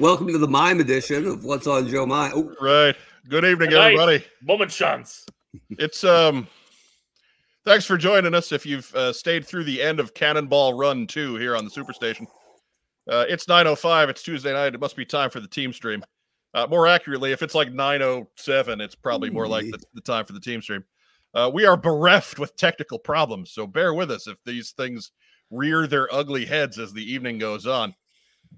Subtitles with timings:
[0.00, 2.32] Welcome to the mime edition of What's on Joe Mime.
[2.34, 2.96] Oh, Right.
[3.28, 4.24] Good evening, Good everybody.
[4.42, 5.26] Moment chance.
[5.68, 6.48] It's um.
[7.66, 8.50] Thanks for joining us.
[8.50, 12.26] If you've uh, stayed through the end of Cannonball Run Two here on the Superstation,
[13.10, 14.08] uh, it's 9:05.
[14.08, 14.74] It's Tuesday night.
[14.74, 16.02] It must be time for the team stream.
[16.54, 20.32] Uh, more accurately, if it's like 9:07, it's probably more like the, the time for
[20.32, 20.82] the team stream.
[21.34, 25.12] Uh, we are bereft with technical problems, so bear with us if these things
[25.50, 27.94] rear their ugly heads as the evening goes on.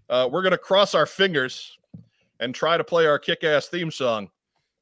[0.08, 1.78] Uh, we're going to cross our fingers
[2.40, 4.30] and try to play our kick-ass theme song.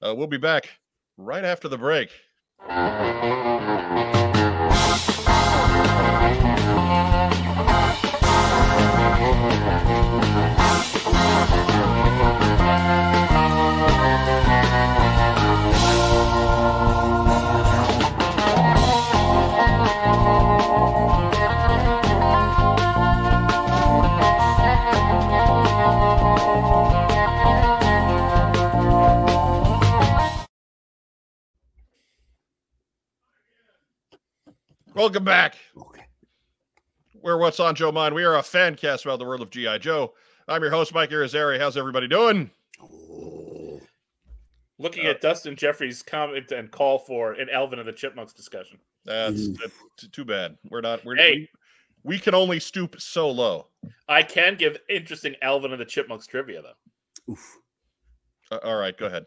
[0.03, 0.71] Uh, we'll be back
[1.17, 2.11] right after the break.
[34.95, 35.57] Welcome back.
[35.77, 36.03] okay.
[37.23, 38.15] We're What's on Joe Mind.
[38.15, 39.79] We are a fan cast about the world of G.I.
[39.79, 40.15] Joe.
[40.49, 41.59] I'm your host, Mike Irizarry.
[41.59, 42.51] How's everybody doing?
[42.83, 43.81] Oh,
[44.79, 48.79] Looking Uh, at Dustin Jeffries' comment and call for an Alvin and the Chipmunks discussion.
[49.05, 49.59] That's, Mm.
[49.59, 50.57] that's too bad.
[50.71, 51.05] We're not.
[51.05, 51.35] We're, Hey.
[51.35, 53.69] we, we can only stoop so low.
[54.09, 57.33] I can give interesting Alvin and the Chipmunks trivia though.
[57.33, 57.57] oof.
[58.51, 59.27] Uh, all right, go ahead.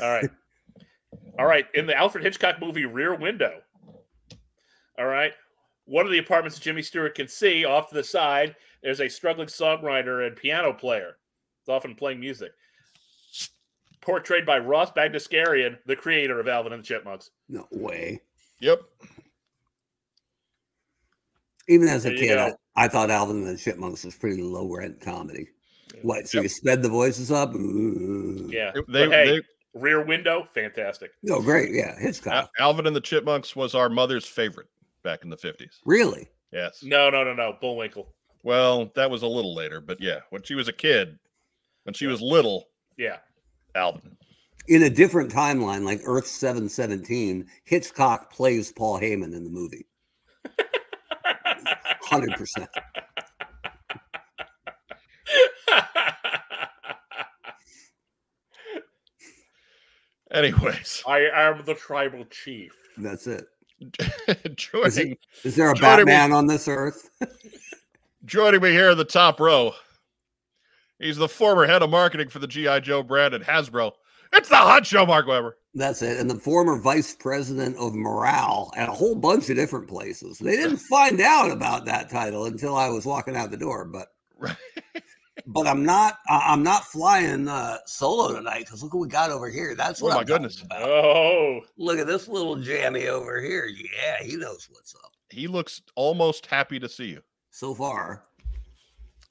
[0.00, 0.28] All right.
[1.38, 1.66] All right.
[1.74, 3.60] In the Alfred Hitchcock movie Rear Window.
[4.98, 5.32] All right.
[5.86, 9.48] One of the apartments Jimmy Stewart can see off to the side, there's a struggling
[9.48, 11.16] songwriter and piano player.
[11.60, 12.52] It's often playing music.
[14.00, 17.30] Portrayed by Ross Bagdasarian, the creator of Alvin and the Chipmunks.
[17.48, 18.20] No way.
[18.60, 18.82] Yep.
[21.68, 22.52] Even as a There kid, I.
[22.76, 25.48] I thought Alvin and the Chipmunks was pretty low rent comedy.
[26.02, 26.28] What?
[26.28, 26.42] So Yep.
[26.42, 27.54] you sped the voices up?
[27.54, 28.48] Ooh.
[28.52, 28.72] Yeah.
[28.74, 29.42] They, but hey, they,
[29.74, 31.12] Rear Window, fantastic.
[31.22, 31.70] No, great.
[31.72, 31.96] Yeah,
[32.26, 34.66] Al- Alvin and the Chipmunks was our mother's favorite
[35.04, 35.78] back in the 50s.
[35.84, 36.28] Really?
[36.52, 36.80] Yes.
[36.82, 37.56] No, no, no, no.
[37.60, 38.12] Bullwinkle.
[38.42, 41.18] Well, that was a little later, but yeah, when she was a kid,
[41.84, 42.66] when she was little,
[42.96, 43.18] Yeah.
[43.76, 44.16] Alvin.
[44.66, 49.86] In a different timeline, like Earth 717, Hitchcock plays Paul Heyman in the movie.
[52.04, 52.66] 100%.
[60.32, 62.72] Anyways, I am the tribal chief.
[62.96, 63.46] That's it.
[64.54, 67.10] joining Is there a Joining me- Batman on this Earth?
[68.24, 69.72] joining me here in the top row.
[70.98, 73.92] He's the former head of marketing for the GI Joe brand at Hasbro.
[74.32, 75.56] It's the Hot Show, Mark Weber.
[75.74, 76.18] That's it.
[76.18, 80.38] And the former vice president of morale at a whole bunch of different places.
[80.38, 83.84] They didn't find out about that title until I was walking out the door.
[83.84, 84.08] But
[84.38, 84.56] Right.
[85.46, 89.48] But I'm not I'm not flying uh, solo tonight because look what we got over
[89.50, 89.74] here.
[89.74, 90.64] That's Oh what my I'm goodness.
[90.70, 93.66] Oh, Look at this little jammy over here.
[93.66, 95.12] Yeah, he knows what's up.
[95.30, 97.22] He looks almost happy to see you.
[97.50, 98.24] So far,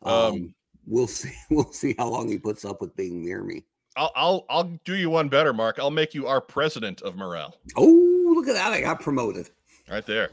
[0.03, 0.55] um, Um,
[0.85, 1.31] we'll see.
[1.49, 3.63] We'll see how long he puts up with being near me.
[3.95, 5.77] I'll, I'll I'll do you one better, Mark.
[5.79, 7.55] I'll make you our president of morale.
[7.77, 8.73] Oh, look at that!
[8.73, 9.49] I got promoted.
[9.89, 10.31] Right there.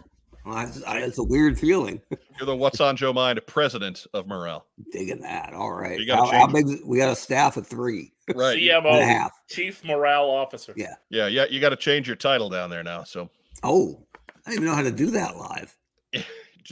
[0.51, 2.01] Well, that's- I- It's a weird feeling.
[2.39, 4.67] You're the What's on Joe Mind president of morale.
[4.91, 5.53] Digging that.
[5.55, 6.01] All right.
[6.09, 6.67] How, how big?
[6.85, 8.59] We got a staff of three Right.
[8.59, 9.31] you- and a CMO, half.
[9.49, 10.73] Chief Morale Officer.
[10.77, 10.95] Yeah.
[11.09, 11.45] Yeah, yeah.
[11.49, 13.05] You got to change your title down there now.
[13.05, 13.31] So
[13.63, 14.05] Oh,
[14.45, 15.77] I didn't even know how to do that live.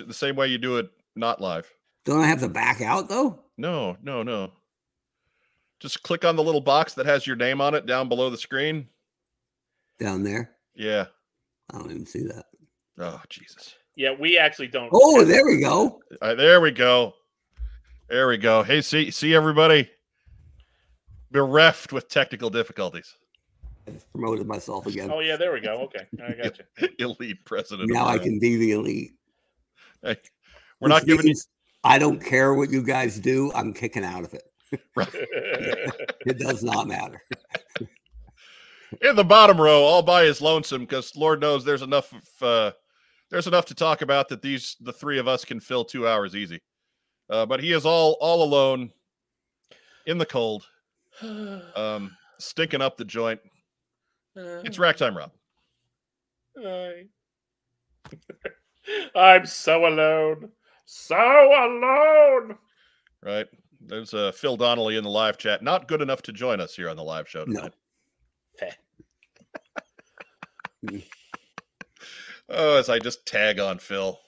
[0.06, 1.70] the same way you do it not live.
[2.04, 3.38] Don't I have to back out though?
[3.58, 4.50] No, no, no.
[5.78, 8.36] Just click on the little box that has your name on it down below the
[8.38, 8.88] screen.
[10.00, 10.50] Down there.
[10.74, 11.06] Yeah.
[11.72, 12.46] I don't even see that.
[12.98, 13.74] Oh, Jesus.
[13.96, 14.90] Yeah, we actually don't.
[14.92, 15.68] Oh, there we go.
[15.76, 17.14] All right, there we go.
[18.08, 18.62] There we go.
[18.62, 19.90] Hey, see, see everybody
[21.30, 23.14] bereft with technical difficulties.
[23.86, 25.10] I just promoted myself again.
[25.10, 25.82] Oh yeah, there we go.
[25.82, 26.88] Okay, I got you.
[26.98, 27.90] Elite president.
[27.90, 29.12] now I can be the elite.
[30.02, 30.16] Hey,
[30.80, 31.34] we're not Which giving you.
[31.84, 33.52] I don't care what you guys do.
[33.54, 34.44] I'm kicking out of it.
[34.94, 35.08] Right.
[35.14, 37.22] It does not matter.
[39.02, 42.72] in the bottom row all by his lonesome because lord knows there's enough of, uh,
[43.30, 46.34] there's enough to talk about that these the three of us can fill two hours
[46.36, 46.60] easy
[47.30, 48.90] uh, but he is all all alone
[50.06, 50.66] in the cold
[51.22, 53.40] um stinking up the joint
[54.36, 55.30] it's rack time rob
[56.64, 57.06] I-
[59.14, 60.50] I'm so alone.
[60.86, 62.56] So alone.
[63.22, 63.46] right
[63.80, 66.88] there's uh, phil donnelly in the live chat not good enough to join us here
[66.88, 67.74] on the live show tonight.
[68.58, 68.70] Heh.
[72.48, 74.18] oh as i just tag on phil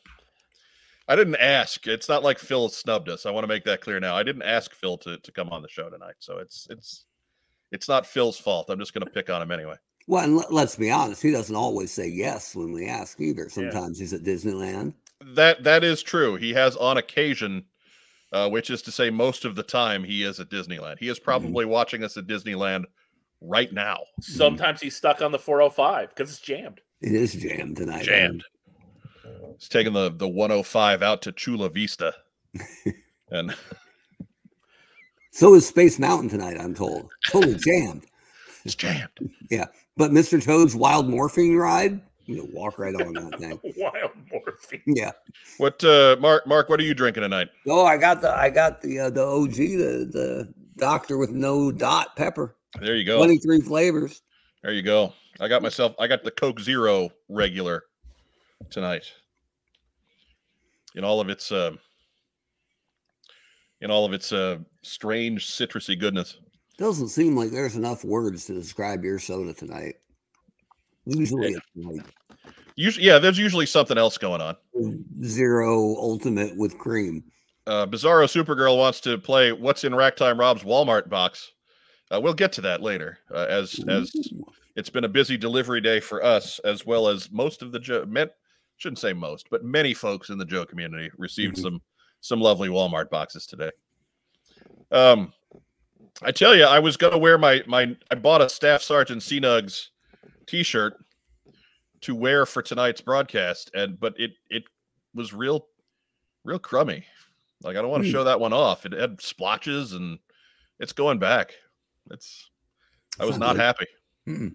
[1.11, 1.89] I didn't ask.
[1.89, 3.27] It's not like Phil snubbed us.
[3.27, 4.15] I want to make that clear now.
[4.15, 7.07] I didn't ask Phil to, to come on the show tonight, so it's it's
[7.73, 8.71] it's not Phil's fault.
[8.71, 9.75] I'm just going to pick on him anyway.
[10.07, 13.49] Well, and let, let's be honest, he doesn't always say yes when we ask either.
[13.49, 14.95] Sometimes he's at Disneyland.
[15.35, 16.37] That that is true.
[16.37, 17.65] He has on occasion,
[18.33, 21.01] uh, which is to say, most of the time he is at Disneyland.
[21.01, 22.85] He is probably watching us at Disneyland
[23.41, 23.99] right now.
[24.21, 26.81] Sometimes he's stuck on the 405 because it's jammed.
[27.01, 28.05] It is jammed tonight.
[28.05, 28.45] Jammed.
[29.59, 32.15] He's taking the the 105 out to Chula Vista,
[33.31, 33.55] and
[35.33, 37.11] So is Space Mountain tonight, I'm told.
[37.29, 38.05] Totally jammed.
[38.65, 39.09] it's jammed.
[39.51, 39.67] Yeah,
[39.97, 40.43] but Mr.
[40.43, 43.61] Toad's wild morphine ride, you know, walk right on that thing.
[43.77, 44.83] Wild morphine.
[44.87, 45.13] Yeah.
[45.59, 46.47] What, uh, Mark?
[46.47, 47.49] Mark, what are you drinking tonight?
[47.69, 51.71] Oh, I got the I got the uh, the OG, the the doctor with no
[51.71, 52.57] dot pepper.
[52.81, 53.19] There you go.
[53.19, 54.23] 23 flavors.
[54.63, 55.13] There you go.
[55.41, 55.95] I got myself.
[55.99, 57.85] I got the Coke Zero regular
[58.69, 59.11] tonight.
[60.95, 61.73] In all of its, uh,
[63.81, 66.37] in all of its uh, strange citrusy goodness.
[66.79, 69.95] Doesn't seem like there's enough words to describe your soda tonight.
[71.07, 72.07] Usually it's like
[72.77, 73.19] Usually, yeah.
[73.19, 74.57] There's usually something else going on.
[75.23, 77.25] zero ultimate with cream.
[77.67, 81.53] Uh, Bizarro Supergirl wants to play "What's in Racktime Rob's Walmart box."
[82.11, 84.13] Uh, we'll get to that later, uh, as as.
[84.77, 88.05] It's been a busy delivery day for us, as well as most of the Joe.
[88.07, 88.31] Men,
[88.77, 91.63] shouldn't say most, but many folks in the Joe community received Mhm.
[91.63, 91.83] some
[92.23, 93.71] some lovely Walmart boxes today.
[94.91, 95.33] Um,
[96.23, 97.97] I tell you, I was gonna wear my my.
[98.11, 99.89] I bought a Staff Sergeant C Nugs
[100.47, 101.03] T-shirt
[102.03, 104.65] to wear for tonight's broadcast, and but it it
[105.15, 105.67] was real
[106.45, 107.05] real crummy.
[107.63, 108.13] Like I don't want to Hmm.
[108.13, 108.87] show that one off.
[108.87, 110.19] It had splotches and
[110.79, 111.55] it's going back.
[112.11, 112.51] It's
[113.19, 113.87] I was not happy.
[114.31, 114.55] Mm.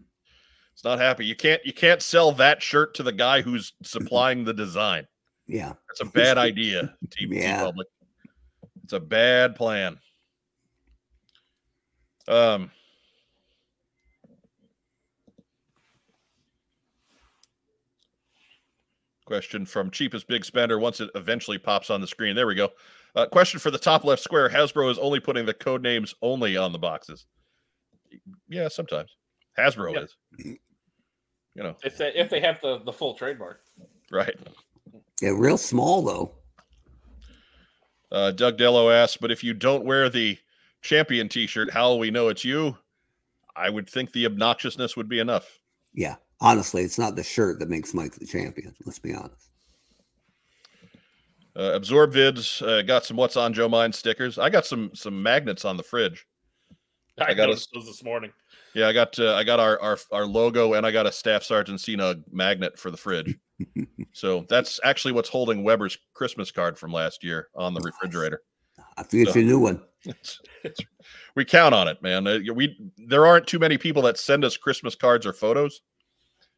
[0.73, 1.25] It's not happy.
[1.25, 5.07] You can't you can't sell that shirt to the guy who's supplying the design.
[5.47, 5.73] Yeah.
[5.91, 7.63] It's a bad idea, T, T Yeah.
[7.63, 7.87] Public.
[8.83, 9.97] It's a bad plan.
[12.27, 12.71] Um
[19.25, 22.35] Question from cheapest big spender once it eventually pops on the screen.
[22.35, 22.69] There we go.
[23.15, 24.49] Uh, question for the top left square.
[24.49, 27.25] Hasbro is only putting the code names only on the boxes.
[28.47, 29.15] Yeah, sometimes.
[29.57, 30.01] Hasbro Yeah.
[30.01, 30.15] is.
[31.55, 33.61] You know, If they if they have the, the full trademark.
[34.11, 34.35] right.
[35.21, 36.31] Yeah, real small though.
[38.11, 40.37] Uh, Doug Dello asks, but if you don't wear the
[40.81, 42.77] champion T-shirt, how will we know it's you?
[43.55, 45.59] I would think the obnoxiousness would be enough.
[45.93, 46.15] Yeah.
[46.41, 48.75] Honestly, it's not the shirt that makes Mike the champion.
[48.85, 49.49] Let's be honest.
[51.57, 54.37] Uh, Absorb Vids uh, got some "What's on Joe Mind" stickers.
[54.37, 56.27] I got some some magnets on the fridge.
[57.17, 58.33] I, got noticed those this morning.
[58.75, 61.43] Yeah, I got uh, I got our, our our logo and I got a Staff
[61.43, 63.35] Sergeant Cena magnet for the fridge.
[64.11, 68.41] so that's actually what's holding Weber's Christmas card from last year on the refrigerator.
[68.97, 69.81] I get So- you a new one.
[70.05, 70.85] It's- it's-
[71.35, 72.27] we count on it, man.
[72.27, 75.81] Uh, We there aren't too many people that send us Christmas cards or photos.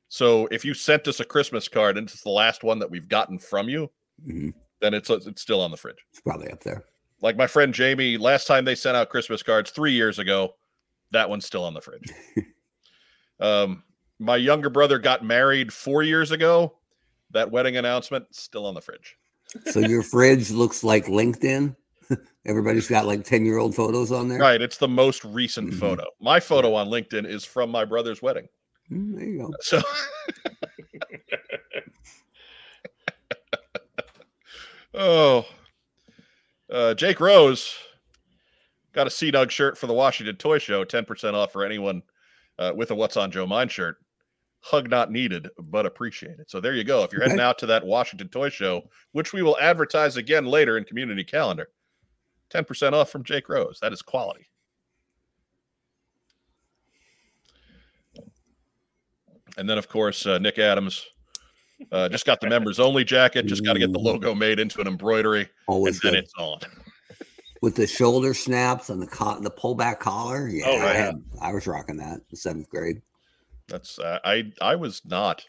[0.09, 3.07] So if you sent us a Christmas card and it's the last one that we've
[3.07, 3.89] gotten from you,
[4.27, 4.53] Mhm.
[4.81, 6.03] then it's it's still on the fridge.
[6.11, 6.83] It's probably up there.
[7.21, 10.55] Like my friend Jamie, last time they sent out Christmas cards three years ago,
[11.11, 12.11] that one's still on the fridge.
[13.39, 13.83] um,
[14.19, 16.73] my younger brother got married four years ago.
[17.31, 19.17] That wedding announcement still on the fridge.
[19.71, 21.75] So your fridge looks like LinkedIn.
[22.45, 24.39] Everybody's got like 10 year old photos on there.
[24.39, 25.79] Right, it's the most recent Mhm.
[25.79, 26.05] photo.
[26.21, 28.47] My photo on LinkedIn is from my brother's wedding.
[28.91, 29.53] Mm, there you go.
[29.61, 29.81] So
[34.93, 35.45] Oh.
[36.71, 37.73] Uh, Jake Rose
[38.97, 42.01] got a Sea Dog shirt for the Washington Toy Show, 10% off for anyone
[42.57, 43.97] uh, with a What's on Joe Mind shirt.
[44.61, 46.49] Hug not needed, but appreciated.
[46.49, 47.03] So there you go.
[47.03, 50.79] If you're heading out to that Washington Toy Show, which we will advertise again later
[50.79, 51.69] in community calendar,
[52.49, 53.77] 10% off from Jake Rose.
[53.83, 54.49] That is quality.
[59.59, 61.05] And then, of course, uh, Nick Adams
[61.91, 63.45] uh, just got the members only jacket.
[63.45, 66.23] Just got to get the logo made into an embroidery, and Always then good.
[66.23, 66.59] it's on.
[67.61, 70.47] With the shoulder snaps and the co- the pullback collar.
[70.47, 73.01] Yeah, Oh, I, had, I was rocking that in seventh grade.
[73.67, 75.45] That's uh, I I was not.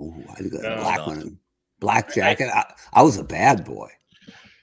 [0.00, 1.06] Oh, I had a No, black not.
[1.08, 1.38] one.
[1.80, 2.48] Black jacket.
[2.54, 3.88] I, I was a bad boy.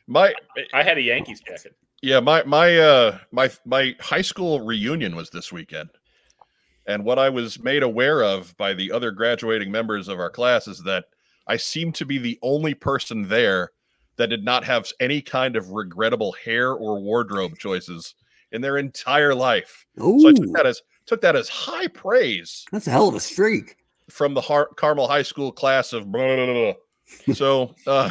[0.07, 0.33] My
[0.73, 1.75] I had a Yankees jacket.
[2.01, 5.89] yeah my my uh my my high school reunion was this weekend,
[6.87, 10.67] and what I was made aware of by the other graduating members of our class
[10.67, 11.05] is that
[11.47, 13.71] I seemed to be the only person there
[14.17, 18.15] that did not have any kind of regrettable hair or wardrobe choices
[18.51, 19.85] in their entire life.
[19.99, 23.15] Oh, So I took that as took that as high praise that's a hell of
[23.15, 23.75] a streak.
[24.09, 26.73] from the Har- Carmel High School class of blah, blah, blah,
[27.33, 28.09] so uh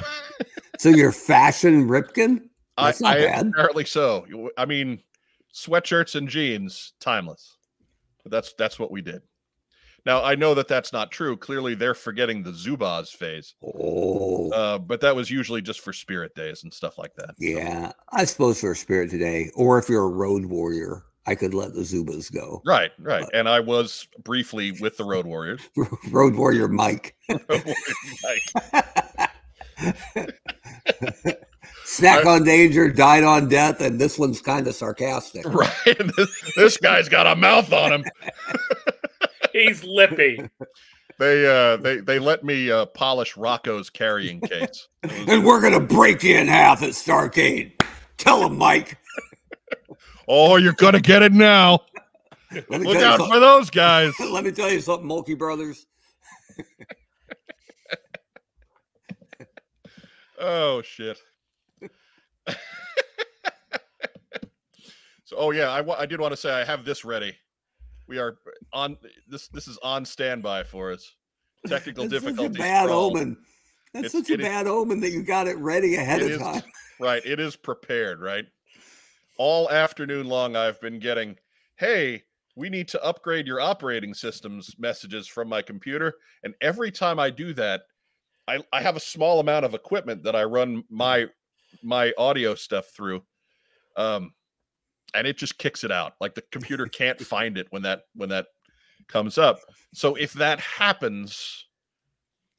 [0.79, 2.49] so you're fashion Ripken?
[2.77, 3.47] That's not I, bad.
[3.49, 4.27] apparently so.
[4.59, 5.01] I mean,
[5.55, 7.57] sweatshirts and jeans, timeless.
[8.23, 9.23] But that's that's what we did.
[10.05, 11.37] Now I know that that's not true.
[11.37, 13.55] Clearly, they're forgetting the Zubaz phase.
[13.63, 17.31] Oh, Uh, but that was usually just for spirit days and stuff like that.
[17.39, 17.93] yeah.
[18.13, 21.73] I suppose for a spirit today, or if you're a road warrior, I could let
[21.75, 22.61] the Zubaz go.
[22.67, 23.25] Right, right.
[23.33, 25.61] And I was briefly with the Road Warriors.
[26.11, 27.15] road warrior Mike.
[28.25, 28.43] Like,
[31.85, 35.45] Snack on danger, died on death, and this one's kind of sarcastic.
[35.47, 35.99] right.
[36.17, 38.05] This, this guy's got a mouth on him.
[39.53, 40.49] He's lippy.
[41.19, 44.89] They uh they they let me uh polish Rocco's carrying case.
[45.03, 47.81] And we're gonna break you in half at Starcade.
[48.17, 48.99] Tell him, Mike.
[50.29, 51.81] oh, you're gonna get it now.
[52.69, 54.15] Look out for those guys.
[54.19, 55.87] let me tell you something, Mulkey Brothers.
[60.41, 61.19] Oh shit.
[65.25, 67.37] so oh yeah, I I did want to say I have this ready.
[68.09, 68.37] We are
[68.73, 68.97] on
[69.29, 71.15] this this is on standby for us.
[71.67, 73.37] Technical That's such a bad omen.
[73.95, 76.27] That's It's- such a it is- bad omen that you got it ready ahead It
[76.27, 76.63] of is- time.
[77.01, 78.47] Right, it is prepared, right?
[79.39, 81.39] All afternoon long I've been getting,
[81.77, 87.19] "Hey, we need to upgrade your operating systems messages from my computer." And every time
[87.19, 87.83] I do that,
[88.47, 91.29] I, I have a small amount of equipment that I run my
[91.83, 93.25] my audio stuff through.
[93.97, 94.35] Um
[95.15, 96.15] and it just kicks it out.
[96.21, 98.47] Like the computer can't find it when that when that
[99.09, 99.59] comes up.
[99.95, 101.67] So if that happens,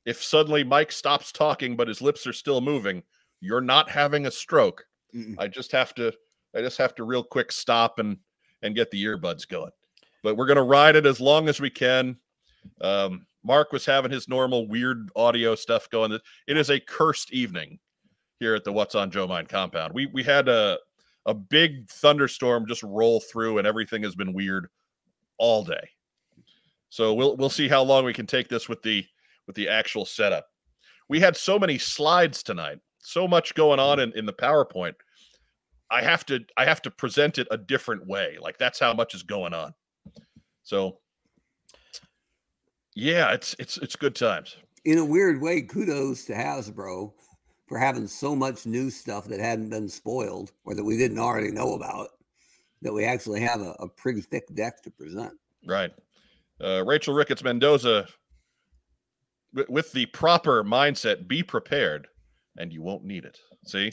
[0.06, 3.04] if suddenly Mike stops talking but his lips are still moving,
[3.42, 4.86] you're not having a stroke.
[5.16, 5.36] Mm-mm.
[5.38, 6.14] I just have to
[6.56, 8.18] I just have to real quick stop and
[8.62, 9.72] and get the earbuds going.
[10.24, 12.18] But we're gonna ride it as long as we can.
[12.82, 16.18] Um, Mark was having his normal weird audio stuff going.
[16.48, 17.80] It is a cursed evening
[18.40, 19.94] here at the What's on Joe Mind compound.
[19.94, 20.78] We we had a
[21.26, 24.68] a big thunderstorm just roll through, and everything has been weird
[25.38, 25.90] all day.
[26.90, 29.06] So we'll we'll see how long we can take this with the
[29.48, 30.48] with the actual setup.
[31.10, 34.94] We had so many slides tonight, so much going on in, in the PowerPoint.
[35.90, 38.38] I have to I have to present it a different way.
[38.40, 39.74] Like that's how much is going on.
[40.64, 41.00] So
[42.96, 44.56] yeah, it's it's it's good times.
[44.86, 47.14] In a weird way, kudos to Hasbro
[47.74, 51.50] for having so much new stuff that hadn't been spoiled or that we didn't already
[51.50, 52.10] know about.
[52.84, 55.34] That we actually have a, a pretty thick deck to present.
[55.66, 55.90] Right.
[56.64, 58.06] Uh, Rachel Ricketts Mendoza,
[59.56, 62.08] with, with the proper mindset, be prepared,
[62.60, 63.40] and you won't need it.
[63.66, 63.92] See,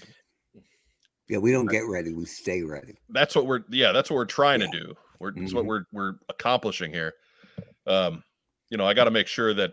[1.30, 2.98] Yeah, we don't get ready; we stay ready.
[3.08, 4.94] that's what we're yeah, that's what we're trying to do.
[5.20, 7.14] We're that's what we're we're accomplishing here.
[7.86, 8.22] Um,
[8.68, 9.72] you know, I got to make sure that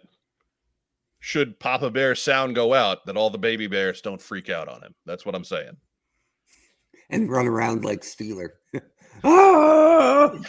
[1.28, 4.82] should Papa Bear sound go out, that all the baby bears don't freak out on
[4.82, 4.96] him.
[5.06, 5.76] That's what I'm saying.
[7.10, 8.52] And run around like Steeler.
[9.26, 10.30] ah!
[10.32, 10.48] Where's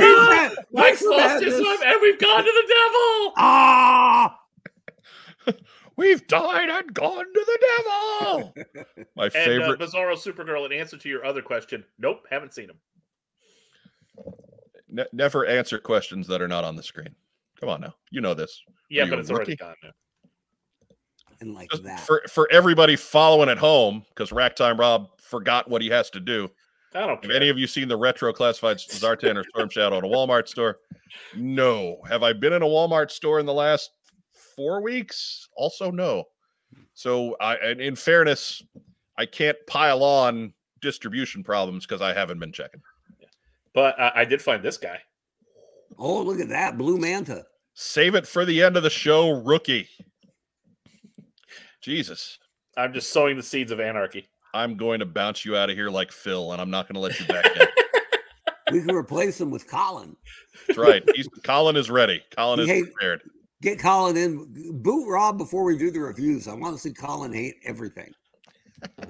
[0.00, 0.56] that?
[0.72, 1.60] Mike's lost his madness?
[1.60, 3.32] life, and we've gone to the devil.
[3.36, 4.38] Ah!
[5.96, 8.54] We've died and gone to the devil.
[9.16, 9.80] My And uh, favorite.
[9.80, 12.78] Bizarro Supergirl, in answer to your other question, nope, haven't seen him.
[14.90, 17.14] ne- never answer questions that are not on the screen.
[17.60, 18.62] Come on now, you know this.
[18.90, 19.56] Yeah, but a it's already rookie?
[19.56, 19.90] gone now.
[21.40, 22.00] And like Just that.
[22.00, 26.48] For for everybody following at home, because Racktime Rob forgot what he has to do.
[26.94, 27.32] I don't Have care.
[27.32, 30.78] any of you seen the retro classified Zartan or Storm Shadow in a Walmart store?
[31.34, 31.98] No.
[32.08, 33.90] Have I been in a Walmart store in the last
[34.54, 35.46] four weeks?
[35.56, 36.24] Also, no.
[36.94, 38.62] So, I and in fairness,
[39.18, 42.80] I can't pile on distribution problems because I haven't been checking.
[43.74, 44.98] but uh, I did find this guy.
[45.98, 47.44] Oh, look at that blue manta.
[47.74, 49.88] Save it for the end of the show, rookie.
[51.80, 52.38] Jesus.
[52.76, 54.28] I'm just sowing the seeds of anarchy.
[54.54, 57.00] I'm going to bounce you out of here like Phil, and I'm not going to
[57.00, 57.66] let you back in.
[58.72, 60.16] We can replace him with Colin.
[60.66, 61.04] That's right.
[61.14, 62.20] He's Colin is ready.
[62.36, 62.82] Colin is Hey.
[62.82, 63.22] prepared.
[63.62, 64.82] Get Colin in.
[64.82, 66.48] Boot Rob before we do the reviews.
[66.48, 68.12] I want to see Colin hate everything.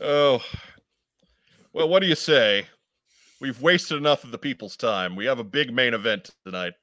[0.00, 0.40] Oh,
[1.72, 2.66] well, what do you say?
[3.40, 5.16] We've wasted enough of the people's time.
[5.16, 6.74] We have a big main event tonight.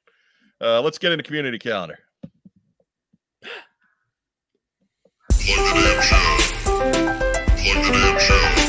[0.60, 1.98] Uh, let's get into community calendar.
[5.30, 6.16] Plug the damn show.
[6.64, 8.59] Plug the damn show.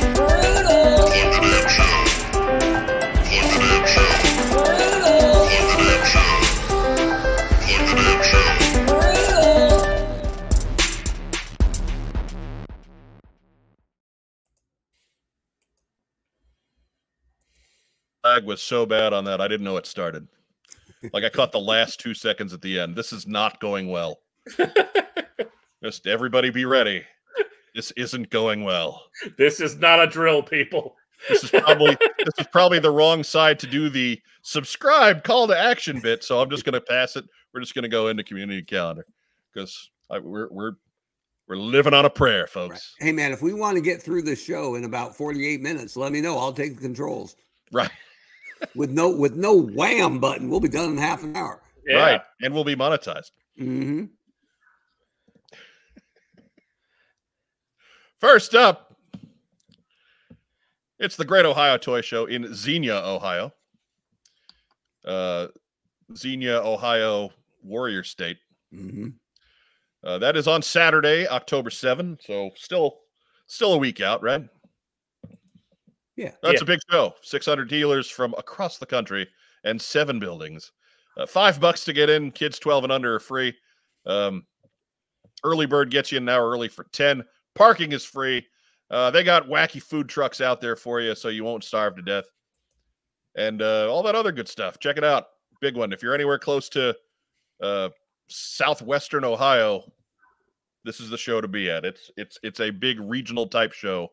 [18.24, 20.28] Lag was so bad on that, I didn't know it started.
[21.14, 22.96] Like I caught the last two seconds at the end.
[22.96, 24.20] This is not going well.
[25.84, 27.04] Just everybody be ready.
[27.74, 29.02] This isn't going well.
[29.38, 30.96] this is not a drill, people.
[31.30, 35.58] This is probably this is probably the wrong side to do the subscribe call to
[35.58, 36.24] action bit.
[36.24, 37.26] So I'm just going to pass it.
[37.54, 39.06] We're just going to go into community calendar
[39.54, 40.74] because we're we're
[41.48, 42.50] we're living on a prayer, Right.
[42.50, 42.96] folks.
[43.00, 46.12] Hey man, if we want to get through the show in about 48 minutes, let
[46.12, 46.38] me know.
[46.38, 47.36] I'll take the controls.
[47.72, 47.90] Right.
[48.76, 51.62] With no with no wham button, we'll be done in half an hour.
[51.88, 51.98] Yeah.
[51.98, 52.22] Right.
[52.42, 53.32] And we'll be monetized.
[53.58, 54.06] hmm
[58.20, 58.96] First up,
[61.00, 63.52] it's the Great Ohio Toy Show in Xenia, Ohio.
[65.04, 65.48] Uh,
[66.16, 67.32] Xenia, Ohio,
[67.64, 68.38] Warrior State.
[68.72, 69.08] hmm
[70.04, 72.20] Uh, that is on Saturday, October 7.
[72.22, 73.00] So still,
[73.48, 74.44] still a week out, right?
[76.22, 76.32] Yeah.
[76.44, 76.64] That's Yeah.
[76.64, 77.16] a big show.
[77.24, 79.28] 600 dealers from across the country
[79.64, 80.72] and seven buildings.
[81.18, 82.32] Uh, five bucks to get in.
[82.32, 83.58] Kids 12 and under are free.
[84.06, 84.46] Um,
[85.44, 87.26] early bird gets you an hour early for 10.
[87.56, 88.46] Parking is free.
[88.92, 92.02] Uh, they got wacky food trucks out there for you so you won't starve to
[92.04, 92.26] death.
[93.36, 94.80] And uh, all that other good stuff.
[94.80, 95.28] Check it out.
[95.60, 95.92] Big one.
[95.92, 96.96] If you're anywhere close to
[97.64, 97.90] uh,
[98.28, 99.92] southwestern Ohio,
[100.84, 101.86] this is the show to be at.
[101.86, 104.12] It's it's it's a big regional type show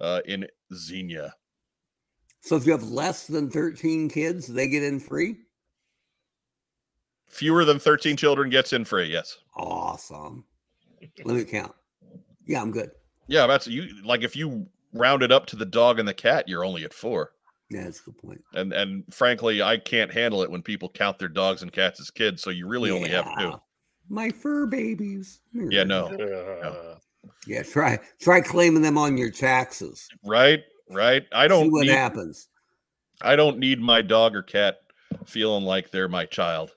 [0.00, 1.34] uh, in Xenia.
[2.44, 5.36] So if you have less than 13 kids, they get in free.
[7.26, 9.06] Fewer than 13 children gets in free.
[9.06, 9.38] Yes.
[9.56, 10.44] Awesome.
[11.24, 11.72] Let me count.
[12.46, 12.90] Yeah, I'm good.
[13.28, 13.88] Yeah, that's you.
[14.04, 16.92] Like if you round it up to the dog and the cat, you're only at
[16.92, 17.32] four.
[17.70, 18.42] Yeah, that's a good point.
[18.52, 22.10] And and frankly, I can't handle it when people count their dogs and cats as
[22.10, 22.42] kids.
[22.42, 23.54] So you really only have two.
[24.10, 25.40] My fur babies.
[25.54, 26.08] Yeah, no.
[26.08, 26.98] Uh,
[27.46, 30.06] Yeah, try try claiming them on your taxes.
[30.22, 30.62] Right,
[30.94, 31.24] right.
[31.32, 32.48] I don't what need, happens.
[33.22, 34.80] I don't need my dog or cat
[35.26, 36.72] feeling like they're my child.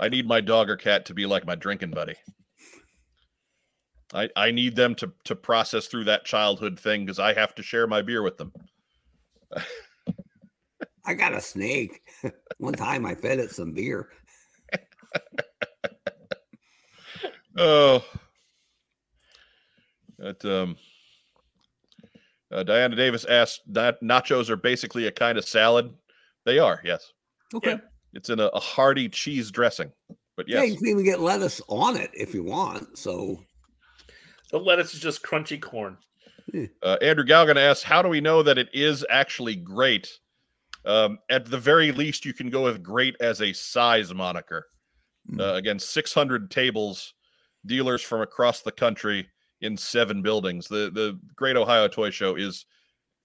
[0.00, 2.14] I need my dog or cat to be like my drinking buddy.
[4.12, 7.62] I I need them to to process through that childhood thing because I have to
[7.62, 8.52] share my beer with them.
[11.04, 12.02] I got a snake.
[12.58, 14.08] One time I fed it some beer.
[17.60, 18.04] Oh,
[20.16, 20.76] that um,
[22.52, 25.92] uh, Diana Davis asked that nachos are basically a kind of salad.
[26.44, 27.12] They are, yes.
[27.54, 27.78] Okay.
[28.14, 29.92] It's in a, a hearty cheese dressing,
[30.36, 32.96] but Yeah, you can even get lettuce on it if you want.
[32.96, 33.42] So
[34.50, 35.98] the lettuce is just crunchy corn.
[36.82, 40.10] uh, Andrew Galgan asks, "How do we know that it is actually great?"
[40.86, 44.66] Um, at the very least, you can go with "great" as a size moniker.
[45.30, 45.40] Mm.
[45.40, 47.12] Uh, again, 600 tables,
[47.66, 49.28] dealers from across the country
[49.60, 50.68] in seven buildings.
[50.68, 52.66] The the Great Ohio Toy Show is,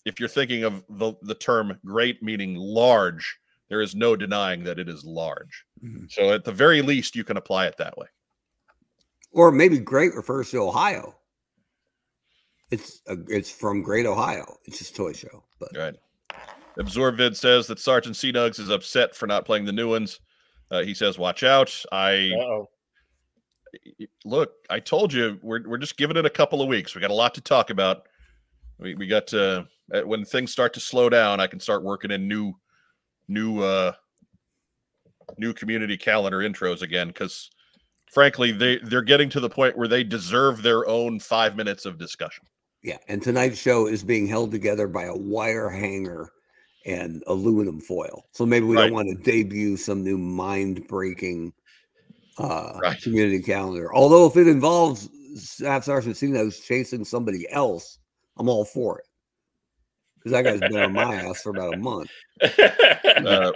[0.05, 3.37] if you're thinking of the the term "great" meaning large,
[3.69, 5.65] there is no denying that it is large.
[5.83, 6.11] Mhm.
[6.11, 8.07] So at the very least, you can apply it that way.
[9.35, 11.15] or maybe great refers to Ohio.
[12.69, 14.57] It's a, it's from Great Ohio.
[14.65, 15.95] It's just toy show, but Right.
[16.77, 20.19] AbsorbVid says that Sergeant C Nugs is upset for not playing the new ones.
[20.71, 21.71] Uh, he says, "Watch out!
[21.91, 22.69] I Uh-oh.
[24.25, 24.53] Look.
[24.69, 26.95] I told you we're we're just giving it a couple of weeks.
[26.95, 28.07] We got a lot to talk about.
[28.79, 32.11] We we got to uh, when things start to slow down, I can start working
[32.11, 32.53] in new
[33.27, 33.93] new uh
[35.37, 37.49] new community calendar intros again because
[38.11, 41.97] frankly they they're getting to the point where they deserve their own five minutes of
[41.97, 42.45] discussion
[42.83, 42.97] yeah.
[43.07, 46.31] And tonight's show is being held together by a wire hanger
[46.85, 48.25] and aluminum foil.
[48.33, 48.83] So maybe we Right.
[48.83, 51.53] don't want to debut some new mind breaking
[52.37, 53.01] uh, Right.
[53.01, 53.93] community calendar.
[53.93, 57.99] Although if it involves Staff Sergeant Cinos chasing somebody else,
[58.37, 59.05] I'm all for it.
[60.17, 62.09] Because that guy's been on my ass for about a month.
[62.41, 63.51] uh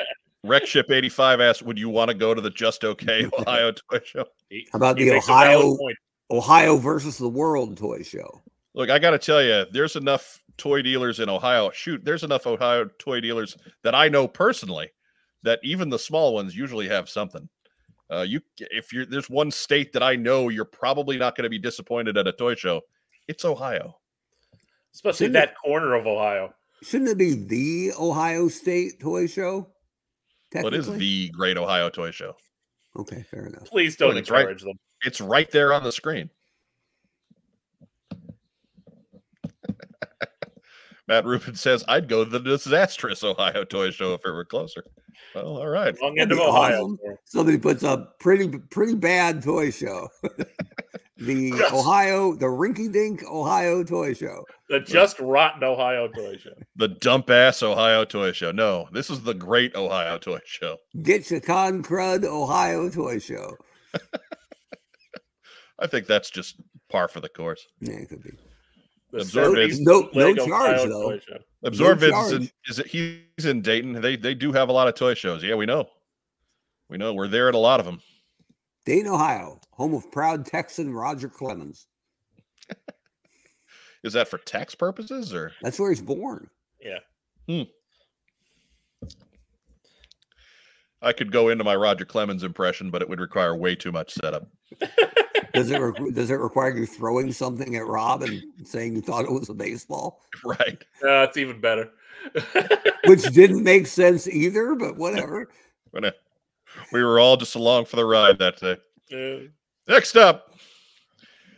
[0.45, 4.25] Wreckship 85 asked, Would you want to go to the Just Okay Ohio Toy Show?
[4.71, 5.77] How about he the makes a valid Ohio.
[6.29, 8.41] Ohio versus the world toy show?
[8.73, 11.71] Look, I got to tell you, there's enough toy dealers in Ohio.
[11.71, 14.89] Shoot, there's enough Ohio toy dealers that I know personally
[15.43, 17.49] that even the small ones usually have something.
[18.09, 21.49] Uh, you, if you're there's one state that I know you're probably not going to
[21.49, 22.81] be disappointed at a toy show,
[23.27, 23.97] it's Ohio.
[24.93, 26.53] especially Shouldn't that corner of Ohio.
[26.83, 29.67] Shouldn't it be the Ohio State toy show?
[30.53, 32.35] But it is the Great Ohio Toy Show.
[32.97, 33.65] Okay, fair enough.
[33.65, 34.77] Please don't Look, it's right- encourage them.
[35.05, 36.29] It's right there on the screen.
[41.07, 44.83] Matt Rubin says, "I'd go to the disastrous Ohio Toy Show if it were closer."
[45.33, 45.95] Well, all right.
[46.01, 46.83] Wrong That'd end of Ohio.
[46.83, 46.97] awesome.
[47.25, 50.07] Somebody puts up pretty pretty bad toy show.
[51.17, 51.73] the Yes.
[51.73, 54.45] Ohio, the Rinky Dink Ohio Toy Show.
[54.69, 56.51] The just rotten Ohio toy show.
[56.75, 58.51] The dump ass Ohio Toy Show.
[58.51, 60.77] No, this is the great Ohio Toy Show.
[61.01, 63.57] Get your con crud Ohio Toy Show.
[65.79, 66.55] I think that's just
[66.89, 67.65] par for the course.
[67.79, 68.31] Yeah, it could be.
[69.11, 69.71] The Absorb it.
[69.71, 71.11] Southeast No- no charge, though.
[71.11, 71.37] toy show.
[71.63, 72.53] Absorb No is charge.
[72.67, 73.93] is it he's in Dayton.
[74.01, 75.43] They they do have a lot of toy shows.
[75.43, 75.89] Yeah, we know.
[76.89, 77.13] We know.
[77.13, 78.01] We're there at a lot of them.
[78.85, 81.87] Dayton, Ohio, home of proud Texan Roger Clemens.
[84.03, 86.49] Is that for tax purposes or That's where he's born.
[86.81, 86.99] Yeah.
[87.47, 87.63] Hmm.
[91.01, 94.13] I could go into my Roger Clemens impression, but it would require way too much
[94.13, 94.47] setup.
[95.53, 99.25] Does it re- does it require you throwing something at Rob and saying you thought
[99.25, 100.83] it was a baseball, Right.
[101.03, 101.91] Uh, it's even better.
[103.05, 104.75] which didn't make sense either?
[104.75, 105.49] But whatever.
[106.91, 108.77] We were all just along for the ride that day.
[109.11, 109.47] Uh,
[109.91, 110.53] Next up,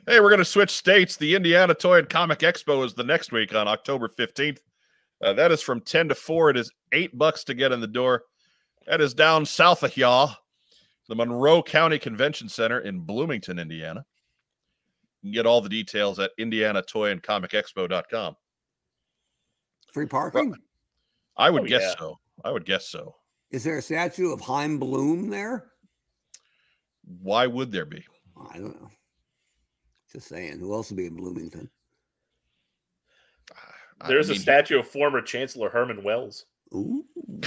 [0.08, 1.18] hey, we're going to switch states.
[1.18, 4.60] The Indiana Toy and Comic Expo is the next week on October 15th.
[5.22, 6.52] Uh, that is from 10 to 4.
[6.52, 8.24] It is eight bucks to get in the door.
[8.88, 10.36] That is down south of y'all,
[11.10, 14.06] the Monroe County Convention Center in Bloomington, Indiana.
[15.22, 18.36] You can get all the details at indianatoyandcomicexpo.com.
[19.92, 20.56] Free parking.
[21.36, 21.96] I would Oh, guess yeah.
[22.00, 22.20] so.
[22.46, 23.16] I would guess so.
[23.50, 25.72] Is there a statue of Chaim Bloom there?
[27.24, 28.06] Why would there be?
[28.52, 28.90] I don't know.
[30.14, 30.60] Just saying.
[30.60, 31.70] Who else would be in Bloomington?
[33.52, 36.46] Ah, I there's a statue of former Chancellor Herman Wells.
[36.74, 37.04] Ooh.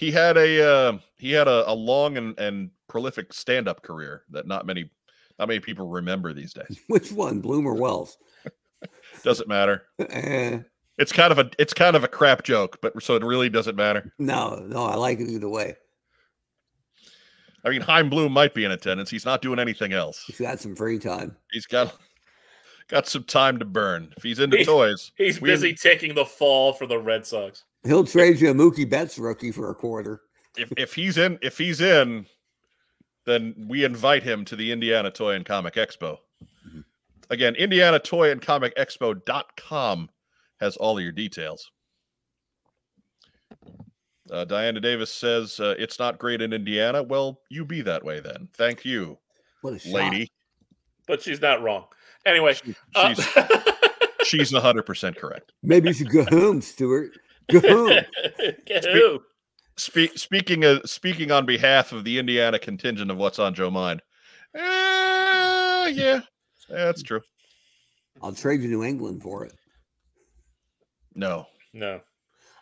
[0.00, 4.46] he had a uh, he had a, a long and, and prolific stand-up career that
[4.46, 4.90] not many
[5.38, 6.80] not many people remember these days.
[6.88, 8.16] Which one, Bloom or Wells?
[9.22, 9.82] Doesn't matter.
[9.98, 10.60] Eh,
[10.96, 13.76] It's kind of a it's kind of a crap joke, but so it really doesn't
[13.76, 14.12] matter.
[14.18, 15.76] no, no, I like it either way.
[17.62, 19.10] I mean, Chaim Bloom might be in attendance.
[19.10, 20.24] He's not doing anything else.
[20.26, 21.36] He's got some free time.
[21.52, 21.94] He's got
[22.88, 24.12] got some time to burn.
[24.16, 27.64] If he's into He's- toys, He's We- busy taking the fall for the Red Sox.
[27.84, 30.22] He'll trade you a Mookie Betts rookie for a quarter.
[30.56, 32.26] if if he's in if he's in,
[33.26, 36.18] then we invite him to the Indiana Toy and Comic Expo.
[36.66, 36.84] Mhm.
[37.30, 40.10] Again, Indiana Toy and Comic Expo.com
[40.60, 41.70] has all of your details.
[44.30, 47.02] Uh, Diana Davis says uh, it's not great in Indiana.
[47.02, 48.48] Well, you be that way then.
[48.54, 49.18] Thank you,
[49.62, 50.30] What a lady.
[51.08, 51.86] But she's not wrong.
[52.26, 53.14] Anyway, She- uh,
[54.22, 55.52] she's she's hundred percent correct.
[55.62, 57.12] Maybe you should go home, Stuart.
[57.52, 58.04] Go home.
[58.92, 59.20] Who?
[59.76, 64.02] Spe- speaking of speaking on behalf of the Indiana contingent of what's on Joe Mind.
[64.54, 66.20] Uh, yeah,
[66.68, 67.20] that's true.
[68.22, 69.52] I'll trade you New England for it.
[71.14, 72.00] No, No,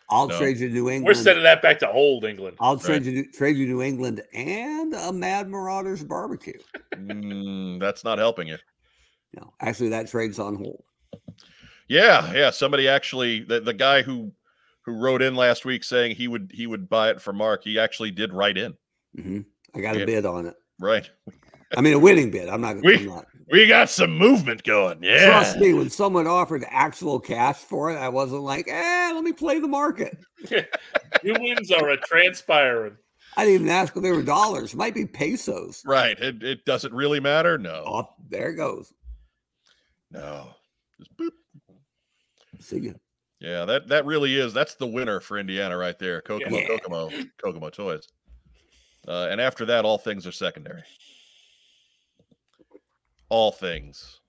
[0.09, 0.37] I'll No.
[0.39, 1.05] trade you New England.
[1.05, 1.17] we're England.
[1.23, 2.57] sending that back to old England.
[2.59, 6.57] I'll trade you trade you New England and a Mad Marauders barbecue.
[6.95, 8.57] Mm, that's not helping you.
[9.35, 10.83] No, actually, that trade's on hold.
[11.87, 12.49] Yeah, yeah.
[12.51, 14.31] Somebody actually, the, the guy who
[14.89, 17.63] who wrote in last week saying he would he would buy it for Mark.
[17.63, 18.73] He actually did write in.
[19.15, 19.41] hmm
[19.75, 20.05] I got a Yeah.
[20.05, 20.55] bid on it.
[20.79, 21.09] Right.
[21.77, 22.49] I mean, a winning bid.
[22.49, 22.77] I'm not.
[22.83, 23.25] We- I'm not.
[23.51, 25.01] We got some movement going.
[25.01, 25.25] Yeah.
[25.25, 29.31] Trust me, when someone offered actual cash for it, I wasn't like, eh, let me
[29.33, 30.15] play the market.
[30.51, 32.95] New wins are a transpiring.
[33.37, 34.75] I didn't even ask if they were dollars.
[34.75, 35.81] Might be pesos.
[35.83, 36.19] Right.
[36.19, 37.57] It, it doesn't really matter.
[37.57, 37.83] No.
[37.87, 38.93] Oh, there it goes.
[40.11, 40.49] No.
[40.99, 41.29] Just boop.
[42.59, 42.91] See ya.
[43.39, 44.53] Yeah, that that really is.
[44.53, 46.21] That's the winner for Indiana right there.
[46.21, 46.67] Kokomo, Yeah.
[46.67, 47.09] Kokomo,
[47.41, 48.07] Kokomo Toys.
[49.07, 50.83] Uh, and after that, all things are secondary.
[53.29, 54.19] All things.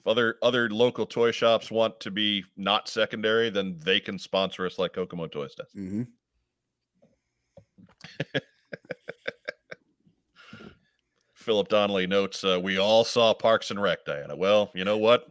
[0.00, 4.66] If other other local toy shops want to be not secondary, then they can sponsor
[4.66, 5.70] us like Kokomo Toys does.
[5.72, 6.02] hmm
[11.34, 14.36] Philip Donnelly notes, uh, "We all saw Parks and Rec, Diana.
[14.36, 15.26] Well, you know what?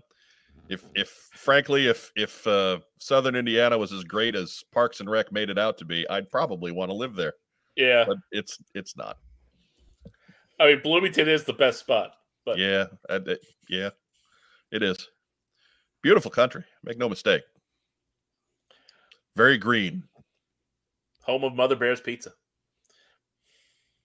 [0.69, 5.31] If if frankly, if if uh, Southern Indiana was as great as Parks and Rec
[5.31, 7.33] made it out to be, I'd probably want to live there.
[7.75, 9.17] Yeah, But it's it's not.
[10.59, 12.11] I mean Bloomington is the best spot,
[12.45, 13.89] but Yeah, it- yeah,
[14.71, 15.07] it is.
[16.01, 16.63] Beautiful country.
[16.83, 17.43] Make no mistake.
[19.35, 20.03] Very green.
[21.21, 22.31] home of Mother Bear's Pizza.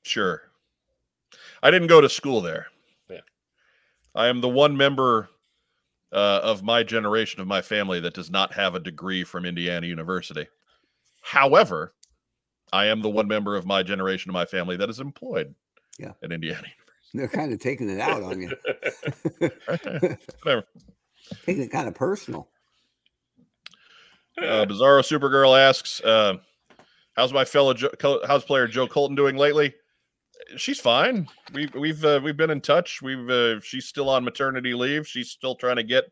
[0.02, 0.42] Sure.
[1.62, 2.66] I didn't go to school there.
[3.08, 3.20] Yeah.
[4.14, 5.28] I am the one member
[6.12, 9.86] uh, of my generation of my family that does not have a degree from Indiana
[9.86, 10.46] University.
[11.22, 11.94] However,
[12.72, 15.54] I am the one member of my generation of my family that is employed
[15.98, 16.12] Yeah.
[16.22, 16.76] at Indiana University.
[17.14, 18.50] They're kind of taking it out on you.
[20.42, 20.64] Whatever.
[21.46, 22.48] taking it kind of personal.
[24.38, 26.38] Uh, Bizarro Supergirl asks, uh,
[27.14, 27.90] "How's my fellow jo-
[28.26, 29.74] how's player Joe Colton doing lately?"
[30.56, 31.28] She's fine.
[31.52, 33.02] We've we've uh, we've been in touch.
[33.02, 35.06] We've uh, she's still on maternity leave.
[35.06, 36.04] She's still trying to get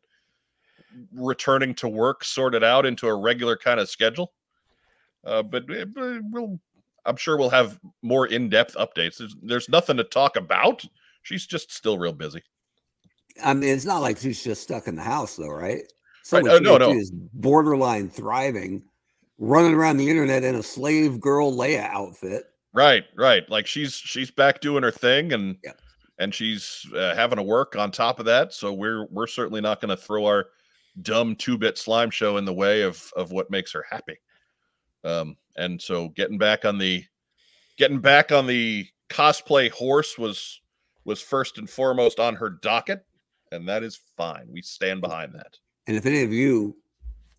[1.13, 4.33] returning to work sorted out into a regular kind of schedule.
[5.25, 5.85] Uh, but, uh,
[6.31, 6.59] we'll,
[7.07, 9.19] I'm sure we'll have more in-depth updates.
[9.19, 10.85] There's, there's nothing to talk about.
[11.23, 12.43] She's just still real busy.
[13.45, 15.83] I mean, it's not like she's just stuck in the house, though, right?
[16.33, 16.91] Right, uh, no, no.
[16.93, 18.83] is borderline thriving,
[19.39, 22.45] running around the internet in a slave girl Leia outfit.
[22.73, 23.49] Right, right.
[23.51, 25.73] Like she's she's back doing her thing, and yeah.
[26.19, 28.53] and she's uh, having to work on top of that.
[28.53, 30.47] So we're we're certainly not going to throw our
[31.03, 34.19] dumb two bit slime show in the way of of what makes her happy.
[35.03, 37.05] Um, and so getting back on the
[37.77, 40.61] getting back on the cosplay horse was
[41.05, 43.05] was first and foremost on her docket,
[43.51, 44.47] and that is fine.
[44.51, 45.57] We stand behind that.
[45.87, 46.77] And if any of you,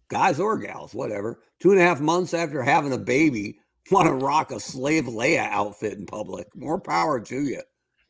[0.09, 4.13] guys or gals, whatever, two and a half months after having a baby, want to
[4.13, 7.61] rock a slave Leia outfit in public, more power to you.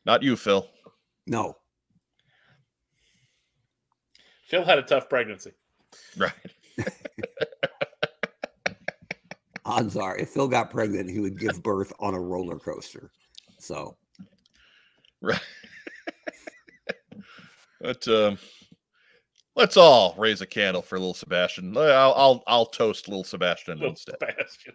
[0.04, 0.68] Not you, Phil.
[1.26, 1.56] No,
[4.46, 5.52] Phil had a tough pregnancy.
[6.16, 6.32] Right.
[9.64, 13.10] odds are if Phil got pregnant, he would give birth on a roller coaster.
[13.58, 13.96] So
[15.22, 15.40] Right.
[17.80, 18.38] but um,
[19.54, 21.76] let's all raise a candle for little Sebastian.
[21.76, 24.16] I'll I'll, I'll toast little Sebastian Little instead.
[24.20, 24.74] Sebastian.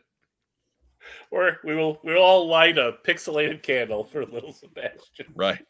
[1.32, 5.28] Or we will we will all light a pixelated candle for little Sebastian.
[5.36, 5.66] Right.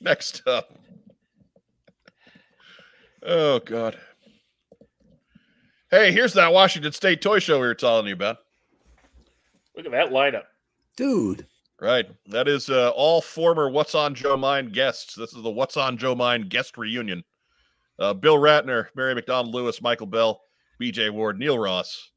[0.00, 0.78] Next up.
[3.22, 3.98] Oh God.
[5.90, 8.38] Hey, here's that Washington State toy show we were telling you about.
[9.76, 10.44] Look at that lineup.
[10.96, 11.46] dude.
[11.80, 12.06] Right.
[12.26, 15.14] That is uh, all former What's on Joe Mind guests.
[15.14, 17.22] This is the What's on Joe Mind guest reunion.
[17.98, 20.40] Uh, Bill Ratner, Mary McDonald Lewis, Michael Bell,
[20.80, 22.12] BJ Ward, Neil Ross,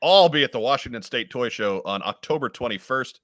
[0.00, 3.14] all be at the Washington State Toy Show on October 21st.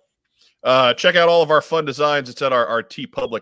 [0.63, 2.30] uh, check out all of our fun designs.
[2.30, 3.41] It's at our, our TeePublic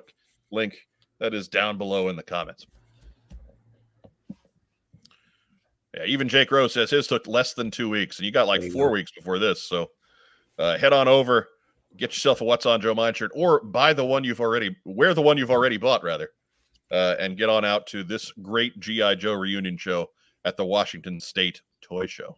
[0.56, 0.76] link
[1.20, 2.66] that is down below in the comments.
[5.96, 8.64] Yeah, even Jake Rose says his took less than two weeks, and you got like
[8.64, 8.94] you four go.
[8.94, 9.64] weeks before this.
[9.64, 9.92] So
[10.58, 11.48] uh, head on over,
[11.96, 15.14] get yourself a What's on Joe Mind shirt, or buy the one you've already wear
[15.14, 16.30] the one you've already bought rather,
[16.92, 20.10] uh, and get on out to this great GI Joe reunion show
[20.44, 22.36] at the Washington State Toy Show.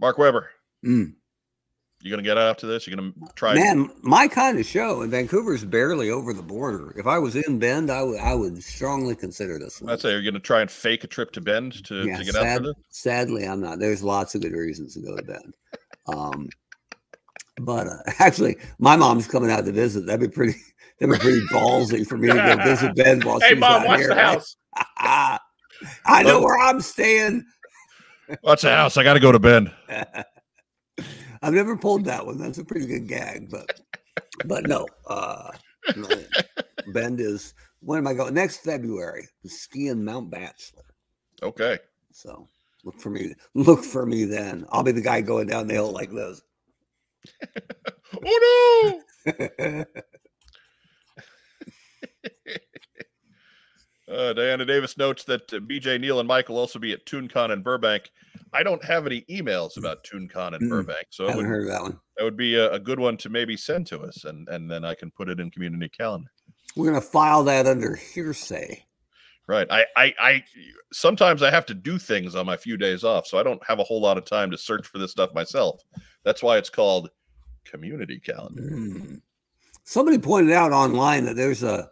[0.00, 0.50] Mark Weber,
[0.84, 1.14] Mm.
[2.04, 2.86] You gonna get out to this?
[2.86, 3.54] You're gonna try?
[3.54, 6.92] Man, my kind of show, and Vancouver's barely over the border.
[6.98, 9.90] If I was in Bend, I would I would strongly consider this one.
[9.90, 12.24] I'd say you're going to try and fake a trip to Bend to, yeah, to
[12.24, 12.74] get out sad- for this.
[12.90, 13.78] sadly, I'm not.
[13.78, 15.54] There's lots of good reasons to go to Bend.
[16.06, 16.50] Um,
[17.62, 20.04] but uh, actually, my mom's coming out to visit.
[20.04, 20.58] That'd be pretty.
[21.00, 23.98] That'd be pretty ballsy for me to go visit Bend while Hey, she's mom, watch
[23.98, 24.56] here, the house.
[24.98, 27.44] I know where I'm staying.
[28.42, 28.96] What's the house?
[28.96, 29.72] I got to go to Bend.
[31.44, 32.38] I've never pulled that one.
[32.38, 33.80] That's a pretty good gag, but
[34.46, 34.86] but no.
[35.06, 35.50] Uh,
[35.94, 36.08] no.
[36.94, 38.32] Bend is when am I going?
[38.32, 39.28] Next February.
[39.44, 40.84] Skiing Mount Bachelor.
[41.42, 41.78] Okay.
[42.12, 42.48] So
[42.82, 43.34] look for me.
[43.52, 44.64] Look for me then.
[44.70, 46.42] I'll be the guy going down the hill like this.
[48.26, 49.84] Oh no!
[54.10, 57.50] Uh, Diana Davis notes that uh, BJ Neal and Mike will also be at ToonCon
[57.50, 58.10] in Burbank.
[58.52, 60.68] I don't have any emails about ToonCon in Mm-mm.
[60.68, 62.00] Burbank, so I would, heard of that one.
[62.16, 64.84] that would be a, a good one to maybe send to us, and and then
[64.84, 66.30] I can put it in community calendar.
[66.76, 68.84] We're gonna file that under hearsay.
[69.46, 69.66] Right.
[69.70, 70.44] I, I, I,
[70.90, 73.78] sometimes I have to do things on my few days off, so I don't have
[73.78, 75.82] a whole lot of time to search for this stuff myself.
[76.24, 77.10] That's why it's called
[77.64, 78.62] community calendar.
[78.62, 79.20] Mm.
[79.84, 81.90] Somebody pointed out online that there's a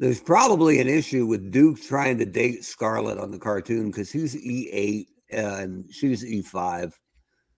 [0.00, 4.34] there's probably an issue with Duke trying to date Scarlett on the cartoon because he's
[4.34, 6.94] E8 and she's E5.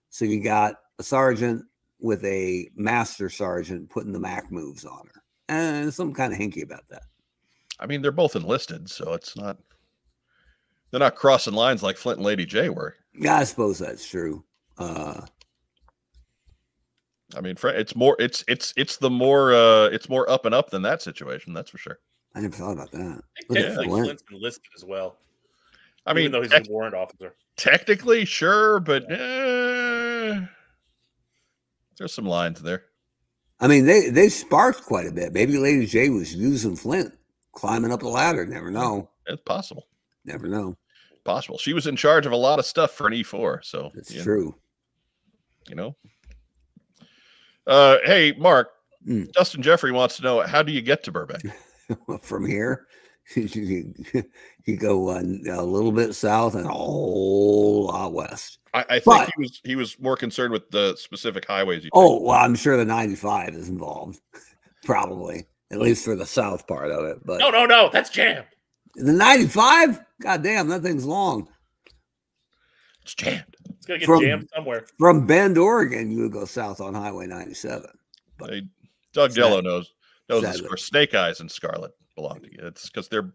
[0.09, 1.63] So you got a sergeant
[2.01, 5.23] with a master sergeant putting the Mac moves on her.
[5.47, 7.03] And some kind of hinky about that.
[7.79, 9.57] I mean, they're both enlisted, so it's not.
[10.91, 12.95] They're not crossing lines like Flint and Lady Jaye were.
[13.17, 14.43] Yeah, I suppose that's true.
[14.77, 15.21] Uh,
[17.37, 20.69] I mean, it's more it's it's it's the more uh it's more up and up
[20.71, 21.53] than that situation.
[21.53, 21.99] That's for sure.
[22.35, 22.99] I never thought about that.
[22.99, 24.05] I think Look at technically Flint.
[24.05, 25.17] Flint's enlisted as well.
[26.05, 27.35] I even mean, though he's tec- a warrant officer.
[27.55, 30.41] technically, sure, but eh,
[31.97, 32.85] there's some lines there.
[33.59, 35.31] I mean, they they sparked quite a bit.
[35.33, 37.13] Maybe Lady Jaye was using Flint,
[37.53, 38.45] climbing up the ladder.
[38.45, 39.09] Never know.
[39.27, 39.87] It's possible.
[40.25, 40.75] Never know.
[41.23, 41.57] Possible.
[41.57, 43.63] She was in charge of a lot of stuff for an E4.
[43.63, 44.55] So it's you, true.
[45.69, 45.95] you know.
[47.65, 48.71] Uh, hey, Mark.
[49.07, 49.33] Mm.
[49.33, 51.43] Justin Jeffrey wants to know how do you get to Burbank?
[52.21, 52.87] From here,
[53.35, 53.93] you,
[54.65, 58.59] you go uh, a little bit south and a whole lot west.
[58.73, 61.83] I, I think But- he was he was more concerned with the specific highways.
[61.83, 64.19] You Oh well, I'm sure the 95 is involved,
[64.83, 67.17] probably at least for the south part of it.
[67.25, 67.89] But No, no, no.
[67.91, 68.45] That's jammed.
[68.95, 71.47] the 95, god damn, that thing's long.
[73.01, 73.43] it's jammed.
[73.77, 74.85] It's gonna get From- jammed somewhere.
[74.99, 77.85] From Bend, Oregon, you would go south on Highway 97.
[78.37, 78.61] But- Hey,
[79.13, 79.91] Doug Sad- Jello knows
[80.29, 80.55] knows this.
[80.55, 80.69] sadly.
[80.69, 82.67] Where Snake Eyes and Scarlet belong together.
[82.67, 83.33] It's because they're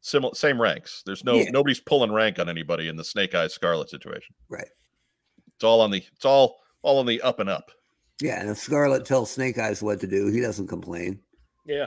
[0.00, 1.02] similar, same ranks.
[1.06, 1.50] There's no Yeah.
[1.50, 4.34] nobody's pulling rank on anybody in the Snake Eyes Scarlet situation.
[4.48, 4.68] Right.
[5.54, 7.70] It's all on the it's all all on the up and up.
[8.20, 11.20] Yeah, and if Scarlet tells Snake Eyes what to do, he doesn't complain
[11.66, 11.86] Yeah.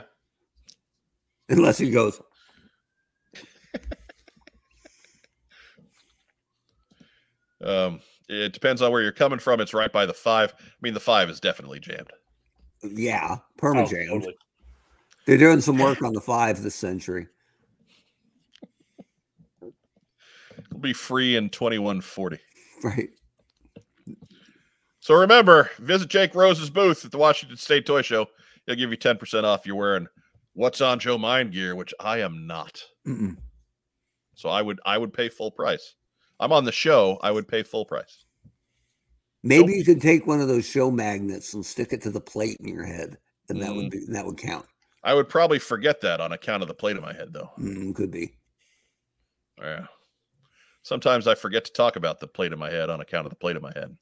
[1.48, 2.20] unless he goes,
[7.62, 9.60] Um, it depends on where you're coming from.
[9.60, 10.54] It's right by the five.
[10.58, 12.12] I mean, the five is definitely jammed.
[12.82, 14.36] "Yeah, Oh, perma jammed." totally.
[15.26, 17.26] They're doing some work on the five this century.
[19.62, 22.38] It'll be free in 2140.
[22.82, 23.10] Right.
[25.00, 28.26] So remember, visit Jake Rose's booth at the Washington State Toy Show.
[28.66, 29.66] He'll give you 10% off.
[29.66, 30.06] You're wearing
[30.52, 32.82] what's on Joe Mind gear, which I am not.
[33.06, 33.36] Mm-mm.
[34.34, 35.94] So I would I would pay full price.
[36.38, 37.18] I'm on the show.
[37.22, 38.24] I would pay full price.
[39.42, 42.56] Maybe you could take one of those show magnets and stick it to the plate
[42.60, 43.76] in your head, and that Mm.
[43.76, 44.66] would be that would count.
[45.04, 47.50] I would probably forget that on account of the plate in my head, though.
[47.58, 48.34] Mm, could be.
[49.60, 49.86] Yeah.
[50.82, 53.36] Sometimes I forget to talk about the plate in my head on account of the
[53.36, 53.96] plate in my head.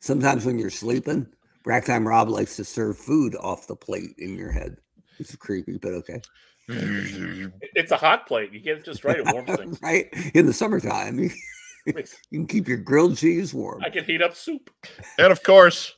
[0.00, 1.26] Sometimes when you're sleeping,
[1.64, 4.76] Rack Time Rob likes to serve food off the plate in your head.
[5.18, 6.20] It's creepy, but okay.
[7.76, 8.52] It's a hot plate.
[8.52, 9.18] You get it just right.
[9.18, 9.78] It warms things.
[9.82, 10.08] right?
[10.34, 11.18] In the summertime,
[11.96, 13.82] you, can keep your grilled cheese warm.
[13.84, 14.70] I can heat up soup.
[15.18, 15.94] and of course,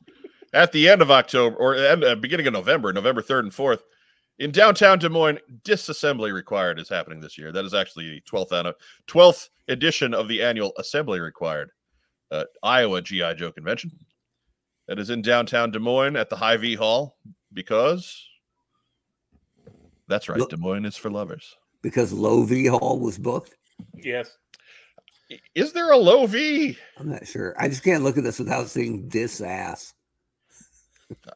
[0.53, 3.81] at the end of October or end, uh, beginning of November, November 3rd and 4th,
[4.39, 7.53] in downtown Des Moines, Disassembly Required is happening this year.
[7.53, 8.75] That is actually the 12th, anno-
[9.07, 11.71] 12th edition of the annual Assembly Required
[12.31, 13.93] uh, Iowa GI Joe convention.
[14.89, 17.17] That is in downtown Des Moines at the Hy-Vee Hall
[17.53, 18.29] because
[20.09, 21.57] that's right, Des Moines is for lovers.
[21.83, 23.57] because Low V Hall was booked.
[23.95, 24.37] Yes.
[25.55, 26.77] Is there a low V?
[26.99, 27.55] I'm not sure.
[27.59, 29.93] I just can't look at this without seeing this ass.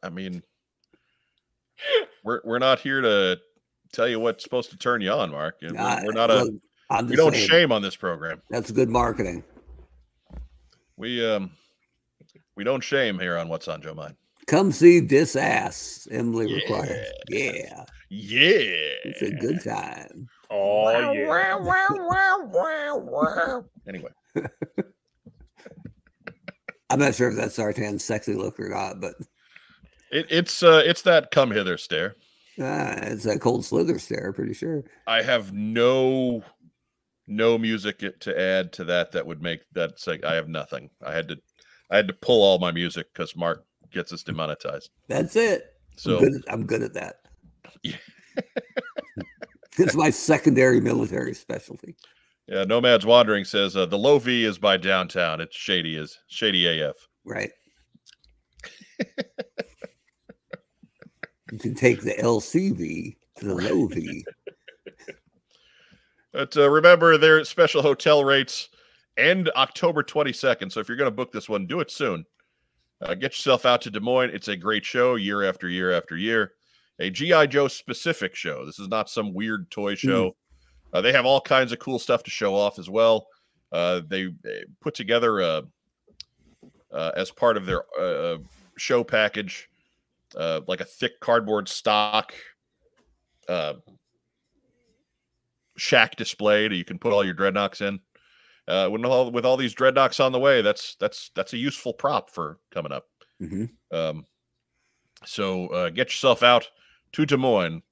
[0.02, 0.42] I mean,
[2.24, 3.38] we're we're not here to
[3.92, 5.56] tell you what's supposed to turn you on, Mark.
[5.62, 6.52] We're, Uh, we're not a
[6.90, 8.42] I'm we don't saying, shame on this program.
[8.50, 9.42] That's good marketing.
[10.96, 11.50] We um
[12.56, 14.16] we don't shame here on what's on Joe Mind.
[14.46, 16.06] Come see this ass.
[16.10, 16.56] Emily Yeah.
[16.56, 17.06] required.
[17.28, 20.28] Yeah, Yeah, it's a good time.
[20.50, 21.28] Oh yeah.
[23.88, 24.10] Anyway,
[26.90, 29.14] I'm not sure if that's Zartan's sexy look or not, but
[30.10, 32.16] it, it's uh it's that come hither stare.
[32.60, 34.32] uh, it's that cold slither stare.
[34.32, 34.82] Pretty sure.
[35.06, 36.42] I have no
[37.28, 40.90] no music to add to that that would make that say I have nothing.
[41.04, 41.36] I had to
[41.90, 44.90] I had to pull all my music because Mark gets us demonetized.
[45.08, 45.76] That's it.
[45.96, 47.16] So I'm, good at, I'm good at that.
[47.82, 47.96] Yeah.
[49.78, 51.96] it's my secondary military specialty.
[52.46, 55.40] yeah, Nomads Wandering says uh, the low V is by downtown.
[55.40, 56.96] It's shady as shady AF.
[57.24, 57.50] Right.
[61.52, 64.24] you can take the LCV to the low V.
[66.32, 68.68] But uh, remember, their special hotel rates
[69.16, 70.70] end October 22nd.
[70.70, 72.24] So if you're going to book this one, do it soon.
[73.00, 74.30] Uh, get yourself out to Des Moines.
[74.30, 76.52] It's a great show year after year after year.
[77.00, 77.46] A G.I.
[77.46, 78.64] Joe specific show.
[78.66, 80.36] This is not some weird toy show.
[80.92, 83.26] Uh, they have all kinds of cool stuff to show off as well.
[83.72, 85.62] Uh, they, they put together uh,
[86.92, 88.38] uh, as part of their uh,
[88.76, 89.68] show package,
[90.36, 92.34] uh, like a thick cardboard stock
[93.48, 93.74] uh,
[95.76, 98.00] shack display that you can put all your dreadnoughts in.
[98.68, 101.92] Uh, with all with all these dreadnoughts on the way, that's that's that's a useful
[101.92, 103.06] prop for coming up.
[103.40, 104.24] hmm Um,
[105.24, 106.68] so uh, get yourself out
[107.12, 107.82] to Des Moines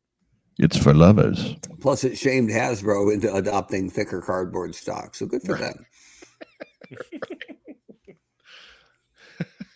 [0.59, 1.55] It's for lovers.
[1.81, 5.14] Plus, it shamed Hasbro into adopting thicker cardboard stock.
[5.14, 5.75] So good for Right.
[5.75, 5.87] them.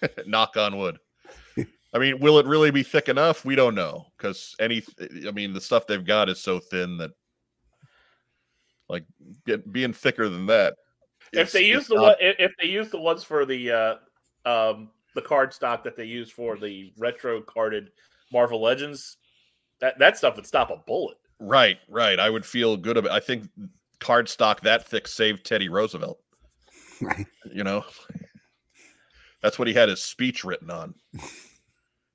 [0.26, 0.98] Knock on wood.
[1.94, 3.44] I mean, will it really be thick enough?
[3.44, 4.82] We don't know because any.
[5.26, 7.10] I mean, the stuff they've got is so thin that,
[8.88, 9.04] like,
[9.46, 10.74] get, being thicker than that.
[11.34, 13.94] if they use the not- one, if if they use the ones for the uh,
[14.46, 17.90] um, the card stock that they use for the retro carded
[18.32, 19.18] Marvel Legends,
[19.82, 21.18] that that stuff would stop a bullet.
[21.38, 23.12] right, right, I would feel good about.
[23.12, 23.48] I think
[24.00, 26.18] cardstock that thick saved Teddy Roosevelt.
[27.00, 27.26] Right.
[27.52, 27.84] You know,
[29.42, 30.94] that's what he had his speech written on.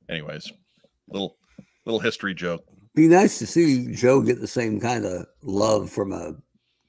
[0.09, 0.51] Anyways,
[1.09, 1.38] little
[1.86, 2.63] little history joke.
[2.95, 6.34] Be nice to see Joe get the same kind of love from a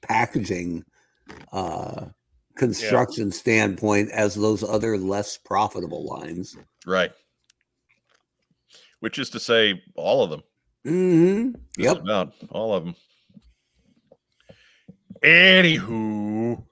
[0.01, 0.85] packaging
[1.51, 2.05] uh
[2.55, 6.57] construction standpoint as those other less profitable lines.
[6.85, 7.11] Right.
[8.99, 10.43] Which is to say, all of them.
[10.85, 11.97] Hmm Just Yep.
[12.03, 12.95] about all of them.
[15.23, 16.63] Anywho,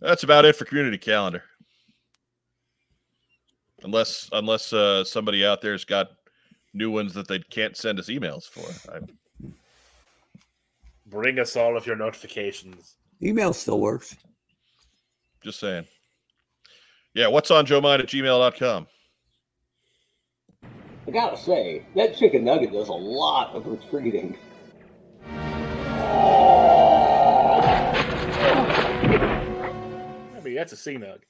[0.00, 1.42] that's about it for community calendar.
[3.82, 6.08] Unless unless uh, somebody out there's got
[6.74, 8.66] new ones that they can't send us emails for.
[8.92, 9.00] I,
[11.06, 12.96] Bring us all of your notifications.
[13.22, 14.14] Email still works.
[15.42, 15.86] just saying.
[17.14, 18.86] Yeah, what's on Joe Mind at gmail.com.
[21.08, 24.36] I gotta say, that chicken nugget does a lot of retreating.
[30.36, 31.20] I mean, that's a C nug.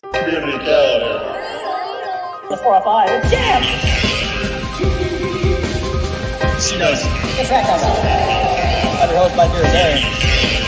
[0.00, 1.18] Community calendar.
[2.48, 3.10] The four or five.
[3.10, 3.62] It's jam!
[6.58, 7.02] She knows.
[7.38, 9.02] It's that kind of.
[9.02, 10.67] I'm your host, my dear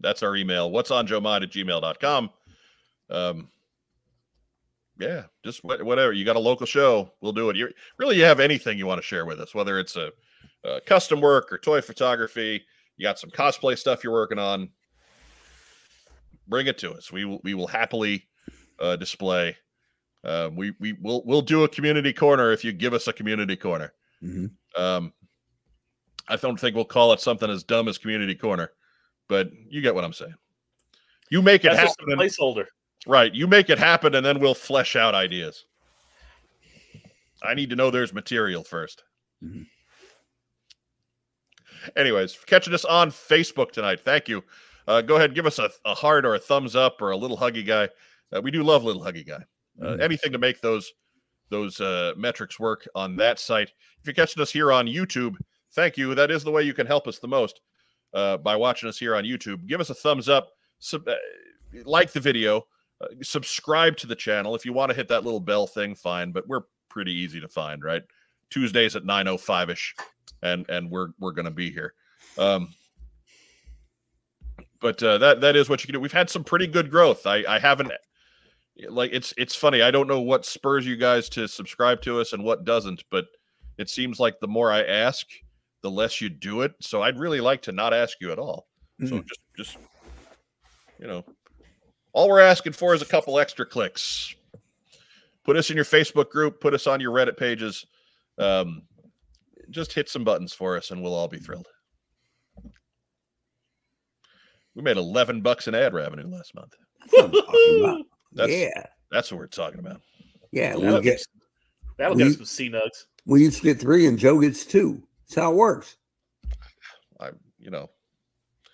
[0.00, 0.70] That's our email.
[0.70, 2.30] What's on Joe Mind at gmail.com.
[3.10, 3.48] Um,
[4.98, 6.12] yeah, just wha- whatever.
[6.12, 7.56] You got a local show, we'll do it.
[7.56, 7.68] You
[7.98, 10.10] really you have anything you want to share with us, whether it's a,
[10.64, 12.62] a custom work or toy photography.
[12.96, 14.70] You got some cosplay stuff you're working on.
[16.48, 17.12] Bring it to us.
[17.12, 18.26] We will we will happily
[18.80, 19.56] uh, display.
[20.24, 23.54] Uh, we we will we'll do a community corner if you give us a community
[23.56, 23.92] corner.
[24.22, 24.50] Mhm.
[24.76, 25.12] Um,
[26.26, 28.72] I don't think we'll call it something as dumb as community corner,
[29.28, 30.34] but you get what I'm saying.
[31.30, 32.66] You make it That's just happen, a and- placeholder.
[33.06, 33.32] right?
[33.34, 35.64] You make it happen, and then we'll flesh out ideas.
[37.42, 39.02] I need to know there's material 1st
[39.44, 39.66] Mhm.
[41.96, 44.42] Anyways, catching us on Facebook tonight, thank you.
[44.86, 47.36] Uh, go ahead, give us a, a heart or a thumbs up or a little
[47.36, 47.88] huggy guy.
[48.34, 49.44] Uh, we do love little huggy guy.
[49.80, 50.00] Uh, Mhm.
[50.02, 50.92] Anything to make those
[51.50, 53.68] those uh, metrics work on that site.
[54.00, 55.34] If you're catching us here on YouTube,
[55.72, 56.14] thank you.
[56.14, 57.60] That is the way you can help us the most
[58.14, 59.66] uh, by watching us here on YouTube.
[59.66, 61.14] Give us a thumbs up, sub, uh,
[61.84, 62.66] like the video,
[63.00, 64.54] uh, subscribe to the channel.
[64.54, 66.32] If you want to hit that little bell thing, fine.
[66.32, 68.02] But we're pretty easy to find, right?
[68.50, 69.94] Tuesdays at 9:05 ish,
[70.42, 71.94] and and we're we're gonna be here.
[72.36, 72.74] Um,
[74.80, 76.00] but uh, that that is what you can do.
[76.00, 77.26] We've had some pretty good growth.
[77.26, 77.92] I I haven't
[78.88, 79.82] like it's it's funny.
[79.82, 83.26] I don't know what spurs you guys to subscribe to us and what doesn't, but
[83.76, 85.26] it seems like the more I ask,
[85.82, 86.74] the less you do it.
[86.80, 88.66] So I'd really like to not ask you at all.
[89.04, 89.26] So Mm.
[89.26, 89.76] just just
[90.98, 91.24] you know,
[92.12, 94.34] all we're asking for is a couple extra clicks.
[95.44, 97.86] Put us in your Facebook group, put us on your Reddit pages.
[98.38, 98.82] Um,
[99.70, 101.68] just hit some buttons for us and we'll all be thrilled.
[104.74, 106.74] We made 11 bucks in ad revenue last month.
[107.00, 108.00] That's what I'm talking about.
[108.32, 108.86] That's yeah.
[109.10, 110.00] that's what we're talking about.
[110.52, 110.74] Yeah.
[110.76, 111.26] That'll We get get,
[111.96, 113.06] that'll get we- us some C nugs.
[113.26, 115.02] we each get three and Joe gets two.
[115.28, 115.96] That's how it works.
[117.20, 117.90] I you know,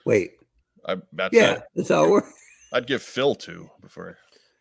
[0.05, 0.32] Wait.
[0.86, 2.32] I that's Yeah, that's how it works.
[2.72, 4.16] I'd give Phil two before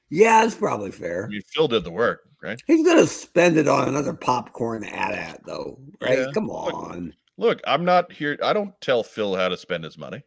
[0.10, 1.28] Yeah, that's probably I fair.
[1.28, 2.62] mean Phil did the work, right?
[2.66, 6.20] He's gonna spend it on another popcorn ad at though, right?
[6.20, 6.32] Yeah.
[6.34, 7.14] Come Look, on.
[7.38, 8.38] Look, I'm not here.
[8.44, 10.24] I don't tell Phil how to spend his money.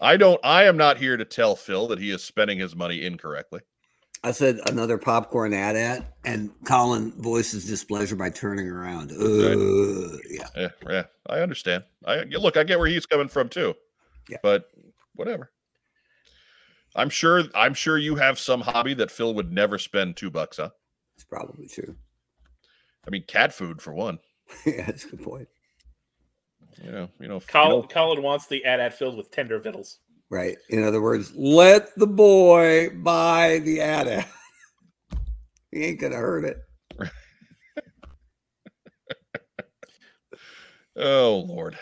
[0.00, 0.40] I don't.
[0.44, 3.60] I am not here to tell Phil that he is spending his money incorrectly.
[4.24, 9.12] I said another popcorn ad at, and Colin voices displeasure by turning around.
[9.12, 10.46] Uh, yeah.
[10.56, 11.02] Yeah, yeah.
[11.28, 11.84] I understand.
[12.04, 12.56] I look.
[12.56, 13.74] I get where he's coming from too.
[14.28, 14.38] Yeah.
[14.42, 14.68] But
[15.14, 15.50] whatever.
[16.96, 17.44] I'm sure.
[17.54, 20.70] I'm sure you have some hobby that Phil would never spend two bucks on.
[21.14, 21.94] It's probably true.
[23.06, 24.18] I mean, cat food for one.
[24.66, 25.48] yeah, that's a good point.
[26.82, 27.08] You know.
[27.20, 27.34] You know.
[27.36, 29.98] you Colin, know- Colin wants the ad ad filled with tender vittles.
[30.30, 30.56] Right.
[30.68, 34.28] In other words, let the boy buy the at at.
[35.70, 36.58] he ain't gonna hurt it.
[41.00, 41.78] Oh Lord.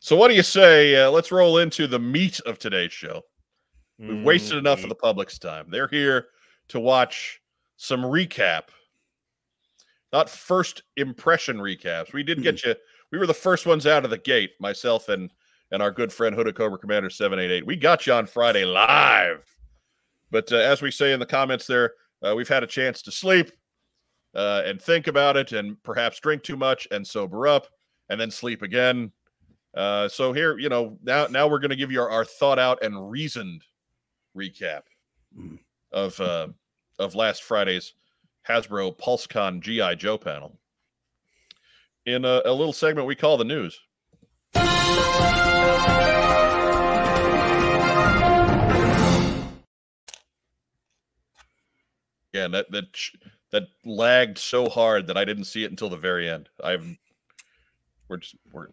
[0.00, 0.96] So what do you say?
[0.96, 3.22] Uh, let's roll into the meat of today's show.
[4.00, 5.66] We've wasted enough Mm, of the public's time.
[5.70, 6.26] They're here
[6.68, 7.40] to watch
[7.76, 8.62] some recap,
[10.12, 12.12] not first impression recaps.
[12.12, 12.74] We did get you.
[13.12, 14.50] We were the first ones out of the gate.
[14.58, 15.30] Myself and
[15.72, 17.66] and our good friend Hooded Cobra Commander Seven Eight Eight.
[17.66, 19.44] We got you on Friday live,
[20.30, 23.10] but uh, as we say in the comments there, uh, we've had a chance to
[23.10, 23.50] sleep
[24.36, 27.66] uh, and think about it, and perhaps drink too much and sober up,
[28.08, 29.10] and then sleep again.
[29.74, 32.58] Uh, so here, you know, now now we're going to give you our, our thought
[32.60, 33.64] out and reasoned
[34.36, 34.82] recap
[35.38, 35.58] Mm.
[35.92, 36.48] of uh,
[36.98, 37.94] of last Friday's
[38.46, 40.58] Hasbro PulseCon GI Joe panel
[42.04, 43.80] in a, a little segment we call the news.
[52.32, 52.84] Yeah, that that
[53.50, 56.48] that lagged so hard that I didn't see it until the very end.
[56.64, 56.98] I'm
[58.08, 58.68] we're just we're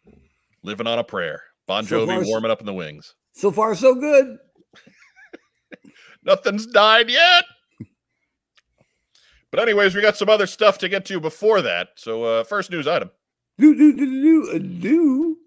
[0.64, 1.44] living on a prayer.
[1.68, 3.16] Bon So Jovi far, warming up in the wings.
[3.34, 4.38] So far, so good.
[6.24, 7.46] Nothing's died yet.
[9.52, 11.90] But anyways, we got some other stuff to get to before that.
[11.96, 13.12] So uh first news item.
[13.58, 15.38] Do do do do do.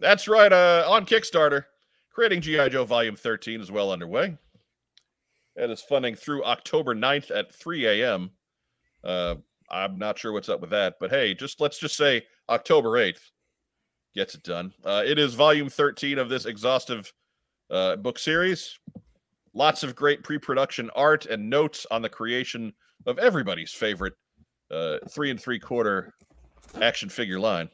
[0.00, 0.52] That's right.
[0.52, 1.64] Uh, on Kickstarter,
[2.12, 4.36] creating GI Joe Volume 13 is well underway.
[5.56, 8.30] It is funding through October 9th at 3 a.m.
[9.02, 9.36] Uh,
[9.70, 13.20] I'm not sure what's up with that, but hey, just let's just say October 8th
[14.14, 14.72] gets it done.
[14.84, 17.12] Uh, it is Volume 13 of this exhaustive
[17.70, 18.78] uh, book series.
[19.52, 22.72] Lots of great pre-production art and notes on the creation
[23.06, 24.14] of everybody's favorite
[24.70, 26.14] uh, three and three quarter
[26.80, 27.68] action figure line.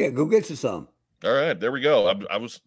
[0.00, 0.88] Yeah, go get you some.
[1.22, 2.08] All right, there we go.
[2.08, 2.62] I, I was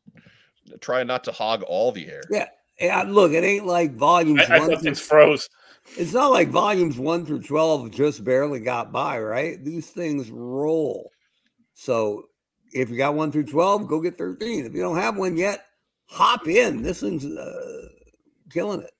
[0.81, 2.21] trying not to hog all the air.
[2.29, 2.47] Yeah.
[2.79, 5.49] Yeah, look, it ain't like volumes I, I one thought through froze.
[5.97, 9.63] It's not like volumes one through 12 just barely got by, right?
[9.63, 11.11] These things roll.
[11.73, 12.25] So
[12.71, 14.65] if you got one through 12, go get 13.
[14.65, 15.65] If you don't have one yet,
[16.05, 16.83] hop in.
[16.83, 17.87] This thing's uh,
[18.51, 18.91] killing it.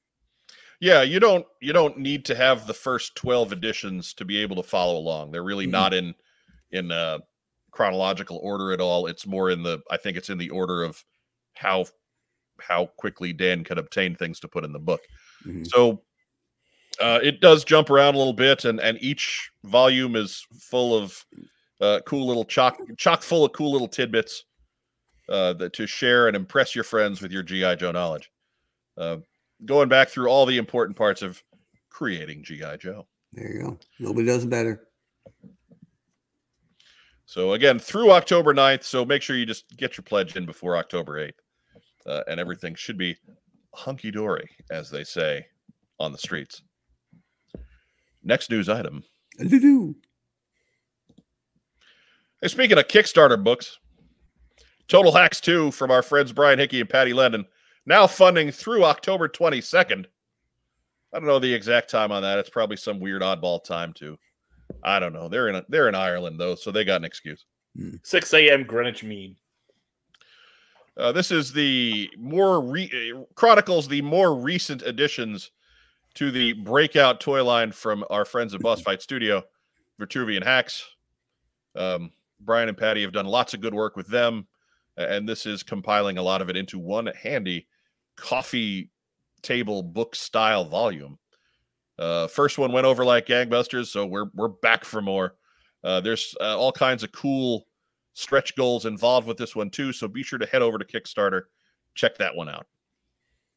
[0.79, 4.57] Yeah, you don't you don't need to have the first 12 editions to be able
[4.57, 5.31] to follow along.
[5.31, 5.71] They're really Mhm.
[5.71, 6.15] not in
[6.71, 7.19] in uh
[7.74, 9.07] chronological order at all.
[9.07, 11.03] It's more in the I think it's in the order of
[11.55, 11.86] how
[12.59, 15.01] how quickly Dan could obtain things to put in the book.
[15.43, 15.67] Mhm.
[15.67, 16.01] So
[17.01, 21.26] uh, it does jump around a little bit, and and each volume is full of
[21.82, 24.45] uh, cool little chock chock full of cool little tidbits
[25.28, 28.32] uh, that to share and impress your friends with your GI Joe knowledge.
[28.95, 29.17] Uh,
[29.65, 31.41] going back through all the important parts of
[31.89, 33.07] creating GI Joe.
[33.34, 33.80] There you go.
[33.99, 34.88] Nobody does it better.
[37.34, 38.84] So again, through October 9th.
[38.84, 41.31] So make sure you just get your pledge in before October 8th.
[42.05, 43.17] Uh, and everything should be
[43.73, 45.43] hunky dory, as they say
[45.99, 46.61] on the streets.
[48.23, 49.03] Next news item.
[52.39, 53.79] Hey, speaking of Kickstarter books,
[54.88, 57.45] Total Hacks 2 from our friends Brian Hickey and Patty Lennon,
[57.88, 60.05] now funding through October 22nd.
[61.11, 62.38] I don't know the exact time on that.
[62.38, 64.19] It's probably some weird oddball time too.
[64.84, 65.28] I don't know.
[65.30, 67.45] They're in they're in Ireland though, so they got an excuse.
[68.03, 68.63] 6 a.m.
[68.63, 69.36] Greenwich Mean.
[70.95, 75.51] Uh, this is the more re- uh, chronicles the more recent additions
[76.13, 79.43] to the breakout toy line from our friends at Boss Fight Studio,
[79.99, 80.86] Vitruvian Hacks.
[81.76, 84.45] Um, Brian and Patty have done lots of good work with them,
[84.97, 87.67] and this is compiling a lot of it into one handy
[88.15, 88.91] coffee
[89.41, 91.17] table book style volume.
[92.00, 95.36] Uh, first one went over like gangbusters, so we're we're back for more.
[95.84, 97.68] Uh, there's uh, all kinds of cool
[98.14, 99.91] stretch goals involved with this one too.
[99.94, 101.44] So be sure to head over to Kickstarter,
[101.96, 102.66] check that one out.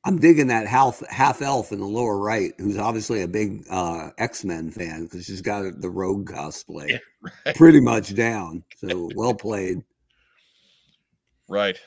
[0.05, 4.11] I'm digging that half half elf in the lower right, who's obviously a big uh,
[4.19, 6.99] X Men fan because she's got the Rogue cosplay Yeah,
[7.47, 7.57] right.
[7.57, 8.63] pretty much down.
[8.77, 9.83] So well played.
[11.49, 11.79] Right.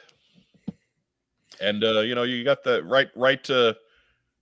[1.62, 3.76] And uh, you know, you got the right right to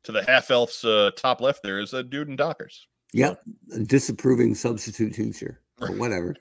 [0.08, 2.88] to the half elf's uh, top left there is a dude in Dockers.
[3.14, 3.42] Yep,
[3.74, 6.34] a disapproving substitute teacher, or whatever.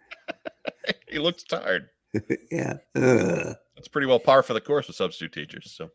[1.09, 1.89] he looks tired.
[2.51, 5.73] yeah, uh, That's pretty well par for the course with substitute teachers.
[5.77, 5.91] So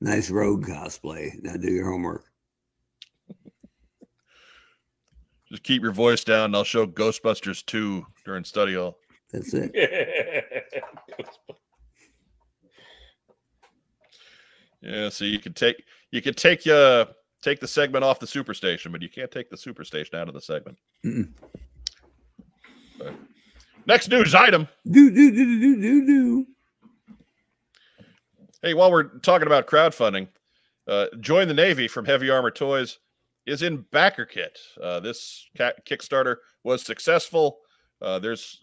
[0.00, 1.32] nice Rogue cosplay.
[1.42, 2.24] Now do your homework.
[5.50, 8.96] just keep your voice down and I'll show Ghostbusters 2 during study hall.
[9.32, 9.70] That's it.
[14.86, 17.06] Yeah, so you could take you could take uh
[17.42, 20.40] take the segment off the superstation, but you can't take the superstation out of the
[20.40, 20.78] segment.
[23.86, 24.68] Next news item.
[24.90, 26.46] Do do do do do do.
[28.62, 30.28] Hey, while we're talking about crowdfunding,
[30.88, 32.98] uh, join the Navy from Heavy Armor Toys
[33.46, 34.58] is in Backer Kit.
[34.82, 37.58] Uh, this Kickstarter was successful.
[38.02, 38.60] Uh, there's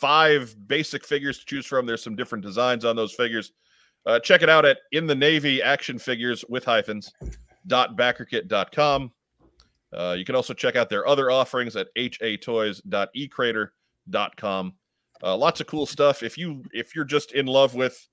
[0.00, 1.86] five basic figures to choose from.
[1.86, 3.52] There's some different designs on those figures.
[4.04, 7.12] Uh, check it out at in the Navy action figures with hyphens
[7.66, 9.12] dot backerkit.com.
[9.92, 14.74] Uh, you can also check out their other offerings at hatoys.ecrater.com.
[15.22, 16.22] Uh, lots of cool stuff.
[16.22, 18.08] If you if you're just in love with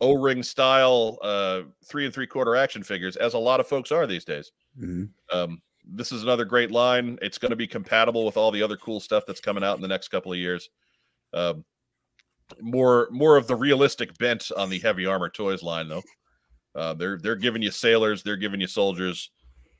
[0.00, 4.06] O-ring style uh, three and three quarter action figures, as a lot of folks are
[4.06, 5.08] these days, Mhm.
[5.32, 7.18] um, this is another great line.
[7.22, 9.82] It's going to be compatible with all the other cool stuff that's coming out in
[9.82, 10.68] the next couple of years.
[11.32, 11.64] Um,
[12.60, 16.02] more more of the realistic bent on the heavy armor toys line, though.
[16.74, 19.30] Uh, they're they're giving you sailors, they're giving you soldiers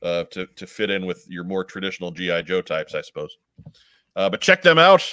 [0.01, 3.37] uh, to to fit in with your more traditional GI Joe types, I suppose.
[4.15, 5.03] Uh, but check them out.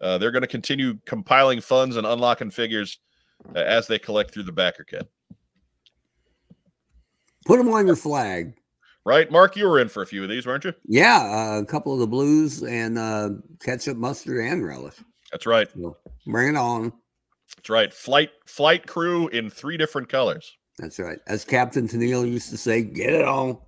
[0.00, 3.00] Uh, they're going to continue compiling funds and unlocking figures
[3.56, 5.08] uh, as they collect through the backer kit.
[7.46, 8.54] Put them on your flag.
[9.04, 10.74] Right, Mark, you were in for a few of these, weren't you?
[10.84, 11.20] Yeah,
[11.56, 14.96] uh, a couple of the blues and uh, ketchup, mustard, and relish.
[15.32, 15.68] That's right.
[15.72, 16.92] So bring it on.
[17.56, 17.92] That's right.
[17.92, 20.56] Flight flight crew in three different colors.
[20.78, 21.18] That's right.
[21.26, 23.58] As Captain Tenneal used to say, get it on.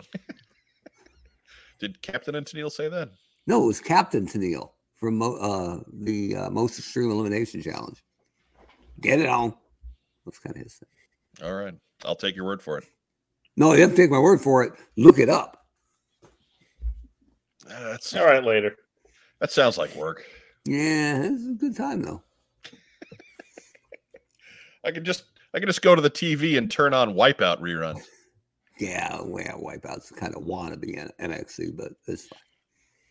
[1.80, 3.10] Did Captain and Tennille say that?
[3.46, 8.02] No, it was Captain Tenneal from uh, the uh, Most Extreme Elimination Challenge.
[9.00, 9.54] Get it on.
[10.24, 11.46] That's kind of his thing.
[11.46, 11.74] All right.
[12.04, 12.84] I'll take your word for it.
[13.56, 14.72] No, you have to take my word for it.
[14.96, 15.64] Look it up.
[17.68, 18.76] Uh, that's All right, later.
[19.40, 20.24] that sounds like work.
[20.68, 22.22] Yeah, this is a good time though.
[24.84, 28.02] I could just I could just go to the TV and turn on Wipeout reruns.
[28.78, 32.40] Yeah, well, Wipeout's kind of wannabe N- NXT, but it's fine.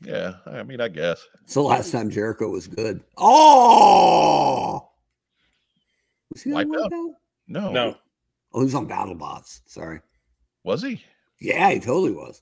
[0.03, 1.25] Yeah, I mean, I guess.
[1.45, 3.01] So last time Jericho was good.
[3.17, 4.89] Oh,
[6.31, 6.89] was he on Wipeout?
[6.91, 7.09] Wipeout?
[7.47, 7.95] No, No.
[8.53, 9.61] Oh, he was on BattleBots.
[9.65, 10.01] Sorry.
[10.63, 11.03] was he?
[11.41, 12.41] Yeah, he totally was.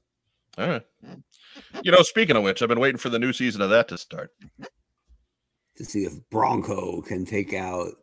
[0.58, 0.86] All right.
[1.84, 3.98] You know, speaking of which, I've been waiting for the new season of that to
[3.98, 4.32] start.
[5.78, 7.94] To see if Bronco can take out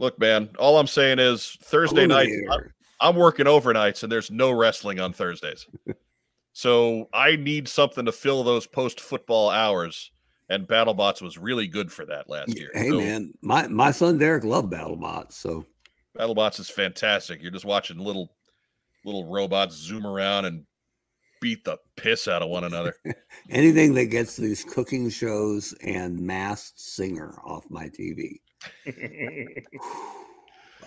[0.00, 2.30] Look, man, all I'm saying is Thursday night.
[2.30, 2.70] Eliminator.
[3.02, 5.66] I'm working overnights and there's no wrestling on Thursdays.
[6.54, 10.10] so I need something to fill those post football hours.
[10.48, 12.70] And BattleBots was really good for that last year.
[12.72, 15.64] Hey So man, my my son Derek loved BattleBots, so
[16.18, 17.42] BattleBots is fantastic.
[17.42, 18.32] You're just watching little
[19.04, 20.64] little robots zoom around and
[21.40, 22.94] beat the piss out of one another.
[23.50, 28.40] anything that gets these cooking shows and masked singer off my TV.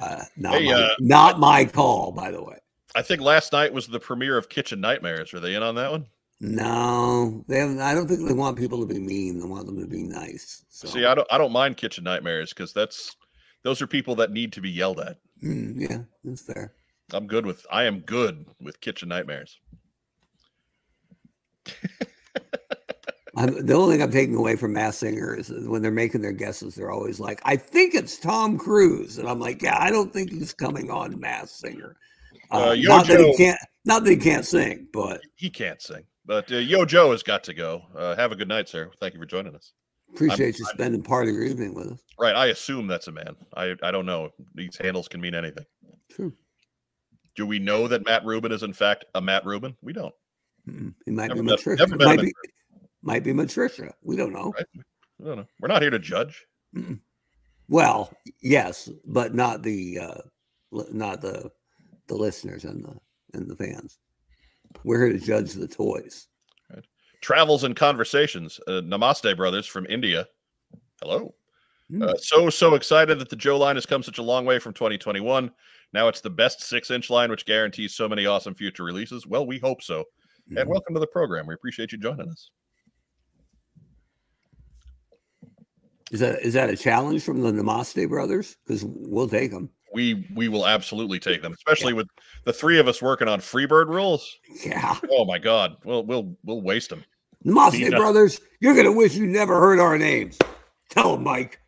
[0.02, 2.58] Uh, not, Hey, my, uh, not my call, by the way.
[2.96, 5.34] I think last night was the premiere of Kitchen Nightmares.
[5.34, 6.08] Are they in on that one?
[6.40, 7.80] No, they haven't.
[7.80, 9.40] I don't think they want people to be mean.
[9.40, 10.66] They want them to be nice.
[10.70, 13.16] So, See, I don't I don't mind Kitchen Nightmares because that's
[13.64, 15.18] those are people that need to be yelled at.
[15.44, 16.74] mm, yeah, that's fair.
[17.14, 19.60] I'm good with I am good with Kitchen Nightmares.
[23.36, 26.34] I'm, the only thing I'm taking away from Masked Singer is when they're making their
[26.34, 30.14] guesses, they're always like, "I think it's Tom Cruise," and I'm like, "Yeah, I don't
[30.14, 31.96] think he's coming on Masked Singer."
[32.52, 36.04] Uh, Uh, not that he can't, not that he can't sing, but He can't sing,
[36.26, 37.82] but uh, Yo Joe has got to go.
[37.96, 38.92] Uh, have a good night, sir.
[39.00, 39.74] Thank you for joining us.
[40.14, 42.00] appreciate you spending part of your evening with us.
[42.20, 43.36] Right, I assume that's a man.
[43.56, 44.30] I I don't know.
[44.54, 45.66] These handles can mean anything.
[46.12, 46.34] True.
[47.36, 49.76] Do we know that Matt Rubin is in fact a Matt Rubin?
[49.82, 50.14] We don't.
[50.70, 51.78] Mm, He might Never be met- Matricia.
[51.90, 52.34] never Might be,
[53.02, 53.92] might be Matricia.
[54.02, 54.52] We don't know.
[54.56, 54.66] Right?
[55.22, 55.46] I don't know.
[55.60, 56.46] We're not here to judge.
[57.70, 58.12] Well,
[58.42, 60.22] yes, but not the uh,
[60.92, 61.52] not the
[62.08, 62.96] the listeners and the
[63.38, 63.98] and the fans.
[64.84, 66.28] We're here to judge the toys.
[67.22, 68.60] Travels and conversations.
[68.68, 70.28] Uh, Namaste brothers from India.
[71.02, 71.34] Hello.
[71.90, 72.04] Hmm.
[72.04, 74.74] Uh, so so excited that the Joe line has come such a long way from
[74.74, 75.50] 2021.
[75.94, 79.26] Now it's the best six inch line, which guarantees so many awesome future releases.
[79.28, 80.04] Well, we hope so.
[80.50, 80.68] And Mhm.
[80.68, 81.48] welcome to the program.
[81.48, 82.50] We appreciate you joining us.
[86.12, 88.58] Is that is that a challenge from the Namaste brothers?
[88.68, 89.70] Because we'll take them.
[89.94, 92.08] We we will absolutely take them, especially with
[92.46, 94.38] the three of us working on Freebird rules.
[94.66, 97.04] Yeah, Oh my God, we'll we'll we'll waste them.
[97.46, 98.40] Namaste brothers.
[98.60, 100.38] You're gonna wish you never heard our names.
[100.90, 101.60] Tell them, Mike.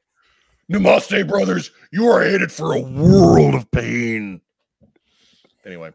[0.71, 1.71] Namaste, brothers.
[1.91, 4.41] You are headed for a world of pain.
[5.65, 5.91] Anyway,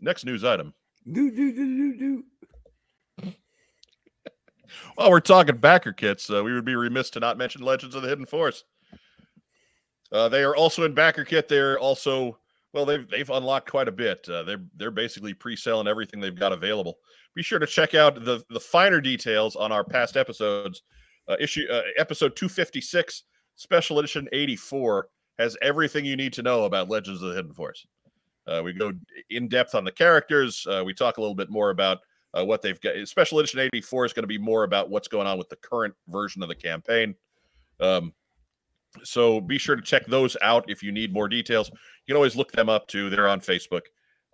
[0.00, 0.72] next news item.
[1.06, 3.32] Do do do do do.
[4.94, 8.02] While we're talking backer kits, uh, we would be remiss to not mention Legends of
[8.02, 8.64] the Hidden Force.
[10.12, 11.48] Uh, they are also in backer kit.
[11.48, 12.38] They're also
[12.72, 14.28] well, they've they've unlocked quite a bit.
[14.28, 16.98] Uh, they're they're basically pre-selling everything they've got available.
[17.34, 20.82] Be sure to check out the the finer details on our past episodes.
[21.28, 23.24] Uh, issue uh, episode 256,
[23.56, 27.86] special edition 84 has everything you need to know about Legends of the Hidden Force.
[28.50, 28.92] Uh, we go
[29.30, 30.66] in depth on the characters.
[30.68, 31.98] Uh, we talk a little bit more about
[32.34, 33.06] uh, what they've got.
[33.06, 35.94] Special Edition 84 is going to be more about what's going on with the current
[36.08, 37.14] version of the campaign.
[37.78, 38.12] Um,
[39.04, 41.70] so be sure to check those out if you need more details.
[41.70, 41.76] You
[42.08, 43.08] can always look them up too.
[43.08, 43.82] They're on Facebook,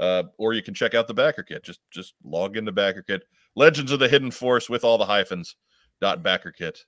[0.00, 1.62] uh, or you can check out the backer kit.
[1.62, 3.24] Just just log into backer kit.
[3.54, 5.56] Legends of the Hidden Force with all the hyphens.
[6.00, 6.78] Dot backerkit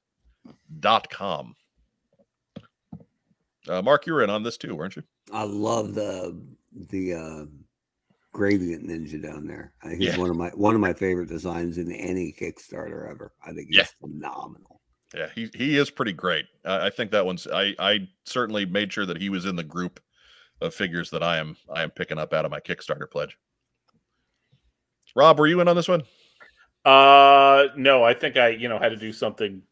[0.81, 1.55] dot com.
[3.66, 5.03] Uh, Mark, you were in on this too, weren't you?
[5.33, 6.39] I love the
[6.90, 7.44] the uh,
[8.32, 9.72] gradient ninja down there.
[9.82, 13.32] I think he's one of my one of my favorite designs in any Kickstarter ever.
[13.44, 13.84] I think he's Yeah.
[14.00, 14.80] phenomenal.
[15.14, 16.44] Yeah, he he is pretty great.
[16.64, 17.46] I, I think that one's.
[17.46, 20.00] I I certainly made sure that he was in the group
[20.60, 23.38] of figures that I am I am picking up out of my Kickstarter pledge.
[25.16, 26.02] Rob, were you in on this one?
[26.84, 29.62] Uh, no, I think I, you know, had to do something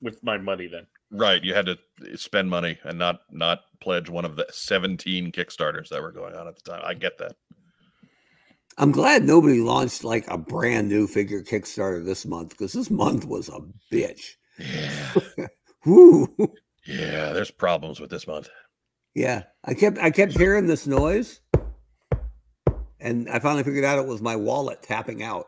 [0.00, 0.86] with my money then.
[1.10, 1.78] Right, you had to
[2.16, 6.46] spend money and not not pledge one of the seventeen Kickstarters that were going on
[6.46, 6.82] at the time.
[6.84, 7.32] I get that.
[8.76, 13.24] I'm glad nobody launched like a brand new figure Kickstarter this month because this month
[13.24, 13.60] was a
[13.92, 14.34] bitch.
[14.58, 15.46] Yeah,
[15.86, 16.28] Woo.
[16.86, 17.32] yeah.
[17.32, 18.50] There's problems with this month.
[19.14, 21.40] Yeah, I kept I kept hearing this noise,
[23.00, 25.46] and I finally figured out it was my wallet tapping out.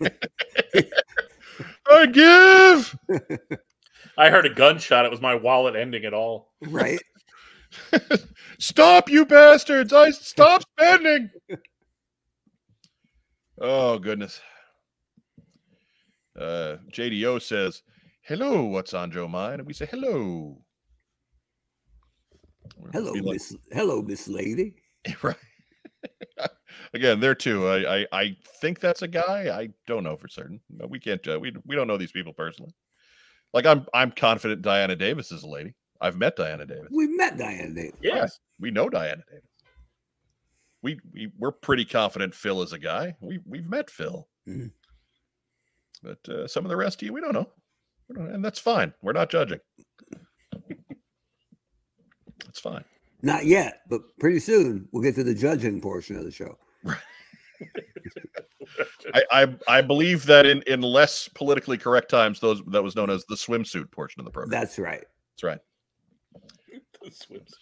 [1.88, 2.98] I give.
[4.18, 5.04] I heard a gunshot.
[5.04, 6.52] It was my wallet ending it all.
[6.62, 7.00] Right?
[8.58, 9.92] Stop, you bastards!
[9.92, 11.30] I stop spending.
[13.60, 14.40] oh goodness.
[16.38, 17.82] Uh, JDO says,
[18.22, 20.58] "Hello, what's on Joe mind?" And we say, "Hello."
[22.92, 23.56] Hello, like- Miss.
[23.72, 24.76] Hello, Miss Lady.
[25.22, 25.36] right.
[26.94, 27.66] Again, there too.
[27.68, 29.54] I, I I think that's a guy.
[29.54, 30.60] I don't know for certain.
[30.70, 31.26] No, we can't.
[31.26, 32.72] Uh, we we don't know these people personally.
[33.52, 35.74] Like I'm I'm confident Diana Davis is a lady.
[36.00, 36.88] I've met Diana Davis.
[36.90, 37.98] We met Diana Davis.
[38.02, 38.38] Yes.
[38.60, 39.44] We know Diana Davis.
[40.82, 43.16] We, we we're pretty confident Phil is a guy.
[43.20, 44.70] We we've met Phil, Mhm.
[46.02, 47.48] but uh, some of the rest of you we don't know,
[48.08, 48.92] we don't, and that's fine.
[49.02, 49.58] We're not judging.
[52.44, 52.84] That's fine.
[53.22, 56.56] Not yet, but pretty soon we'll get to the judging portion of the show.
[59.14, 63.10] I, I I believe that in in less politically correct times, those that was known
[63.10, 64.50] as the swimsuit portion of the program.
[64.50, 65.04] That's right.
[65.32, 65.58] That's right.
[67.02, 67.54] The swims.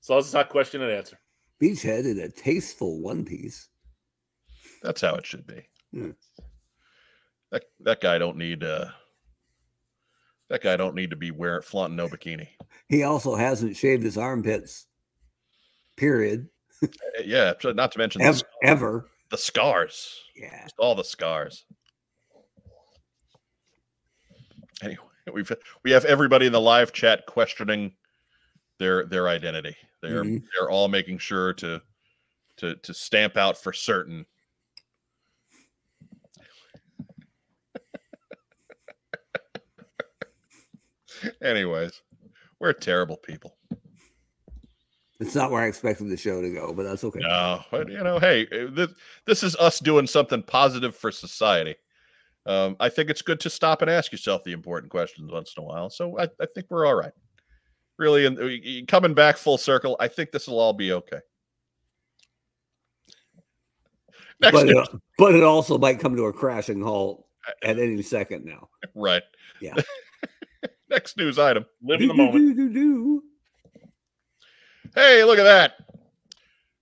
[0.00, 1.18] So it's not question and answer.
[1.60, 3.68] Beachhead in a tasteful one piece.
[4.82, 5.62] That's how it should be.
[5.92, 6.10] Hmm.
[7.50, 8.86] That that guy don't need uh
[10.48, 12.48] that guy don't need to be wearing flaunting no bikini.
[12.88, 14.86] He also hasn't shaved his armpits.
[15.96, 16.48] Period.
[16.82, 16.88] Uh,
[17.24, 18.38] Yeah, not to mention Ever.
[18.38, 19.08] sc- ever.
[19.30, 20.20] the scars.
[20.34, 20.62] Yeah.
[20.62, 21.64] Just all the scars.
[24.82, 25.02] Anyway,
[25.32, 25.50] we've
[25.84, 27.94] we have everybody in the live chat questioning
[28.78, 29.74] their their identity.
[30.02, 30.44] They're Mhm.
[30.58, 31.80] they're all making sure to
[32.58, 34.26] to to stamp out for certain.
[41.42, 42.02] Anyways,
[42.60, 43.56] we're terrible people.
[45.18, 47.20] It's not where I expected the show to go, but that's okay.
[47.20, 48.90] No, but you know, hey, uh, this
[49.26, 51.74] this is us doing something positive for society.
[52.44, 55.62] Um, I think it's good to stop and ask yourself the important questions once in
[55.62, 55.90] a while.
[55.90, 57.12] So I, I think we're all right.
[57.98, 61.20] Really, and coming back full circle, I think this will all be okay.
[64.38, 67.26] Next, But it, but it also might come to a crashing halt
[67.62, 68.68] at any second now.
[68.94, 69.22] right?
[69.60, 69.74] Yeah.
[70.90, 71.64] Next news item.
[71.82, 72.34] Live in the moment.
[72.34, 73.22] Do-do-do-do-do.
[74.96, 75.74] Hey, look at that.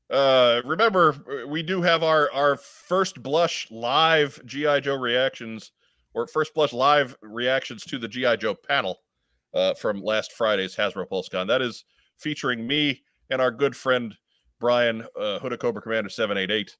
[0.08, 5.72] Uh, remember, we do have our our first blush live GI Joe reactions,
[6.14, 9.00] or first blush live reactions to the GI Joe panel
[9.52, 11.48] uh, from last Friday's Hasbro PulseCon.
[11.48, 11.86] That is
[12.16, 14.16] featuring me and our good friend
[14.60, 16.76] Brian uh, Hooded Cobra Commander Seven Eight Eight.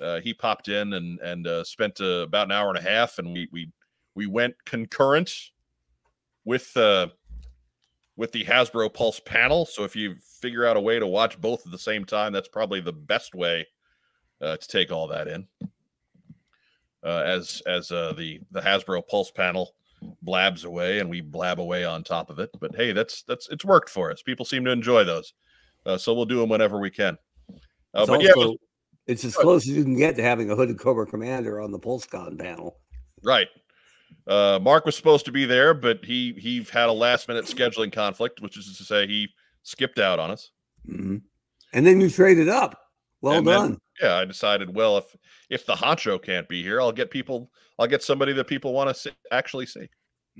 [0.00, 3.18] Uh, he popped in and and uh, spent uh, about an hour and a half,
[3.18, 3.70] and we we
[4.14, 5.50] we went concurrent
[6.46, 7.08] with uh,
[8.20, 9.64] with the Hasbro Pulse panel.
[9.64, 12.48] So if you figure out a way to watch both at the same time, that's
[12.48, 13.66] probably the best way
[14.42, 15.48] uh, to take all that in.
[17.02, 19.74] Uh, as as uh, the the Hasbro Pulse panel
[20.20, 22.50] blabs away and we blab away on top of it.
[22.60, 24.20] But hey, that's that's it's worked for us.
[24.20, 25.32] People seem to enjoy those,
[25.86, 27.16] uh, so we'll do them whenever we can.
[27.94, 28.56] Uh, It's, but yeah, also-
[29.06, 31.78] it's as close as you can get to having a hooded Cobra Commander on the
[31.78, 32.76] PulseCon panel.
[33.22, 33.48] Right.
[34.26, 37.92] Uh, Mark was supposed to be there, but he he had a last minute scheduling
[37.92, 39.28] conflict, which is to say he
[39.62, 40.50] skipped out on us.
[40.88, 41.22] Mhm.
[41.72, 42.80] And then you traded up.
[43.20, 43.78] Well And then- done.
[44.00, 45.04] Yeah, I decided, well, if
[45.50, 47.50] if the honcho can't be here, I'll get people.
[47.78, 49.88] I'll get somebody that people want to see, actually see.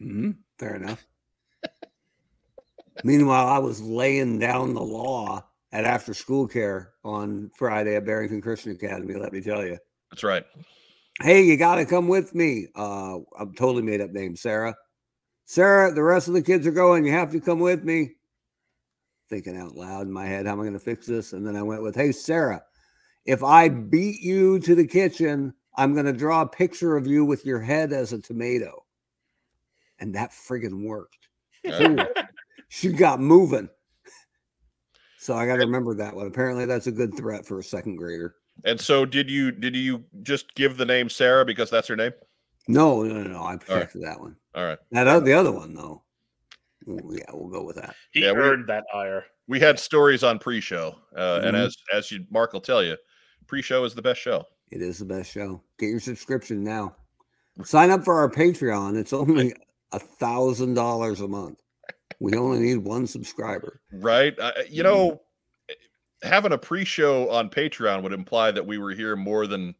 [0.00, 0.36] Mhm.
[0.58, 1.04] Fair enough.
[3.04, 8.40] Meanwhile, I was laying down the law at after school care on Friday at Barrington
[8.42, 9.14] Christian Academy.
[9.14, 9.78] Let me tell you.
[10.10, 10.44] That's right.
[11.22, 12.68] Hey, you got to come with me.
[12.74, 14.74] Uh, I'm totally made up name, Sarah.
[15.44, 17.04] Sarah, the rest of the kids are going.
[17.04, 18.12] You have to come with me.
[19.28, 21.32] Thinking out loud in my head, how am I going to fix this?
[21.32, 22.62] And then I went with, Hey, Sarah,
[23.26, 27.24] if I beat you to the kitchen, I'm going to draw a picture of you
[27.24, 28.84] with your head as a tomato.
[29.98, 31.28] And that friggin' worked.
[32.72, 33.68] She got moving.
[35.18, 36.28] So I got to remember that one.
[36.28, 38.36] Apparently, that's a good threat for a second grader.
[38.64, 42.12] And so, did you did you just give the name Sarah because that's her name?
[42.68, 43.42] No, no, no, no.
[43.44, 44.36] I protected that one.
[44.54, 44.78] All right.
[44.92, 46.02] That other, the other one, though.
[46.88, 47.94] Ooh, yeah, we'll go with that.
[48.12, 49.24] He Yeah, we- earned that ire.
[49.48, 51.66] We had stories on pre-show, uh, and Mhm.
[51.66, 52.96] as as you Mark will tell you,
[53.46, 54.44] pre-show is the best show.
[54.70, 55.62] It is the best show.
[55.78, 56.94] Get your subscription now.
[57.64, 58.96] Sign up for our Patreon.
[58.96, 59.52] It's only
[59.92, 61.58] a thousand dollars a month.
[62.20, 63.80] We only need one subscriber.
[63.92, 64.38] right?
[64.38, 65.20] Uh, you know,
[66.22, 69.74] having a pre-show on Patreon would imply that we were here more than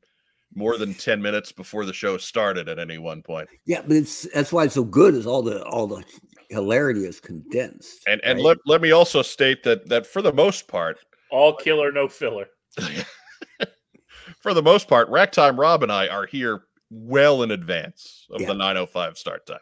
[0.55, 3.49] more than 10 minutes before the show started at any one point.
[3.67, 5.15] Yeah, but it's that's why it's so good.
[5.15, 6.03] Is all the all the
[6.49, 8.03] hilarity is condensed.
[8.09, 8.45] And and right?
[8.47, 10.99] let, let me also state that that for the most part,
[11.31, 12.47] All killer, no filler.
[14.41, 18.49] for the most part, Racktime Rob and I are here well in advance of Yeah.
[18.49, 19.59] the 905 start time.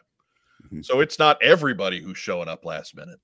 [0.73, 0.83] Mhm.
[0.83, 3.19] So it's not everybody who's showing up last minute,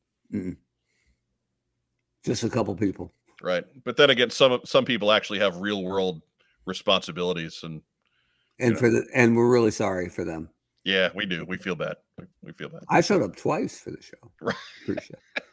[2.24, 3.12] just a couple people.
[3.42, 3.64] Right?
[3.84, 6.22] But then again, some some people actually have real world
[6.66, 7.82] responsibilities and
[8.60, 8.80] And Yeah.
[8.80, 10.50] for the and we're really sorry for them.
[10.84, 11.46] yeah, we do.
[11.46, 11.96] We feel bad.
[12.44, 12.84] We, feel bad.
[12.90, 14.32] I showed up twice for the show.
[14.42, 14.56] Right.
[14.84, 15.20] Appreciate.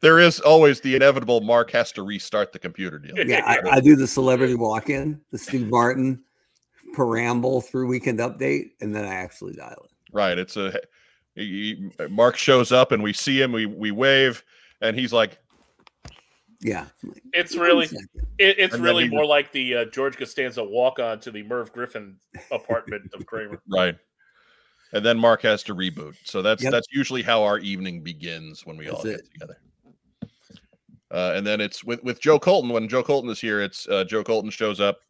[0.00, 3.14] There is always the inevitable Mark has to restart the computer deal.
[3.26, 6.22] Yeah, I, I do the celebrity walk-in, the Steve Martin
[6.92, 9.90] preamble through weekend update, and then I actually dial it.
[10.12, 10.38] Right.
[10.38, 10.78] It's a
[11.34, 14.44] he- Mark shows up and we see him, we we wave,
[14.82, 15.38] and he's like,
[16.62, 16.86] Yeah.
[17.32, 17.86] It's really,
[18.38, 21.30] it, it's And then really he more like the uh, George Costanza walk on to
[21.30, 22.16] the Merv Griffin
[22.50, 23.60] apartment of Kramer.
[23.68, 23.96] right.
[24.92, 26.14] And then Mark has to reboot.
[26.24, 26.72] So that's Yep.
[26.72, 29.32] that's usually how our evening begins when we all That's get it.
[29.32, 29.58] together.
[31.10, 32.70] Uh, and then it's with with Joe Colton.
[32.70, 35.00] When Joe Colton is here, it's uh, Joe Colton shows up,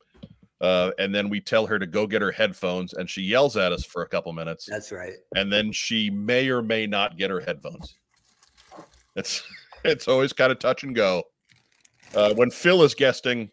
[0.60, 3.70] uh, and then we tell her to go get her headphones, and she yells at
[3.72, 5.12] us for a couple minutes, That's right.
[5.36, 7.96] and then she may or may not get her headphones.
[9.14, 9.42] It's
[9.84, 11.22] it's always kind of touch and go.
[12.14, 13.50] Uh, when Phil is guesting,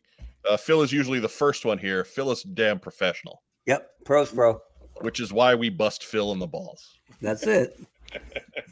[0.49, 2.03] uh, Phil is usually the first one here.
[2.03, 3.89] Phil is damn professional, Yep.
[4.05, 4.59] Pros pro.
[5.01, 6.99] which is why we bust Phil in the balls.
[7.21, 7.79] That's it.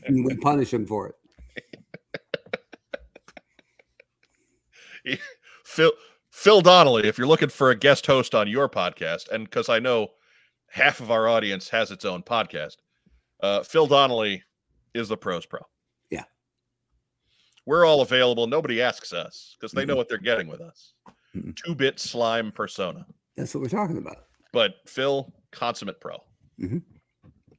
[0.10, 1.14] We punish him for
[5.06, 5.20] it.
[5.66, 5.92] Phil
[6.32, 9.80] Phil Donnelly, if you're looking for a guest host on your podcast, and because I
[9.80, 10.10] know
[10.70, 12.78] half of our audience has its own podcast,
[13.42, 14.44] uh, Phil Donnelly
[14.94, 15.60] is the pros pro.
[17.68, 17.72] Yeah.
[17.72, 18.48] We're all available.
[18.48, 19.98] Nobody asks us because they know Mhm.
[19.98, 20.94] what they're getting with us.
[21.36, 21.56] Mhm.
[21.56, 23.06] Two bit slime persona.
[23.36, 24.26] That's what we're talking about.
[24.54, 26.18] But Phil, consummate pro.
[26.60, 26.82] Mhm.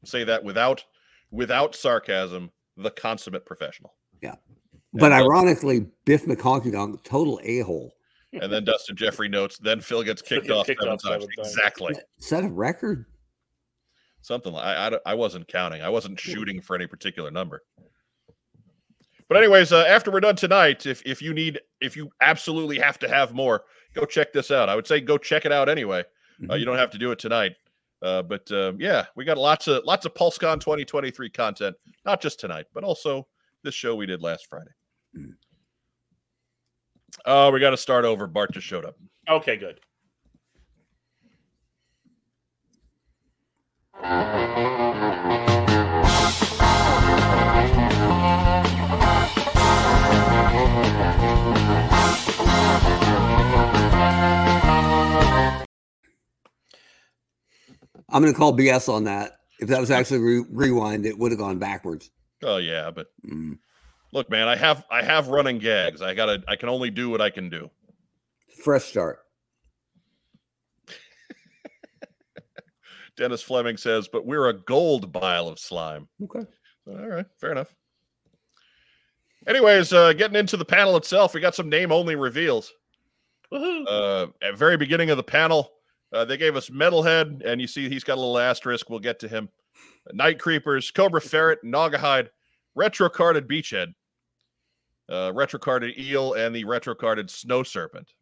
[0.05, 0.85] Say that without
[1.31, 3.95] without sarcasm, the consummate professional.
[4.23, 4.37] Yeah.
[4.95, 7.95] But And, uh, ironically, Biff McConkie Donk, total a hole.
[8.33, 11.25] And then Dustin Jeffrey notes, then Phil gets kicked gets off kicked seven off times.
[11.25, 11.49] seven times.
[11.49, 11.95] Exactly.
[12.19, 13.05] Set a record.
[14.23, 17.63] something like I, I I wasn't counting i wasn't shooting for any particular number
[19.29, 22.99] but anyways uh, after we're done tonight if if you need if you absolutely have
[22.99, 23.65] to have more
[23.95, 26.59] go check this out i would say go check it out anyway uh, Mhm.
[26.61, 27.53] you don't have to do it tonight
[28.03, 32.39] uh, but uh, yeah we got lots of lots of pulsecon 2023 content not just
[32.41, 33.27] tonight but also
[33.65, 34.71] this show we did last friday
[35.17, 35.33] Mhm.
[37.27, 38.97] oh we got to start over bart just showed up
[39.31, 39.79] Okay, good.
[58.11, 59.39] I'm going to call BS on that.
[59.61, 62.11] If that was actually re- rewind, it would have gone backwards.
[62.45, 63.59] oh yeah but Mm.
[64.13, 67.21] look man i have i have running gags i gotta i can only do what
[67.21, 67.69] i can do
[68.63, 69.19] Fresh start.
[73.17, 76.09] Dennis Fleming says, but we're a gold bile of slime.
[76.25, 76.47] Okay.
[76.89, 77.75] All right, fair enough.
[79.47, 82.73] Anyways, uh, getting into the panel itself, we got some name only reveals.
[83.53, 85.71] Uh, at very beginning of the panel,
[86.13, 88.89] uh, they gave us Metalhead, and you see he's got a little asterisk.
[88.89, 89.49] We'll get to him.
[90.13, 92.29] Night Creepers, Cobra Ferret, Nogahide,
[92.75, 93.95] Retro Carded Beachhead,
[95.11, 98.13] uh, Retro Carded Eel, and the Retrocarded Snow Serpent.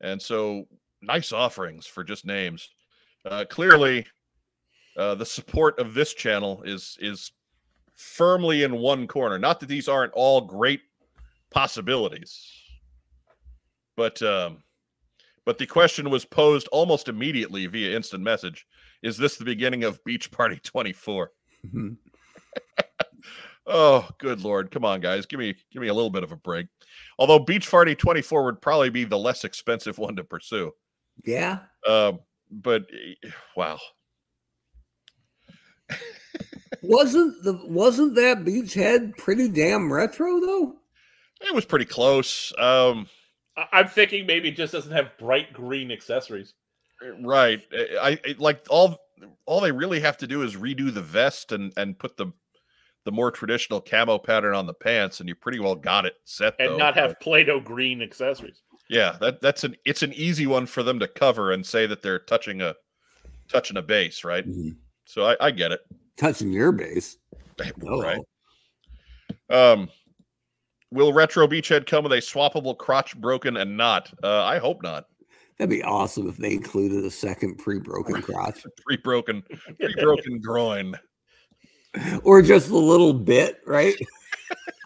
[0.00, 0.66] And so,
[1.02, 2.70] nice offerings for just names.
[3.24, 4.06] Uh, clearly,
[4.96, 7.32] uh, the support of this channel is is
[7.94, 9.38] firmly in one corner.
[9.38, 10.80] Not that these aren't all great
[11.50, 12.46] possibilities.
[13.96, 14.62] But um,
[15.46, 18.66] but the question was posed almost immediately via instant message:
[19.02, 21.30] Is this the beginning of Beach Party 24?
[21.66, 21.96] Mhm.
[23.72, 24.72] Oh, good lord!
[24.72, 26.66] Come on, guys, give me give me a little bit of a break.
[27.20, 30.72] Although Beach Party 24 would probably be the less expensive one to pursue.
[31.24, 31.58] Yeah.
[31.86, 32.18] Um,
[32.50, 33.78] but eh, wow,
[36.82, 40.76] Wasn't the wasn't that beachhead pretty damn retro though?
[41.42, 42.52] it was pretty close.
[42.58, 43.06] Um,
[43.72, 46.54] I'm thinking maybe it just doesn't have bright green accessories.
[47.22, 47.60] right.
[47.72, 48.98] eh, I, I like all
[49.46, 52.32] all they really have to do is redo the vest and and put the
[53.04, 56.54] the more traditional camo pattern on the pants, and you pretty well got it set.
[56.58, 56.76] And though.
[56.76, 58.60] not But- have Play-Doh green accessories.
[58.90, 62.02] Yeah, that that's an it's an easy one for them to cover and say that
[62.02, 62.74] they're touching a
[63.48, 64.46] touching a base, right?
[64.48, 64.76] Mhm.
[65.04, 65.80] So I, I get it.
[66.16, 67.16] Touching your base.
[67.78, 68.18] Right.
[69.48, 69.88] Um
[70.90, 74.12] will retro beachhead come with a swappable crotch broken and not?
[74.22, 75.06] Uh I hope not.
[75.58, 79.42] That'd be awesome if they included a second pre-broken crotch, Pre-broken
[79.78, 80.94] pre-broken groin.
[82.24, 83.94] or just a little bit, right?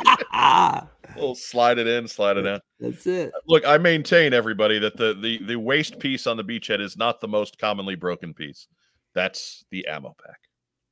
[1.17, 2.63] We'll slide it in, slide it out.
[2.81, 3.33] That's it.
[3.47, 7.21] Look, I maintain everybody that the the the waist piece on the beachhead is not
[7.21, 8.67] the most commonly broken piece.
[9.15, 10.39] That's the ammo pack.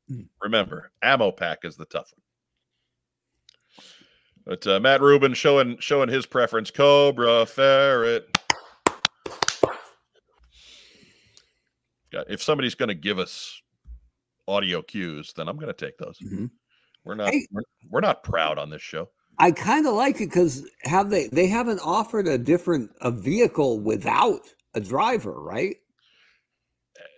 [0.08, 0.22] Hmm.
[0.40, 2.21] Remember, ammo pack is the tough one.
[4.44, 6.70] But uh, Matt Rubin showing showing his preference.
[6.70, 8.36] Cobra ferret.
[12.12, 13.60] Yeah, if somebody's going to give us
[14.46, 16.18] audio cues, then I'm going to take those.
[16.18, 16.50] Mhm.
[17.04, 17.46] We're not Hey.
[17.50, 19.08] we're, we're not proud on this show.
[19.38, 23.80] I kind of like it because have they they haven't offered a different a vehicle
[23.80, 24.40] without
[24.74, 25.76] a driver, right?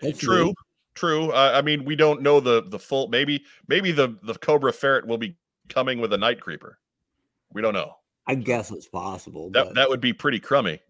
[0.01, 0.55] That's true neat.
[0.95, 4.73] true uh, i mean we don't know the the full maybe maybe the the cobra
[4.73, 5.37] ferret will be
[5.69, 6.79] coming with a night creeper
[7.53, 7.95] we don't know
[8.27, 9.51] I guess it's possible.
[9.51, 10.81] that but, that would be pretty crummy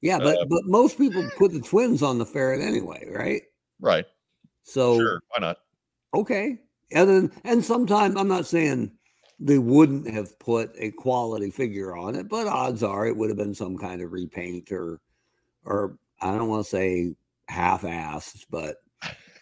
[0.00, 3.42] yeah, but uh, but most people put the twins on the ferret anyway, right?
[3.80, 4.06] right
[4.62, 5.58] So sure why not
[6.14, 6.58] okay,
[6.92, 8.92] and then and sometimes I'm not saying
[9.40, 13.38] they wouldn't have put a quality figure on it, but odds are it would have
[13.38, 15.00] been some kind of repaint or
[15.64, 17.14] or I don't want to say
[17.48, 18.76] half-assed, but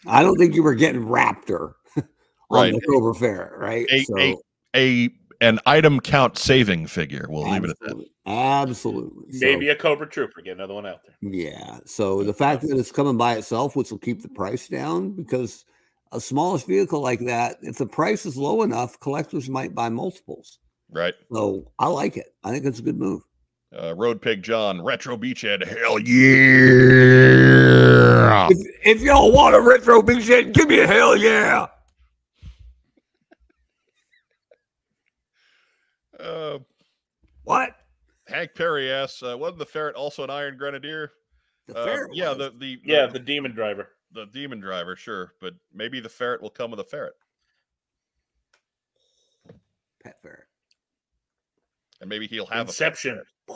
[0.07, 2.05] I don't think you were getting Raptor on
[2.49, 2.73] Right.
[2.73, 3.87] the Cobra Ferret, right?
[3.91, 4.35] A- a-
[4.75, 5.09] a
[5.41, 9.33] an item count saving figure we'll leave it at that absolutely, absolutely.
[9.33, 10.41] So, Maybe a Cobra Trooper.
[10.41, 11.15] Get another one out there.
[11.21, 11.79] yeah.
[11.85, 15.65] So the fact that it's coming by itself, which will keep the price down, because
[16.11, 20.59] a smallish vehicle like that, if the price is low enough, collectors might buy multiples.
[20.89, 22.33] right So I like it.
[22.43, 23.21] I think it's a good move.
[23.77, 28.57] uh, road pig john retro beachhead hell yeah If,
[28.97, 31.67] if y'all want a retro big shit, give me a hell yeah.
[36.27, 36.59] Uh,
[37.43, 37.71] What?
[38.27, 41.11] hank perry asks uh, wasn't the ferret also an iron grenadier
[41.67, 42.37] The Uh, ferret yeah was.
[42.37, 43.89] the, the Yeah, the, the demon driver.
[44.11, 47.13] the demon driver sure but maybe the ferret will come with a ferret
[50.03, 50.45] pet ferret.
[52.01, 53.21] and maybe he'll have a Inception.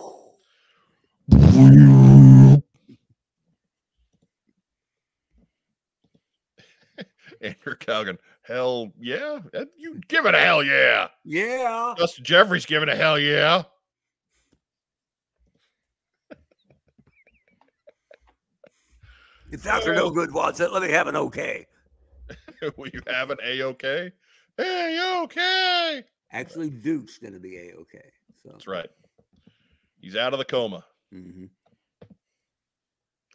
[7.41, 8.17] Andrew Calgan.
[8.51, 9.39] Hell yeah.
[9.77, 11.07] You give it a hell yeah.
[11.23, 11.93] Yeah.
[11.97, 13.63] Justin Jeffries giving a hell yeah.
[19.51, 19.93] If Dr.
[19.93, 21.65] No Good wants it, let me have an okay.
[22.77, 24.11] Will you have an A OK?
[24.59, 26.03] A OK.
[26.33, 28.11] Actually, Duke's going to be a okay.
[28.43, 28.89] So That's right.
[30.01, 30.83] He's out of the coma.
[31.13, 31.45] Mm-hmm.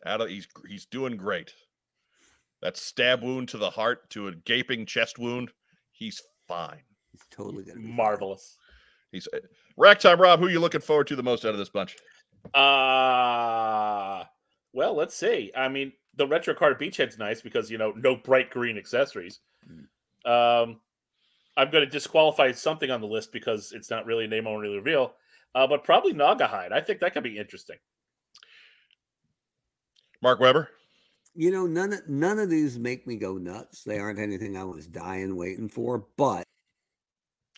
[0.05, 1.53] Out of he's he's doing great.
[2.63, 5.53] That stab wound to the heart to a gaping chest wound.
[5.93, 6.83] He's fine.
[7.13, 7.97] he's totally going to be fine.
[7.97, 8.57] Marvelous.
[9.13, 9.39] He's uh,
[9.77, 10.41] rack time, Rob.
[10.41, 11.97] Who are you looking forward to the most out of this bunch?
[12.55, 14.25] Uh
[14.77, 15.51] well, let's see.
[15.57, 19.41] I mean, the retro card beachhead's nice because you know no bright green accessories.
[20.27, 20.81] Um,
[21.57, 24.69] I'm going to disqualify something on the list because it's not really a name only
[24.69, 25.15] reveal.
[25.55, 26.73] Uh, but probably Naga Gnawgahyde.
[26.73, 27.79] I think that could be interesting.
[30.23, 30.69] Mark Weber.
[31.37, 33.83] You know, none of, none of these make me go nuts.
[33.85, 36.45] They aren't anything I was dying waiting for, but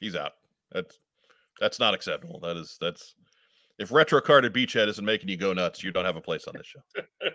[0.00, 0.32] He's out.
[0.72, 0.98] That's
[1.60, 2.40] that's not acceptable.
[2.40, 3.14] That is that's
[3.78, 6.54] if retro carded beachhead isn't making you go nuts, you don't have a place on
[6.56, 6.80] this show.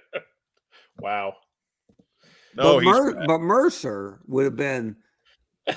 [1.00, 1.34] Wow.
[2.56, 4.96] No, but, Mer- but Mercer would have been.
[5.68, 5.74] I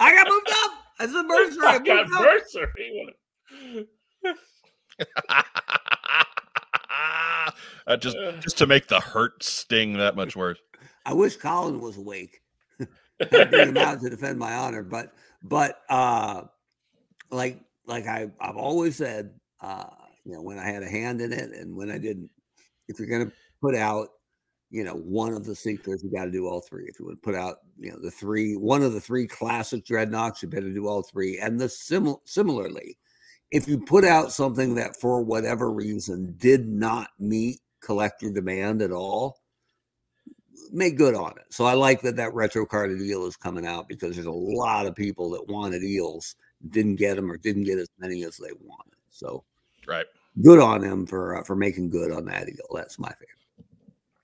[0.00, 0.70] got moved up.
[0.98, 1.64] I said Mercer.
[1.64, 2.08] I I got.
[2.08, 2.72] Mercer.
[2.78, 3.06] He
[4.24, 4.34] would've-
[7.86, 10.58] Uh, just just to make the hurt sting that much worse.
[11.04, 12.40] I wish Colin was awake.
[13.20, 16.44] I'd bring him out to defend my honor, but but uh
[17.30, 19.84] like like I, I've always said, uh,
[20.24, 22.30] you know, when I had a hand in it and when I didn't,
[22.88, 24.08] if you're going to put out,
[24.70, 26.84] you know, one of the sequels, you got to do all three.
[26.86, 30.42] If you would put out, you know, the three, one of the three classic dreadnoughts,
[30.42, 31.38] you better do all three.
[31.38, 32.96] And the sim- similarly,
[33.54, 38.90] if you put out something that for whatever reason did not meet collector demand at
[38.90, 39.38] all,
[40.72, 41.44] make good on it.
[41.50, 44.86] So I like that that retro carded eel is coming out because there's a lot
[44.86, 46.34] of people that wanted eels,
[46.70, 48.98] didn't get them or didn't get as many as they wanted.
[49.10, 49.44] So
[49.86, 50.06] Right.
[50.42, 52.74] good on them for uh, for making good on that eel.
[52.74, 53.28] That's my favorite.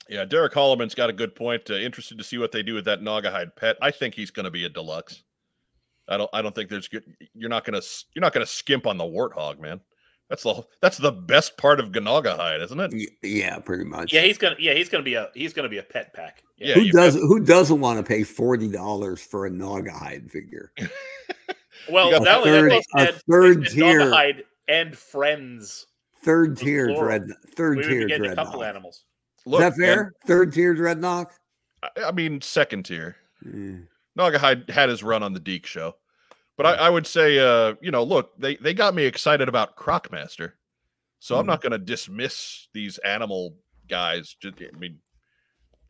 [0.09, 1.71] Yeah, Derek Holloman's got a good point.
[1.71, 3.77] Uh, interested to see what they do with that Gnawgahyde pet.
[3.81, 5.23] I think he's going to be a deluxe.
[6.11, 6.29] I don't.
[6.33, 7.05] I don't think there's good.
[7.35, 7.87] You're not going to.
[8.15, 9.81] You're not going to skimp on the warthog, man.
[10.29, 10.63] That's the.
[10.83, 12.93] That's the best part of Ganaga isn't it?
[13.23, 14.13] Yeah, pretty much.
[14.13, 14.57] Yeah, he's gonna.
[14.59, 15.29] Yeah, he's gonna be a.
[15.35, 16.43] He's gonna be a pet pack.
[16.59, 20.73] Yeah, who you does who doesn't want to pay forty dollars for a Gnawgahyde figure?
[21.91, 24.01] Well, You got not only third- that, a said, third they said tier.
[24.01, 25.87] Gnawgahyde and friends.
[26.23, 28.47] Third tier dread third we tier be a dreadnought.
[28.47, 29.05] couple animals.
[29.47, 30.13] Is that fair?
[30.27, 31.33] Third tier dreadnought?
[31.83, 33.17] I, I mean, second tier.
[33.45, 33.87] Mm.
[34.19, 35.97] Gnawgahyde had his run on the DiC show,
[36.63, 39.77] but I, I would say, uh, you know, look, they they got me excited about
[39.77, 40.59] Croc Master,
[41.19, 41.49] so I'm Mhm.
[41.49, 43.57] not going to dismiss these animal
[43.89, 44.37] guys.
[44.43, 44.99] Just, I mean,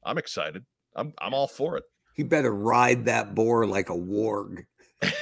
[0.05, 0.64] I'm excited.
[0.95, 1.85] I'm I'm all for it.
[2.14, 4.64] He better ride that boar like a warg.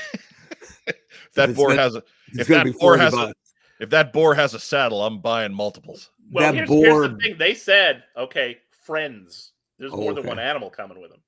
[1.34, 3.34] That boar gonna- has a If that boar 40 has a-
[3.80, 6.10] if that boar has a saddle, I'm buying multiples.
[6.32, 7.38] Well, That here's, here's the thing.
[7.38, 9.52] They said, okay, friends.
[9.78, 11.22] There's Oh, more than one animal coming with them.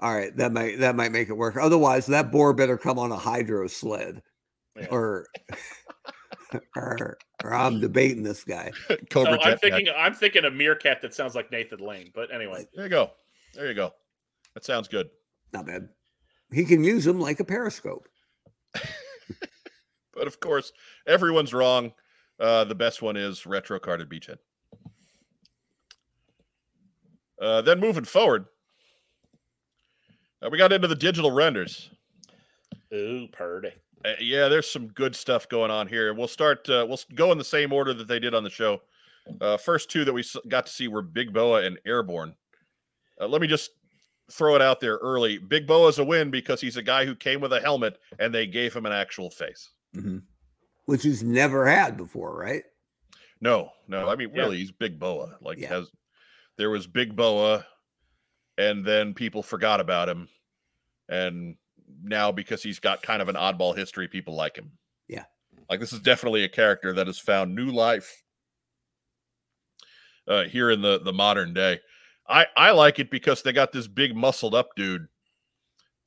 [0.00, 1.56] All right, that might that might make it work.
[1.56, 4.22] Otherwise, that boar better come on a hydro sled,
[4.76, 4.86] Yeah.
[4.90, 5.26] or
[6.76, 8.72] or or I'm debating this guy.
[9.10, 9.60] Cobra So I'm Jetpack.
[9.60, 9.94] thinking.
[9.96, 12.10] I'm thinking a meerkat that sounds like Nathan Lane.
[12.14, 13.10] But anyway, There you go.
[13.54, 13.92] There you go.
[14.54, 15.08] That sounds good.
[15.52, 15.88] Not bad.
[16.52, 18.08] He can use them like a periscope.
[20.14, 20.72] But of course,
[21.06, 21.92] everyone's wrong.
[22.40, 24.38] Uh, the best one is retro carded beachhead.
[27.38, 28.46] Uh, then moving forward,
[30.46, 31.90] uh, we got into the digital renders.
[32.94, 33.72] ooh, purdy.
[34.04, 36.14] Uh, yeah, there's some good stuff going on here.
[36.14, 36.68] We'll start.
[36.68, 38.82] Uh, we'll go in the same order that they did on the show.
[39.40, 42.34] Uh, first two that we got to see were Big Boa and Airborne.
[43.20, 43.70] Uh, let me just
[44.30, 45.38] throw it out there early.
[45.38, 48.46] Big Boa's a win because he's a guy who came with a helmet and they
[48.46, 49.70] gave him an actual face.
[49.96, 50.22] Mhm.
[50.84, 52.62] Which he's never had before, right?
[53.40, 54.08] No, no.
[54.08, 54.42] I mean, Yeah.
[54.42, 55.36] really, he's Big Boa.
[55.40, 55.68] Like, Yeah.
[55.68, 55.90] has
[56.56, 57.66] there was Big Boa,
[58.58, 60.28] and then people forgot about him,
[61.08, 61.56] and
[62.02, 64.70] now because he's got kind of an oddball history, people like him.
[65.08, 65.24] Yeah.
[65.70, 68.22] like this is definitely a character that has found new life
[70.28, 71.80] uh, here in the the modern day.
[72.28, 75.06] I I like it because they got this big muscled up dude.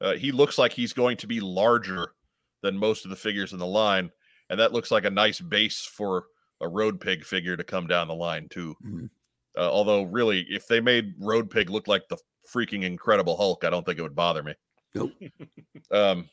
[0.02, 2.14] Uh, he looks like he's going to be larger
[2.62, 4.12] than most of the figures in the line,
[4.50, 6.26] and that looks like a nice base for
[6.62, 8.76] a road pig figure to come down the line too.
[8.86, 9.10] Mhm.
[9.58, 12.18] Uh, although, really, if they made road pig look like the
[12.54, 14.54] freaking Incredible Hulk, I don't think it would bother me.
[14.96, 15.12] Nope.
[15.92, 16.30] um,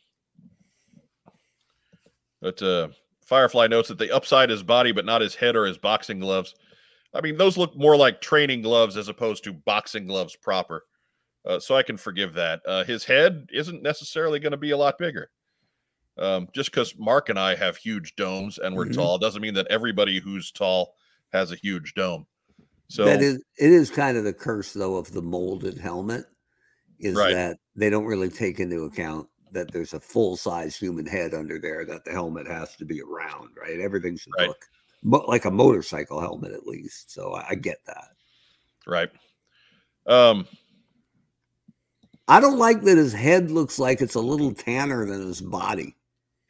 [2.40, 2.88] but uh,
[3.26, 6.54] Firefly notes that they upside his body, but not his head or his boxing gloves.
[7.12, 10.84] I mean, those look more like training gloves as opposed to boxing gloves proper.
[11.44, 12.60] Uh, so I can forgive that.
[12.66, 15.30] Uh, his head isn't necessarily going to be a lot bigger.
[16.18, 18.94] Um, just because Mark and I have huge domes and we're Mhm.
[18.94, 20.94] tall doesn't mean that everybody who's tall
[21.32, 22.26] has a huge dome.
[22.88, 26.24] So that is it is kind of the curse though of the molded helmet
[26.98, 27.34] is Right.
[27.34, 31.58] that they don't really take into account that there's a full size human head under
[31.58, 33.80] there that the helmet has to be around, right?
[33.80, 34.48] Everything should Right.
[34.48, 34.64] look
[35.02, 37.12] mo- like a motorcycle helmet at least.
[37.12, 38.08] So I, I get that.
[38.86, 39.10] right.
[40.06, 40.46] Um,
[42.28, 45.96] I don't like that his head looks like it's a little tanner than his body.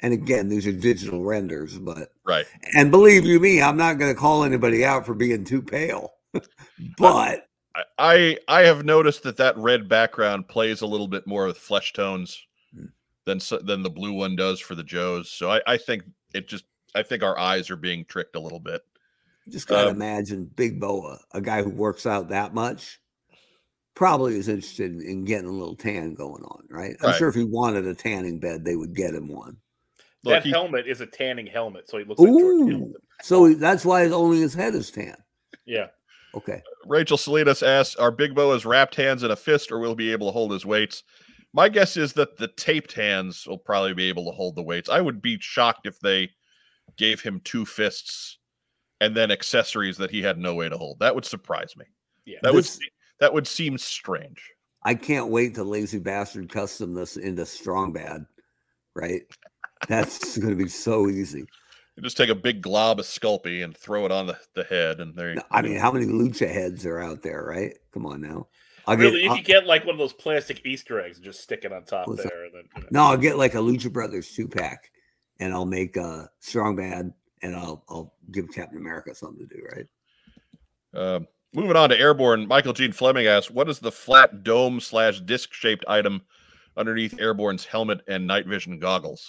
[0.01, 2.47] And again, these are digital renders, but right.
[2.75, 6.13] and believe you me, I'm not going to call anybody out for being too pale.
[6.99, 11.47] but I, I I have noticed that that red background plays a little bit more
[11.47, 12.43] with flesh tones
[12.75, 12.87] Hmm.
[13.25, 15.31] than than the blue one does for the Joes.
[15.31, 16.03] So I, I think
[16.35, 18.83] it just I think our eyes are being tricked a little bit.
[19.51, 22.99] just got to Um, imagine Big Boa, a guy who works out that much,
[23.95, 26.97] probably is interested in, in getting a little tan going on, right?
[27.03, 27.17] I'm Right.
[27.19, 29.57] sure if he wanted a tanning bed, they would get him one.
[30.25, 32.95] Look, that he- helmet is a tanning helmet, so he looks like George Ooh, Hamilton.
[33.23, 35.17] so he- that's why his, only his head is tan.
[35.65, 35.89] Yeah.
[36.37, 36.63] Okay.
[36.87, 40.13] Rachel Salinas asks, "Are Big Boa's wrapped hands in a fist, or will he be
[40.13, 41.03] able to hold his weights?"
[41.53, 44.91] My guess is that the taped hands will probably be able to hold the weights.
[44.91, 46.31] I would be shocked if they
[46.99, 48.39] gave him two fists
[49.01, 50.99] and then accessories that he had no way to hold.
[50.99, 51.87] That would surprise me.
[52.27, 52.39] Yeah.
[52.43, 52.91] That would This- se-
[53.21, 54.43] that would seem strange.
[54.83, 58.27] I can't wait to lazy bastard custom this into strong bad,
[58.95, 59.23] right?
[59.89, 61.47] That's going to be so easy.
[61.97, 65.01] You just take a big glob of Sculpey and throw it on the, the head,
[65.01, 67.75] and there you No, I mean, how many lucha heads are out there, right?
[67.93, 68.49] Come on now.
[68.87, 71.41] I'll Really, you I'll- could get like one of those plastic Easter eggs and just
[71.41, 72.31] stick it on top What's that?
[72.33, 72.45] there.
[72.45, 72.89] And then, you know.
[72.91, 74.91] no, I'll get like a Lucha Brothers two pack,
[75.41, 77.13] and I'll make a strong bad,
[77.43, 79.87] and I'll I'll give Captain America something to do, right?
[80.95, 85.21] Um, moving on to airborne, Michael Gene Fleming asks, "What is the flat dome slash
[85.21, 86.23] disc shaped item
[86.77, 89.27] underneath airborne's helmet and night vision goggles?"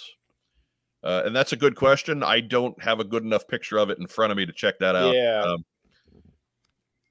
[1.03, 2.23] Uh, and that's a good question.
[2.23, 4.79] I don't have a good enough picture of it in front of me to check
[4.79, 5.15] that out.
[5.15, 5.43] yeah.
[5.43, 5.65] Um,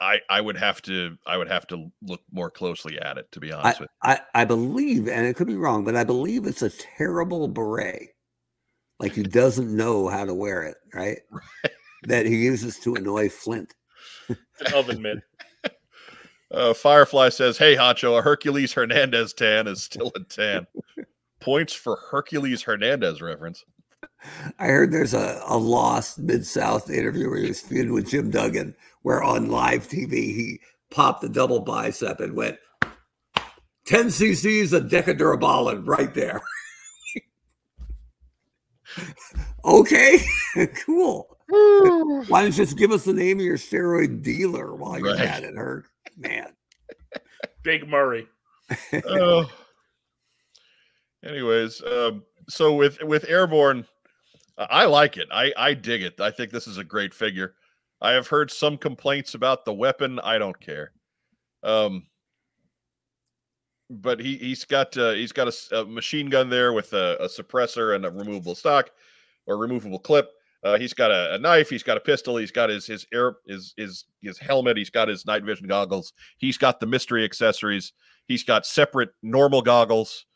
[0.01, 3.41] I I would have to I would have to look more closely at it to
[3.41, 3.91] be honest I, with.
[4.03, 8.11] I I believe, and it could be wrong, but I believe it's a terrible beret.
[8.99, 11.19] Like he doesn't know how to wear it, right?
[12.03, 13.75] That he uses to annoy Flint.
[14.29, 15.19] It's an oven mitt.
[16.49, 20.69] Uh, Firefly says, "Hey, Hacho, a Hercules Hernandez tan is still a tan."
[21.41, 23.65] Points for Hercules Hernandez reference.
[24.59, 28.31] I heard there's a, a lost Mid South interview where he was feuding with Jim
[28.31, 30.61] Duggan, where on live TV he
[30.91, 32.59] popped the double bicep and went
[33.87, 36.41] 10 cc's of Deca-Durabolin right there.
[39.65, 40.19] okay,
[40.85, 41.29] cool.
[41.49, 45.21] Why don't you just give us the name of your steroid dealer while you're Right.
[45.21, 45.87] at it, Herc?
[46.17, 46.53] Man.
[47.63, 48.27] Big Murray.
[49.09, 49.49] Oh.
[51.25, 53.85] Anyways, um, so with with airborne,
[54.59, 55.29] I like it.
[55.31, 56.21] I I dig it.
[56.21, 57.55] I think this is a great figure.
[58.01, 60.19] I have heard some complaints about the weapon.
[60.21, 60.93] I don't care.
[61.63, 62.07] Um,
[63.91, 67.29] but he he's got uh, he's got a a, machine gun there with a, a
[67.29, 68.91] suppressor and a removable stock
[69.47, 70.31] or removable clip.
[70.65, 71.71] Uh, he's got a, a knife.
[71.71, 72.37] He's got a pistol.
[72.37, 74.77] He's got his his air his his his helmet.
[74.77, 76.13] He's got his night vision goggles.
[76.39, 77.93] He's got the mystery accessories.
[78.27, 80.27] He's got separate normal goggles.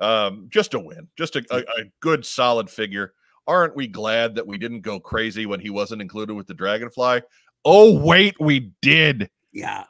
[0.00, 1.08] Um, just a win.
[1.16, 3.14] Just a, a, a good solid figure.
[3.46, 7.22] Aren't we glad that we didn't go crazy when he wasn't included with the Dragonfly?
[7.64, 9.28] Oh wait, we did.
[9.52, 9.84] Yeah.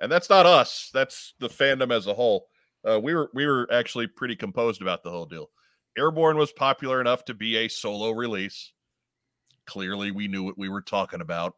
[0.00, 0.90] and that's not us.
[0.92, 2.48] That's the fandom as a whole.
[2.86, 5.50] Uh, we were we were actually pretty composed about the whole deal.
[5.98, 8.72] Airborne was popular enough to be a solo release.
[9.66, 11.54] Clearly we knew what we were talking about.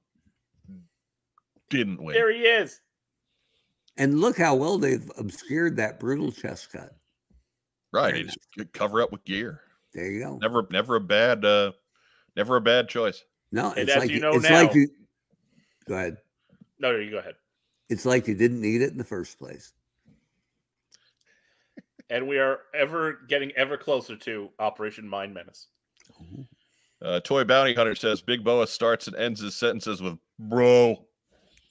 [1.71, 2.15] Didn't we?
[2.15, 2.81] There he is.
[3.99, 6.95] And look how well they've obscured that brutal chest cut.
[7.93, 9.61] right very it's good cover up with gear
[9.99, 10.39] There you go.
[10.41, 11.73] never never a bad uh
[12.37, 14.89] never a bad choice No, it's as like you know it's now- like you
[15.89, 16.19] go ahead.
[16.79, 17.35] No, no, you go ahead.
[17.89, 19.73] It's like you didn't need it in the first place.
[22.11, 25.67] And we are ever getting ever closer to Operation Mind Menace.
[27.03, 31.05] uh toy bounty hunter says big boa starts and ends his sentences with bro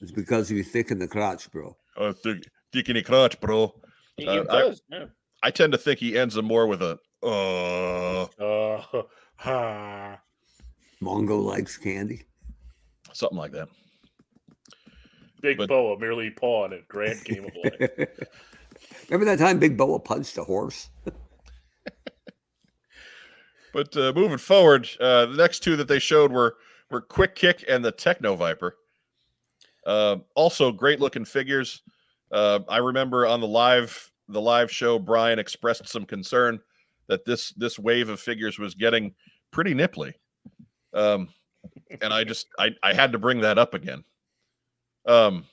[0.00, 1.76] It's because you thick in the crotch, bro.
[1.96, 3.74] uh, thick, thick in the crotch bro
[4.16, 4.82] He, Uh, he I- does.
[4.90, 5.04] yeah.
[5.42, 8.82] i tend to think he ends them more with a uh Uh,
[9.36, 10.18] ha.
[11.02, 12.22] Mongo likes candy.
[13.12, 13.68] something like that
[15.40, 17.90] Big But- Boa merely pawn in grand game of life.
[19.08, 20.88] Remember that time Big Boa punched a horse?
[23.72, 26.56] But uh, moving forward, uh, the next two that they showed were
[26.90, 28.76] were Quick Kick and the Techno Viper.
[29.86, 31.82] Uh, also, great looking figures.
[32.32, 36.60] Uh, I remember on the live the live show, Brian expressed some concern
[37.08, 39.14] that this this wave of figures was getting
[39.50, 40.14] pretty nipply,
[40.94, 41.28] um,
[42.00, 44.04] and I just I I had to bring that up again.
[45.06, 45.46] Um,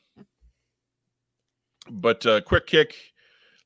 [1.89, 2.95] but uh, Quick Kick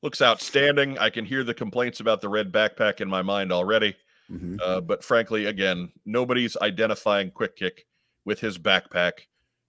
[0.02, 0.98] looks outstanding.
[0.98, 3.96] I can hear the complaints about the red backpack in my mind already.
[4.30, 4.60] Mhm.
[4.62, 7.86] Uh, but frankly, again, nobody's identifying Quick Kick
[8.24, 9.12] with his backpack.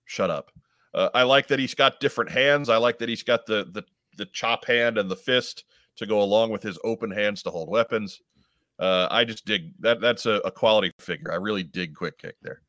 [0.05, 0.51] Shut up.
[0.93, 2.69] Uh, I like that he's got different hands.
[2.69, 3.83] I like that he's got the the
[4.17, 5.63] the chop hand and the fist
[6.01, 8.21] to go along with his open hands to hold weapons.
[8.79, 10.01] Uh, I just dig that.
[10.01, 11.31] That's a, a quality figure.
[11.31, 12.61] I really dig Quick Kick there,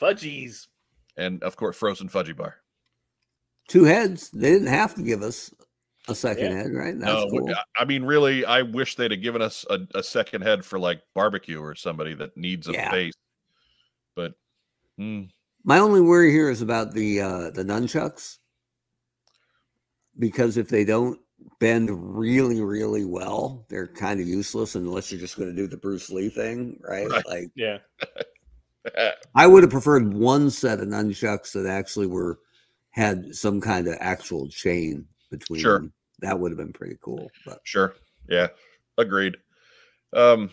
[0.00, 0.68] Fudgies.
[1.16, 2.56] and of course, Frozen Fudgy Bar.
[3.68, 4.30] Two heads.
[4.30, 5.52] They didn't have to give us
[6.08, 6.56] a second Yeah.
[6.58, 6.98] head, right?
[6.98, 7.50] That's No, cool.
[7.50, 10.78] I- I mean, really, I wish they'd have given us a, a second head for
[10.78, 12.90] like barbecue or somebody that needs a Yeah.
[12.90, 13.14] face.
[14.14, 14.34] But
[14.98, 15.22] hmm,
[15.64, 18.38] My only worry here is about the uh the nunchucks.
[20.18, 21.18] Because if they don't
[21.60, 25.76] bend really, really well, they're kind of useless unless you're just going to do the
[25.76, 27.08] Bruce Lee thing, right?
[27.08, 27.26] Right.
[27.26, 27.78] Like Yeah.
[29.34, 32.38] I would have preferred one set of nunchucks that actually were
[32.90, 35.78] had some kind of actual chain between Sure.
[35.80, 35.92] them.
[36.20, 37.28] That would have been pretty cool.
[37.44, 37.94] But Sure.
[38.28, 38.48] Yeah.
[38.98, 39.36] Agreed.
[40.12, 40.50] Um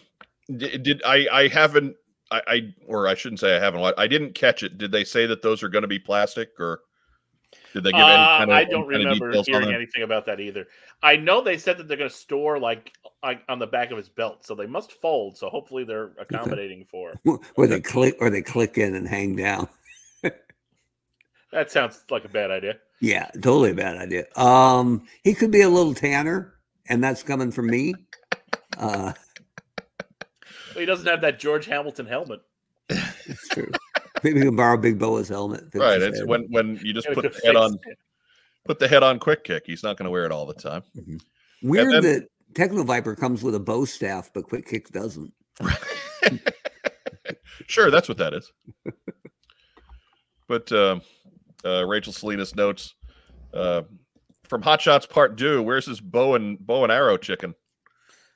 [0.58, 1.96] d- did I I haven't
[2.32, 4.78] I, I or I shouldn't say I haven't I didn't catch it.
[4.78, 6.82] Did they say that those are going to be plastic or
[7.74, 10.04] Did they give any Uh, kind of, I don't kind remember details on hearing anything
[10.04, 10.68] about that either.
[11.02, 12.92] I know they said that they're going to store like,
[13.24, 15.38] like on the back of his belt, so they must fold.
[15.38, 17.14] So hopefully they're accommodating for.
[17.56, 19.68] Where they click or they click in and hang down.
[21.52, 22.78] That sounds like a bad idea.
[23.00, 24.26] Yeah, totally a bad idea.
[24.36, 26.56] Um, he could be a little tanner,
[26.90, 27.94] and that's coming from me.
[28.76, 29.14] Uh,
[30.74, 32.42] Well, he doesn't have that George Hamilton helmet.
[32.90, 33.70] it's true.
[34.24, 35.64] Maybe we can borrow Big Boa's helmet.
[35.74, 36.02] Right.
[36.02, 36.28] It's head.
[36.28, 37.98] when when you just Yeah, put the head on it.
[38.66, 39.64] put the head on quick kick.
[39.66, 40.84] He's not going to wear it all the time.
[41.62, 45.34] weird then- that Techno Viper comes with a bow staff, but Quick Kick doesn't.
[47.68, 48.52] sure, that's what that is.
[50.48, 51.02] but um,
[51.66, 52.94] uh, Rachel Salinas notes
[53.54, 53.82] uh,
[54.44, 55.64] from Hot Shots Part Two.
[55.64, 57.56] Where's this bow and bow and arrow chicken?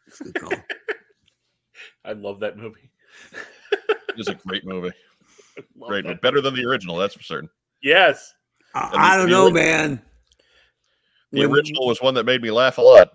[0.08, 0.54] It's a good call.
[2.06, 2.90] I love that movie.
[3.72, 4.94] It is a great movie.
[5.78, 6.10] Love Great, that.
[6.10, 6.20] movie.
[6.22, 6.96] better than the original.
[6.98, 7.50] That's for certain.
[7.82, 8.34] Yes.
[8.76, 10.02] I, the- I don't know, ori- man.
[11.32, 13.10] The When- original was one that made me laugh a lot.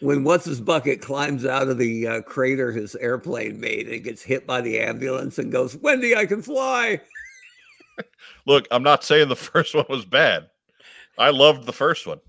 [0.00, 4.22] when what's his bucket climbs out of the uh, crater his airplane made and gets
[4.22, 7.00] hit by the ambulance and goes, Wendy, I can fly.
[8.46, 10.48] Look, I'm not saying the first one was bad.
[11.18, 12.20] I loved the first one,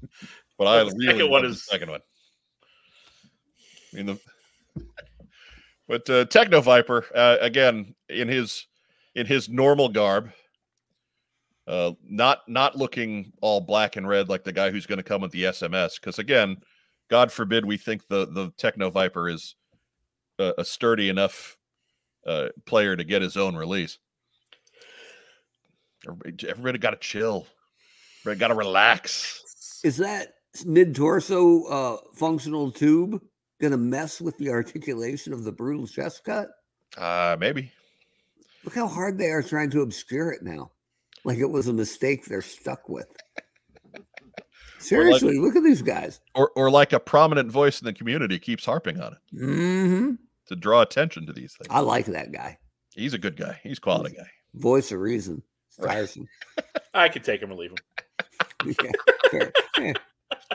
[0.58, 2.02] but I Well, the really second one loved is- the second one.
[3.92, 4.20] I mean, the
[5.88, 8.66] but uh, Techno Viper uh, again in his
[9.16, 10.32] in his normal garb,
[11.68, 15.22] uh, not not looking all black and red like the guy who's going to come
[15.22, 15.96] with the SMS.
[15.96, 16.58] Because again,
[17.10, 19.56] God forbid we think the the Techno Viper is
[20.40, 21.58] a, a sturdy enough
[22.26, 23.98] uh, player to get his own release.
[26.06, 27.48] Everybody, everybody got to chill.
[28.22, 29.82] Everybody got to relax.
[29.84, 30.36] Is that
[30.66, 33.22] mid torso uh, functional tube
[33.62, 36.50] going to mess with the articulation of the brutal chest cut?
[36.98, 37.72] Uh, maybe.
[38.64, 40.72] Look how hard they are trying to obscure it now.
[41.26, 43.08] Like it was a mistake they're stuck with.
[44.78, 46.20] Seriously, look at these guys.
[46.36, 50.12] Or, or like a prominent voice in the community keeps harping on it hmm
[50.48, 51.70] to draw attention to these things.
[51.70, 52.58] I like that guy.
[52.96, 53.60] He's a good guy.
[53.64, 54.30] He's a quality guy.
[54.56, 55.42] Voice of reason.
[55.70, 55.94] It's Right.
[55.94, 56.28] tiresome.
[56.94, 57.78] I could take him or leave him.
[58.82, 58.92] Yeah,
[59.30, 59.94] fair, yeah,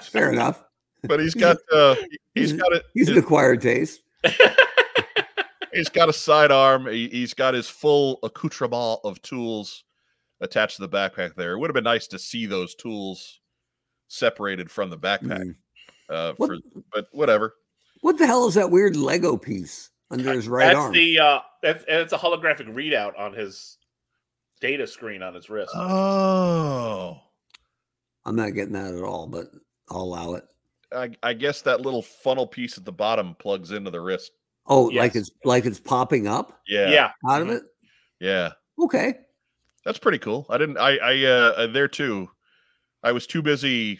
[0.00, 0.64] fair enough.
[1.02, 1.94] But he's got uh,
[2.34, 2.84] he's got it.
[2.94, 4.00] He's an acquired taste.
[5.72, 6.86] He's got a sidearm.
[6.86, 9.84] He, he's got his full accoutrement of tools
[10.40, 11.34] attached to the backpack.
[11.34, 13.40] There, it would have been nice to see those tools
[14.08, 15.42] separated from the backpack.
[15.42, 15.54] Mm.
[16.10, 16.56] Uh, What- for,
[16.92, 17.54] but whatever.
[18.00, 20.92] What the hell is that weird Lego piece under his right that's arm?
[20.92, 23.76] the uh that's and it's a holographic readout on his
[24.60, 25.72] data screen on his wrist.
[25.74, 27.18] Oh,
[28.24, 29.46] I'm not getting that at all, but
[29.90, 30.44] I'll allow it.
[30.92, 34.30] I, I guess that little funnel piece at the bottom plugs into the wrist.
[34.68, 37.10] Oh, like it's like it's popping up Yeah, yeah.
[37.28, 37.56] out of Mhm.
[37.56, 37.62] it.
[38.20, 38.52] yeah.
[38.82, 39.14] Okay.
[39.84, 40.46] That's pretty cool.
[40.50, 40.76] I didn't.
[40.78, 40.96] I.
[40.98, 41.24] I.
[41.24, 42.28] Uh, uh, there too.
[43.02, 43.98] I was too busy.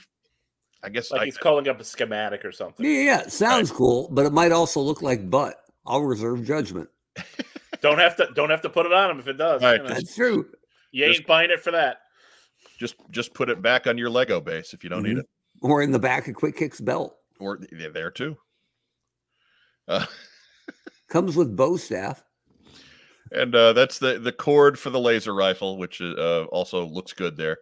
[0.82, 1.10] I guess.
[1.10, 2.84] Like I, he's calling up a schematic or something.
[2.84, 3.20] Yeah, yeah, yeah.
[3.22, 5.56] It sounds cool, but it might also look like butt.
[5.86, 6.88] I'll reserve judgment.
[7.80, 9.62] Don't have to don't have to put it on him if it does.
[9.62, 9.76] Right.
[9.80, 9.94] You, know.
[9.94, 10.48] That's true.
[10.90, 11.98] You ain't Just- buying it for that.
[12.80, 15.20] just just put it back on your Lego base if you don't need Mhm.
[15.20, 15.26] it,
[15.62, 17.16] Or in the back of Quick Kick's belt.
[17.40, 18.36] or th- there too.
[19.86, 20.04] Uh,
[21.08, 22.24] Comes with bow staff.
[23.32, 27.36] and uh, that's the the cord for the laser rifle, which uh, also looks good
[27.36, 27.58] there.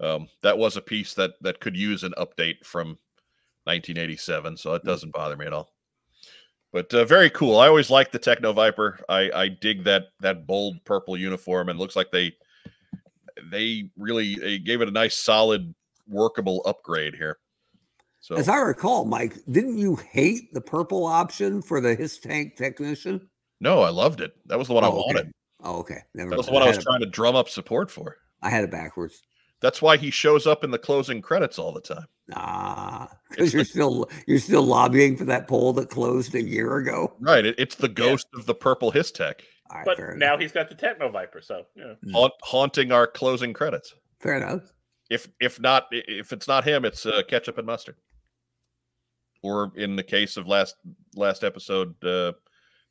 [0.00, 2.98] Um, that was a piece that that could use an update from
[3.64, 5.72] 1987, so it doesn't bother me at all.
[6.72, 7.58] But uh, very cool.
[7.58, 8.98] I always like the Techno Viper.
[9.08, 12.32] I, I dig that that bold purple uniform, and it looks like they
[13.50, 15.74] they really they gave it a nice, solid,
[16.08, 17.38] workable upgrade here.
[18.22, 22.56] So As I recall, Mike, didn't you hate the purple option for the HISS tank
[22.56, 23.28] technician?
[23.60, 24.32] no, I loved it.
[24.46, 24.98] That was the one I Oh, okay.
[25.06, 25.32] wanted.
[25.62, 25.98] Oh, okay.
[26.14, 28.16] Never That was the one I was it- trying to drum up support for.
[28.42, 29.22] I had it backwards.
[29.60, 32.06] That's why he shows up in the closing credits all the time.
[32.34, 36.76] Ah, because you're like- still you're still lobbying for that poll that closed a year
[36.76, 37.14] ago.
[37.20, 37.44] Right.
[37.46, 40.40] It, it's the ghost of the purple HISS tech All right, But now enough.
[40.40, 41.96] he's got the Techno Viper, so you know.
[42.06, 42.12] Mm.
[42.12, 43.94] haunt, haunting our closing credits.
[44.20, 44.72] Fair enough.
[45.10, 47.96] If if not if it's not him, it's uh, ketchup and mustard.
[49.42, 50.76] Or in the case of last
[51.16, 52.32] last episode, uh,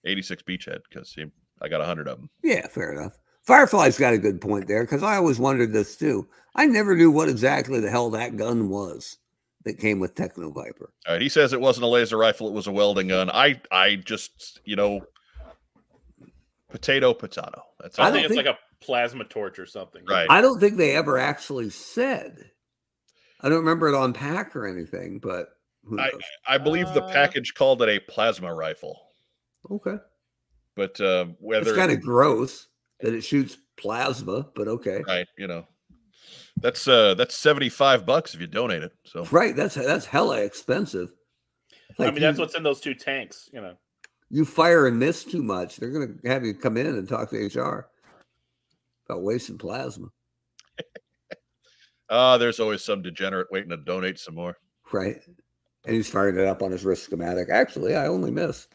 [0.05, 1.15] 86 Beachhead, because
[1.61, 2.29] I got a hundred of them.
[2.43, 3.17] Yeah, fair enough.
[3.43, 6.27] Firefly's got a good point there because I always wondered this too.
[6.55, 9.17] I never knew what exactly the hell that gun was
[9.63, 10.93] that came with Techno Viper.
[11.07, 13.29] All right, he says it wasn't a laser rifle; it was a welding gun.
[13.29, 15.01] I I just you know,
[16.69, 17.63] potato potato.
[17.79, 18.09] That's I, all.
[18.09, 20.03] I think don't it's like a plasma torch or something.
[20.05, 20.27] Right.
[20.29, 22.51] I don't think they ever actually said.
[23.39, 25.60] I don't remember it on pack or anything, but who
[25.99, 26.11] I?
[26.47, 28.99] I believe the Uh, package called it a plasma rifle,
[29.69, 29.97] okay.
[30.75, 32.67] but uh, whether It's kind of gross
[32.99, 35.01] that it shoots plasma, but okay.
[35.07, 35.65] right, you know.
[36.57, 38.91] That's uh that's 75 bucks if you donate it.
[39.05, 39.55] So Right.
[39.55, 41.11] That's that's hella expensive.
[41.71, 43.49] I Like mean, that's you, what's in those two tanks.
[43.53, 43.75] You know.
[44.29, 45.77] you fire and miss too much.
[45.77, 47.89] They're gonna have you come in and talk to HR
[49.09, 50.07] about wasting plasma.
[52.09, 54.57] uh there's always some degenerate waiting to donate some more.
[54.91, 55.21] Right.
[55.85, 57.49] And he's fired it up on his wrist schematic.
[57.49, 58.69] Actually, I only missed.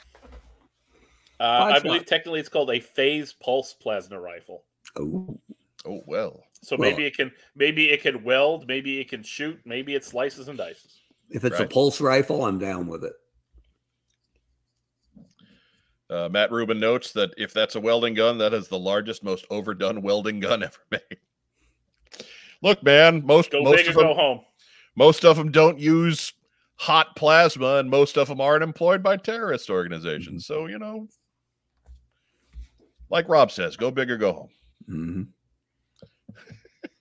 [1.39, 4.65] Uh, I Five believe technically it's called a phase pulse plasma rifle.
[4.99, 5.39] Oh,
[5.85, 6.43] Oh well.
[6.63, 10.05] So Well- maybe it can maybe it can weld, maybe it can shoot, maybe it
[10.05, 10.99] slices and dices.
[11.31, 11.67] if it's Right.
[11.71, 13.13] a pulse rifle, I'm down with it.
[16.09, 19.45] Uh, Matt Rubin notes that if that's a welding gun, that is the largest, most
[19.51, 21.19] overdone welding gun ever made.
[22.63, 24.41] Look, man, most Go most big or of them, go home.
[24.97, 26.33] most of them don't use
[26.77, 30.47] hot plasma, and most of them aren't employed by terrorist organizations.
[30.47, 31.09] So you know,
[33.11, 34.49] like Rob says, go big or go home.
[34.87, 35.23] hmm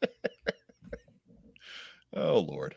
[2.15, 2.76] Oh Lord.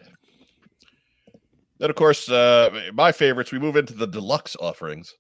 [1.79, 3.53] Then of course, uh, my favorites.
[3.53, 5.15] We move into the deluxe offerings,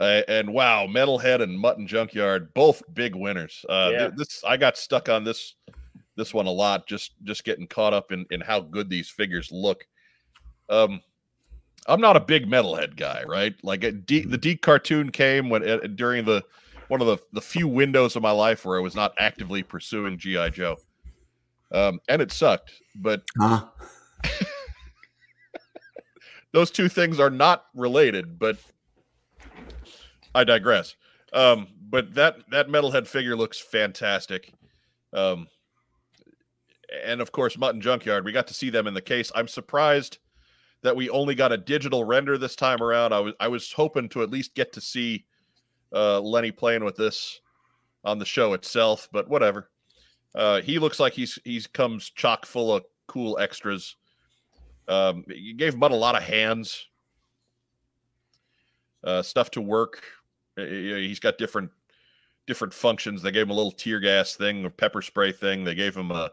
[0.00, 3.62] uh, and wow, Metalhead and Mutt and Junkyard, both big winners.
[3.68, 5.54] Uh, th- this I got stuck on this
[6.16, 9.50] this one a lot, just just getting caught up in in how good these figures
[9.52, 9.84] look.
[10.68, 11.00] Um,
[11.86, 13.54] I'm not a big Metalhead guy, right?
[13.62, 16.42] Like D, the D cartoon came when uh, during the
[16.88, 20.18] one of the the few windows of my life where I was not actively pursuing
[20.18, 20.76] GI Joe,
[21.72, 22.72] um, and it sucked.
[22.96, 23.66] But Huh?
[26.52, 28.56] those two things are not related, but
[30.34, 30.96] I digress.
[31.32, 34.52] Um, but that that metalhead figure looks fantastic.
[35.12, 35.48] Um,
[37.04, 39.30] and of course, Mutt and Junkyard, we got to see them in the case.
[39.34, 40.18] I'm surprised
[40.84, 43.14] that we only got a digital render this time around.
[43.14, 45.24] I was I was hoping to at least get to see
[45.92, 47.40] uh, Lenny playing with this
[48.04, 49.70] on the show itself, but whatever.
[50.34, 53.96] Uh, he looks like he's he's comes chock full of cool extras.
[54.86, 56.86] Um, you gave Mutt a lot of hands,
[59.02, 60.02] uh, stuff to work.
[60.56, 61.70] He's got different
[62.46, 63.22] different functions.
[63.22, 65.64] They gave him a little tear gas thing, a pepper spray thing.
[65.64, 66.30] They gave him a,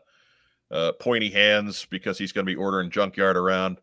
[0.72, 3.80] uh pointy hands because he's going to be ordering Junkyard around.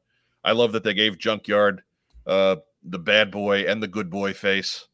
[0.48, 1.82] I love that they gave Junkyard
[2.26, 4.86] uh, the bad boy and the good boy face.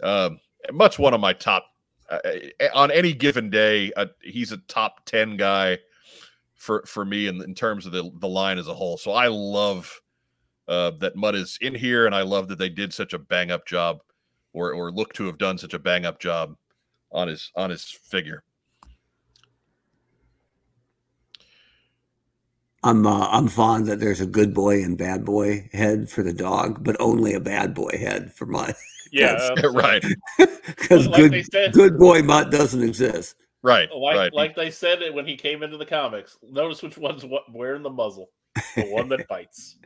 [0.00, 0.38] Um,
[0.70, 1.64] Mutt's one of my top
[2.08, 2.20] uh,
[2.60, 3.92] uh, on any given day.
[3.96, 5.78] Uh, he's a top ten guy
[6.54, 8.96] for for me in, in terms of the the line as a whole.
[8.96, 10.00] So I love
[10.68, 13.50] uh, that Mutt is in here, and I love that they did such a bang
[13.50, 13.98] up job,
[14.52, 16.54] or or look to have done such a bang up job
[17.10, 18.44] on his on his figure.
[22.84, 26.32] I'm uh, I'm fond that there's a good boy and bad boy head for the
[26.32, 28.74] dog, but only a bad boy head for my
[29.12, 30.02] Yeah, uh, right,
[30.38, 33.36] because like good said, good boy mutt doesn't exist.
[33.62, 34.32] right, like right.
[34.32, 36.38] like they said it when he came into the comics.
[36.42, 38.30] Notice which one's what wearing the muzzle.
[38.74, 39.76] The one that bites.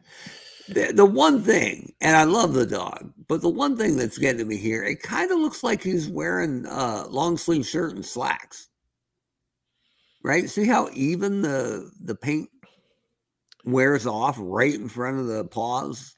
[0.69, 4.39] The, the one thing, and I love the dog, but the one thing that's getting
[4.39, 8.05] to me here, it kind of looks like he's wearing uh long sleeve shirt and
[8.05, 8.69] slacks.
[10.23, 10.49] Right?
[10.49, 12.49] See how even the the paint
[13.67, 16.17] wears off right in front of the paws?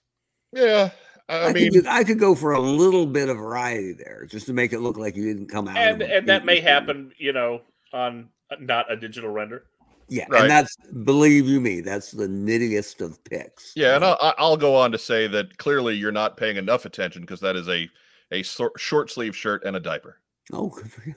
[0.53, 0.91] yeah,
[1.29, 4.47] I, I, mean, could, I could go for a little bit of variety there, just
[4.47, 5.77] to make it look like you didn't come out.
[5.77, 7.61] and and that may happen, you know,
[7.93, 8.29] on
[8.61, 9.65] not a digital render.
[10.11, 10.43] Yeah, Right.
[10.43, 13.73] and that's believe you me, that's the nittiest of picks.
[13.77, 17.21] yeah, and I'll, I'll go on to say that clearly you're not paying enough attention
[17.23, 17.91] because that is a
[18.33, 20.21] a short sleeve shirt and a diaper.
[20.53, 21.17] oh, good for him.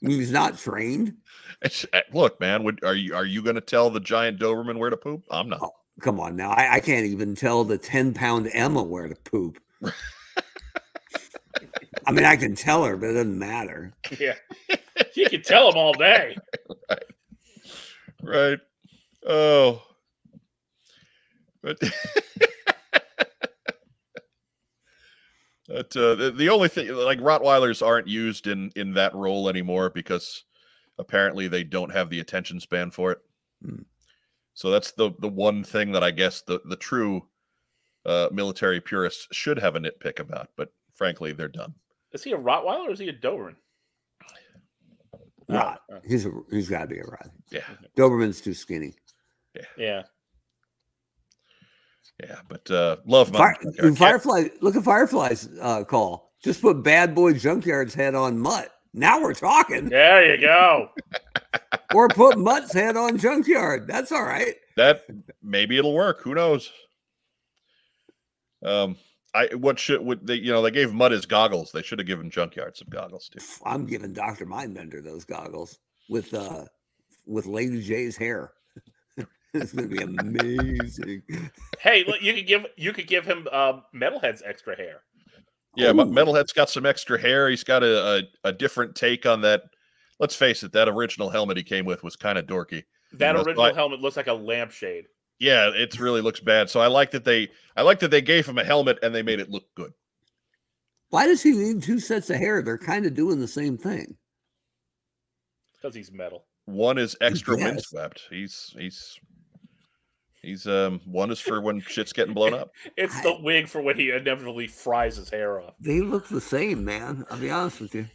[0.00, 1.14] He's not trained.
[1.62, 4.78] It's, eh, look, man, would, are you are you going to tell the giant Doberman
[4.78, 5.24] where to poop?
[5.30, 5.60] I'm not.
[5.62, 6.50] Oh, come on now.
[6.50, 9.58] I, I can't even tell the 10 pound Emma where to poop.
[12.06, 13.92] I mean, I can tell her, but it doesn't matter.
[14.18, 14.34] Yeah,
[15.14, 16.36] you can tell them all day.
[16.90, 17.02] right.
[18.22, 18.58] Right.
[19.26, 19.82] Oh.
[21.62, 21.78] But
[25.68, 29.90] But uh, the, the only thing, like Rottweilers, aren't used in in that role anymore
[29.90, 30.44] because
[30.98, 33.18] apparently they don't have the attention span for it.
[33.64, 33.82] Hmm.
[34.54, 37.26] So that's the the one thing that I guess the the true
[38.04, 40.50] uh, military purists should have a nitpick about.
[40.56, 41.74] But frankly, they're done.
[42.12, 43.56] Is he a Rottweiler or is he a Doberman?
[45.48, 45.80] Rot.
[45.92, 47.30] Oh, He's a, he's got to be a rot.
[47.50, 47.60] Yeah,
[47.96, 48.94] Doberman's too skinny.
[49.54, 49.62] yeah.
[49.76, 50.02] yeah.
[52.22, 53.96] Yeah, but uh, love Fire, Mountain Junkyard.
[53.96, 56.32] Can't- Firefly, look at Firefly's uh, call.
[56.42, 58.70] Just put Bad Boy Junkyard's head on Mutt.
[58.94, 59.88] Now we're talking.
[59.90, 60.88] There you go.
[61.94, 63.86] or put Mutt's head on Junkyard.
[63.86, 64.54] That's all right.
[64.76, 65.04] that
[65.42, 66.22] maybe it'll work.
[66.22, 66.70] Who knows?
[68.64, 68.96] Um,
[69.34, 71.70] I what should would they you know they gave Mutt his goggles.
[71.72, 73.44] They should have given Junkyard some goggles too.
[73.64, 74.46] I'm giving Dr.
[74.46, 75.78] Mindbender those goggles
[76.08, 76.64] with uh
[77.26, 78.52] with Lady Jaye's hair.
[79.54, 81.22] It's gonna be amazing.
[81.78, 85.02] Hey, look, you could give you could give him um, Metalhead's extra hair.
[85.76, 85.94] Yeah, Ooh.
[85.94, 87.48] Metalhead's got some extra hair.
[87.50, 89.62] He's got a, a, a different take on that.
[90.18, 92.84] Let's face it, that original helmet he came with was kind of dorky.
[93.12, 95.04] That know, so original I- helmet looks like a lampshade.
[95.38, 96.70] Yeah, it really looks bad.
[96.70, 99.22] So I like that they I like that they gave him a helmet and they
[99.22, 99.92] made it look good.
[101.10, 102.62] Why does he need two sets of hair?
[102.62, 104.16] They're kind of doing the same thing.
[105.74, 106.46] Because he's metal.
[106.64, 107.64] One is extra Yes.
[107.66, 108.22] windswept.
[108.30, 109.20] He's he's
[110.46, 112.70] he's um one is for when shit's getting blown up.
[112.96, 115.74] It's the wig for when he inevitably fries his hair off.
[115.80, 117.26] They look the same, man.
[117.30, 118.06] I'll be honest with you.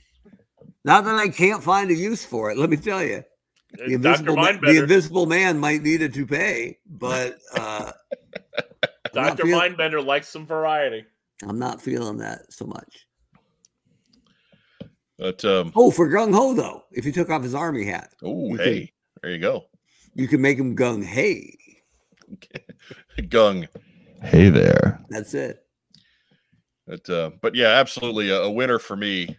[0.83, 2.57] Not that I can't find a use for it.
[2.57, 3.23] Let me tell you,
[3.73, 3.93] the Dr.
[3.93, 7.91] invisible, ma- the invisible man might need a toupee, but uh,
[9.13, 9.43] Dr.
[9.45, 11.05] feel- Mindbender likes some variety.
[11.47, 13.05] I'm not feeling that so much.
[15.17, 18.49] But um Oh, for gung ho though, if he took off his army hat, oh
[18.49, 19.65] You hey, there you go.
[20.15, 21.55] you can make him gung hey.
[23.19, 23.67] Gung.
[24.21, 25.03] Hey there.
[25.09, 25.63] That's it.
[26.87, 29.37] But uh, but yeah, absolutely a, a winner for me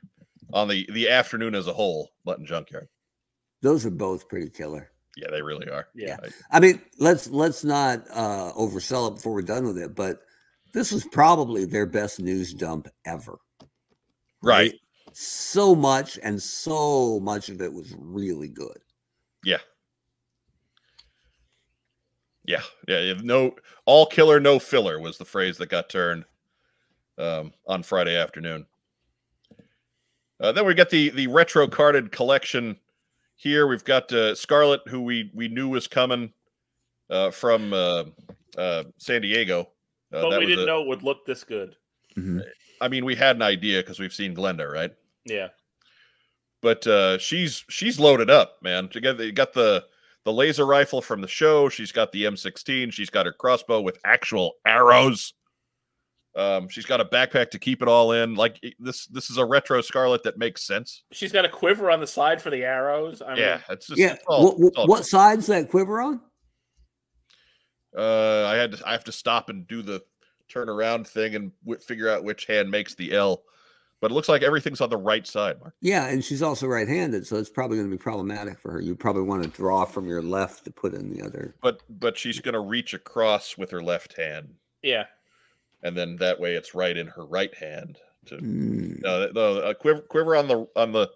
[0.52, 2.10] on the the afternoon as a whole.
[2.24, 2.88] Mutt and Junkyard.
[3.60, 4.90] Those are both pretty killer.
[5.16, 5.88] Yeah, they really are.
[5.94, 6.16] Yeah.
[6.50, 10.22] I mean, let's let's not uh, oversell it before we're done with it, but
[10.72, 13.38] this was probably their best news dump ever.
[14.42, 14.74] Right.
[15.12, 18.78] So much, and so much of it was really good.
[19.44, 19.58] Yeah.
[22.44, 22.62] Yeah.
[22.88, 23.00] Yeah.
[23.00, 23.54] yeah, No,
[23.86, 26.24] all killer, no filler was the phrase that got turned
[27.18, 28.66] um, on Friday afternoon.
[30.40, 32.76] Uh, then we got the the retro carded collection
[33.36, 33.66] here.
[33.68, 36.32] We've got uh, Scarlett, who we we knew was coming
[37.10, 38.04] uh, from uh,
[38.58, 39.68] uh, San Diego.
[40.12, 41.76] Uh, But that we was didn't a- know it would look this good.
[42.80, 44.92] I mean, we had an idea because we've seen Glenda, right?
[45.24, 45.48] Yeah.
[46.60, 48.88] but uh, she's she's loaded up, man.
[48.88, 49.84] Together, you got the
[50.24, 51.68] the laser rifle from the show.
[51.68, 52.92] She's got the M16.
[52.92, 55.34] She's got her crossbow with actual arrows.
[56.34, 58.34] Um, she's got a backpack to keep it all in.
[58.36, 61.02] Like this, this is a retro Scarlett that makes sense.
[61.12, 63.20] She's got a quiver on the side for the arrows.
[63.20, 64.14] I mean, yeah, it's just Yeah.
[64.14, 66.20] it's all- what, what, it's what side's that quiver on?
[67.96, 70.02] Uh, I had to, I have to stop and do the
[70.48, 73.42] turn around thing and w- figure out which hand makes the L.
[74.02, 75.74] But it looks like everything's on the right side, Mark.
[75.80, 78.80] Yeah, and she's also right-handed, so it's probably going to be problematic for her.
[78.80, 81.54] You probably want to draw from your left to put in the other.
[81.62, 85.04] But but she's gonna reach across with her left hand, yeah.
[85.84, 87.98] and then that way it's right in her right hand.
[88.26, 91.08] To Hmm, no, no, a quiver, quiver on the on the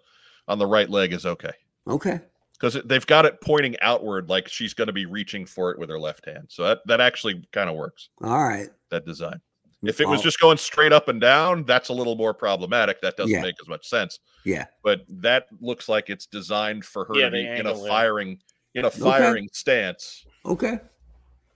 [0.47, 1.51] on the right leg is okay
[1.89, 2.19] okay.
[2.53, 5.89] because they've got it pointing outward, like she's going to be reaching for it with
[5.89, 6.45] her left hand.
[6.49, 8.09] So that that actually kind of works.
[8.23, 8.69] All right.
[8.89, 9.41] That design.
[9.83, 12.99] If it was just going straight up and down, that's a little more problematic.
[13.01, 13.41] That doesn't Yeah.
[13.41, 14.19] make as much sense.
[14.43, 14.65] Yeah.
[14.83, 18.41] But that looks like it's designed for her Yeah, to be in a firing
[18.73, 20.25] in a firing stance.
[20.45, 20.79] Okay.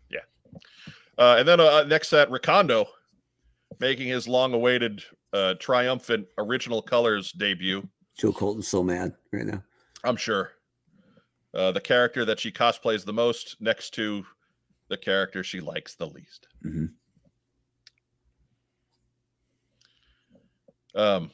[0.10, 0.20] Yeah.
[1.18, 2.88] Uh, and then uh, next that Recondo
[3.80, 5.04] making his long-awaited
[5.34, 7.88] uh, triumphant original colors debut.
[8.18, 9.64] Joe Colton's so mad right now.
[10.04, 10.52] I'm sure.
[11.54, 14.26] Uh, the character that she cosplays the most next to
[14.90, 16.48] the character she likes the least.
[16.66, 16.92] Mhm.
[20.96, 21.32] Um,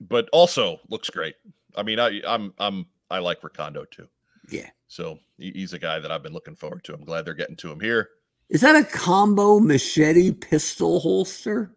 [0.00, 1.34] but also looks great.
[1.76, 4.08] I mean, I, I'm I'm I like Recondo too.
[4.50, 4.68] Yeah.
[4.86, 6.94] So he's a guy that I've been looking forward to.
[6.94, 8.08] I'm glad they're getting to him here.
[8.48, 11.74] Is that a combo machete pistol holster?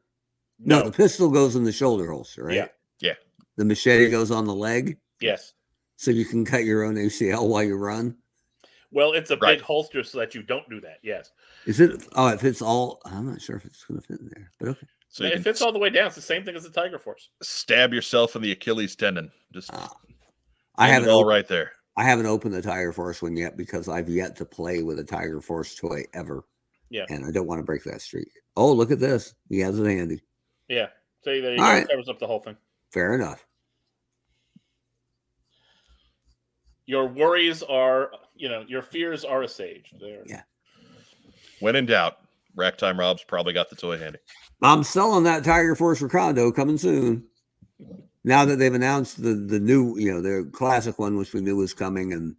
[0.59, 0.85] No, No.
[0.85, 2.55] the pistol goes in the shoulder holster, right?
[2.55, 2.67] Yeah.
[2.99, 3.13] Yeah.
[3.57, 5.53] The machete goes on the leg, Yes.
[5.97, 8.15] so you can cut your own ACL while you run.
[8.91, 9.57] Well, it's a Right.
[9.57, 10.99] big holster so that you don't do that.
[11.03, 11.31] Yes.
[11.65, 12.07] Is it?
[12.13, 13.01] Oh, it fits all.
[13.05, 14.87] I'm not sure if it's going to fit in there, but okay.
[15.13, 16.07] So you it can fits all the way down.
[16.07, 17.29] It's the same thing as the Tiger Force.
[17.43, 19.29] stab yourself in the Achilles tendon.
[19.53, 19.93] Just Ah.
[20.77, 21.09] I have it haven't.
[21.09, 21.73] all op- right there.
[21.97, 25.03] I haven't opened the Tiger Force one yet because I've yet to play with a
[25.03, 26.45] Tiger Force toy ever.
[26.89, 27.03] Yeah.
[27.09, 28.29] And I don't want to break that streak.
[28.55, 29.35] Oh, look at this.
[29.49, 30.21] He has it handy.
[30.69, 30.87] Yeah.
[31.23, 31.73] So there you All go.
[31.73, 31.87] right.
[31.89, 32.55] Covers up the whole thing.
[32.91, 33.45] Fair enough.
[36.85, 39.99] Your worries are, you know, your fears are assuaged.
[39.99, 40.23] There.
[40.25, 40.41] Yeah.
[41.59, 42.17] When in doubt,
[42.55, 44.19] Rack Time Rob's probably got the toy handy.
[44.61, 47.25] I'm selling that Tiger Force Recondo coming soon.
[48.23, 51.55] Now that they've announced the the new, you know, their classic one, which we knew
[51.55, 52.35] was coming, and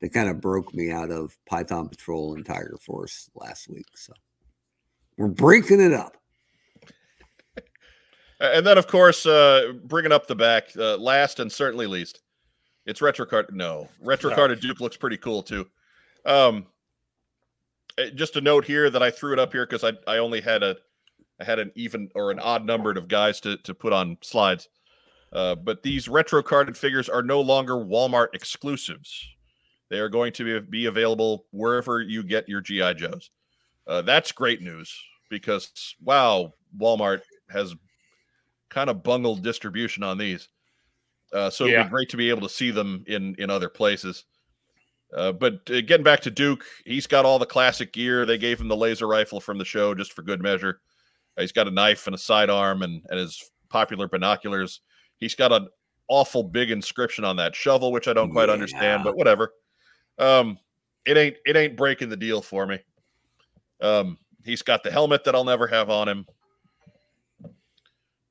[0.00, 3.86] they kind of broke me out of Python Patrol and Tiger Force last week.
[3.96, 4.14] So
[5.18, 6.16] we're breaking it up.
[8.38, 12.20] And then, of course, uh, bringing up the back, uh, last and certainly least,
[12.84, 13.46] it's retro card.
[13.50, 14.36] No, retro No.
[14.36, 15.66] carded Duke looks pretty cool too.
[16.26, 16.66] Um,
[17.96, 20.42] eh, just a note here that I threw it up here because I I only
[20.42, 20.76] had a
[21.40, 24.68] I had an even or an odd numbered of guys to to put on slides.
[25.32, 29.28] Uh, but these retro carded figures are no longer Walmart exclusives.
[29.90, 33.30] They are going to be, be available wherever you get your GI Joes.
[33.86, 34.92] Uh, that's great news
[35.28, 37.74] because wow, Walmart has
[38.68, 40.48] kind of bungled distribution on these.
[41.32, 44.24] Uh, so it'd be great to be able to see them in in other places.
[45.14, 48.26] Uh, but uh, getting back to Duke, he's got all the classic gear.
[48.26, 50.80] They gave him the laser rifle from the show just for good measure.
[51.38, 54.80] He's got a knife and a sidearm and, and his popular binoculars.
[55.18, 55.68] He's got an
[56.08, 59.52] awful big inscription on that shovel, which I don't quite understand, but whatever.
[60.18, 60.58] Um,
[61.04, 62.78] it ain't it ain't breaking the deal for me.
[63.80, 66.26] Um, he's got the helmet that I'll never have on him.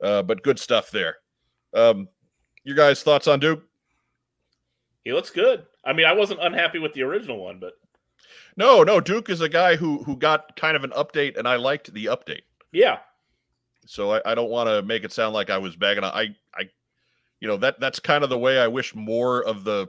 [0.02, 1.18] Uh, but good stuff there.
[1.74, 2.08] Um,
[2.64, 3.64] you guys thoughts on Duke?
[5.06, 5.66] he looks good.
[5.86, 7.74] I mean, I wasn't unhappy with the original one, but
[8.58, 9.00] No, no.
[9.00, 12.06] Duke is a guy who who got kind of an update, and I liked the
[12.06, 12.42] update.
[12.76, 13.00] Yeah,
[13.86, 16.12] So I, I don't want to make it sound like I was bagging on.
[16.14, 16.70] I I,
[17.40, 19.88] you know that that's kind of the way I wish more of the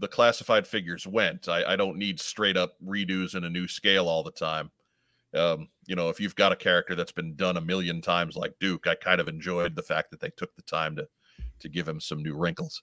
[0.00, 1.48] the classified figures went.
[1.48, 4.70] I, I don't need straight up redos in a new scale all the time.
[5.34, 8.54] Um, you know, if you've got a character that's been done a million times like
[8.60, 11.08] Duke, I kind of enjoyed the fact that they took the time to
[11.60, 12.82] to give him some new wrinkles.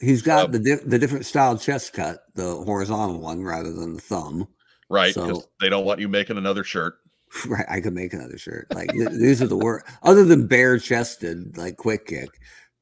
[0.00, 3.94] He's got Um, the di- the different style chest cut, the horizontal one rather than
[3.94, 4.48] the thumb.
[4.88, 6.98] Right, because So- they don't want you making another shirt.
[7.46, 8.68] Right, I could make another shirt.
[8.74, 9.86] Like th- these are the worst.
[10.02, 12.28] Other than bare chested, like quick kick,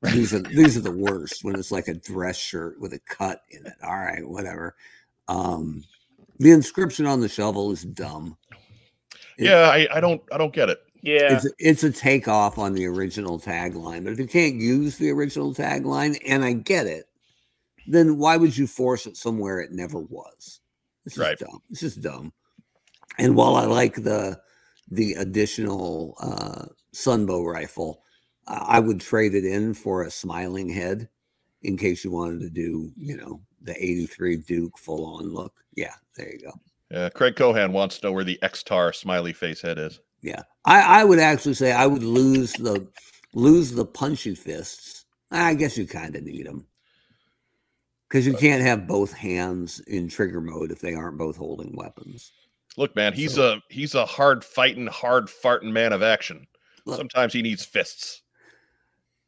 [0.02, 1.42] these are these are the worst.
[1.42, 3.72] When it's like a dress shirt with a cut in it.
[3.82, 4.76] All right, whatever.
[5.28, 5.82] Um,
[6.38, 8.36] the inscription on the shovel is dumb.
[9.38, 10.80] It- Yeah, I, I don't I don't get it.
[11.02, 11.34] yeah.
[11.36, 14.04] It's a, it's a takeoff on the original tagline.
[14.04, 17.06] But if you can't use the original tagline, and I get it,
[17.86, 20.60] then why would you force it somewhere it never was?
[21.06, 21.38] It's just Right.
[21.38, 21.62] dumb.
[21.70, 22.32] This is dumb.
[23.18, 24.40] And while I like the
[24.90, 28.02] the additional uh, sunbow rifle,
[28.46, 31.08] I would trade it in for a smiling head
[31.62, 35.54] in case you wanted to do, you know, the 83 Duke full on look.
[35.76, 36.96] Yeah, there you go.
[36.96, 40.00] Uh, Craig Cohan wants to know where the X-Tar smiley face head is.
[40.20, 42.86] Yeah, I, I would actually say I would lose the
[43.34, 45.04] lose the punchy fists.
[45.30, 46.66] I guess you kind of need them
[48.08, 52.30] because you can't have both hands in trigger mode if they aren't both holding weapons.
[52.76, 56.46] Look, man, he's So- a he's a hard fighting, hard farting man of action.
[56.86, 56.96] Look.
[56.96, 58.22] Sometimes he needs fists.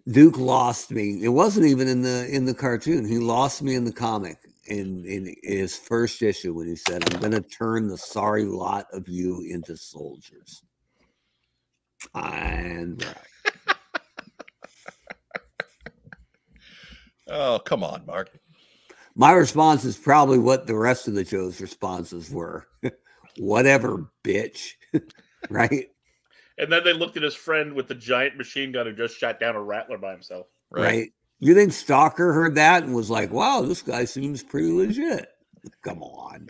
[0.08, 1.22] Duke lost me.
[1.22, 3.06] It wasn't even in the in the cartoon.
[3.06, 7.20] He lost me in the comic in in his first issue when he said, "I'm
[7.20, 10.62] going to turn the sorry lot of you into soldiers."
[12.14, 13.76] And right.
[17.26, 18.30] Oh, come on, Mark.
[19.14, 22.66] My response is probably what the rest of the Joe's responses were.
[23.38, 24.72] Whatever, bitch.
[25.50, 25.88] right?
[26.58, 29.40] and then they looked at his friend with the giant machine gun who just shot
[29.40, 30.46] down a rattler by himself.
[30.70, 30.82] Right.
[30.82, 31.12] right?
[31.40, 35.28] You think Stalker heard that and was like, wow, this guy seems pretty legit.
[35.82, 36.48] Come on.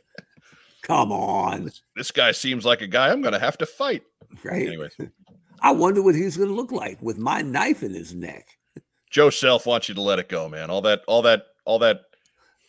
[0.83, 1.71] Come on.
[1.97, 4.03] This guy seems like a guy I'm going to have to fight.
[4.43, 4.67] Right?
[4.67, 4.97] Anyways,
[5.61, 8.47] I wonder what he's going to look like with my knife in his neck.
[9.11, 10.71] Joe Self wants you to let it go, man.
[10.71, 12.03] All that, all that, all that.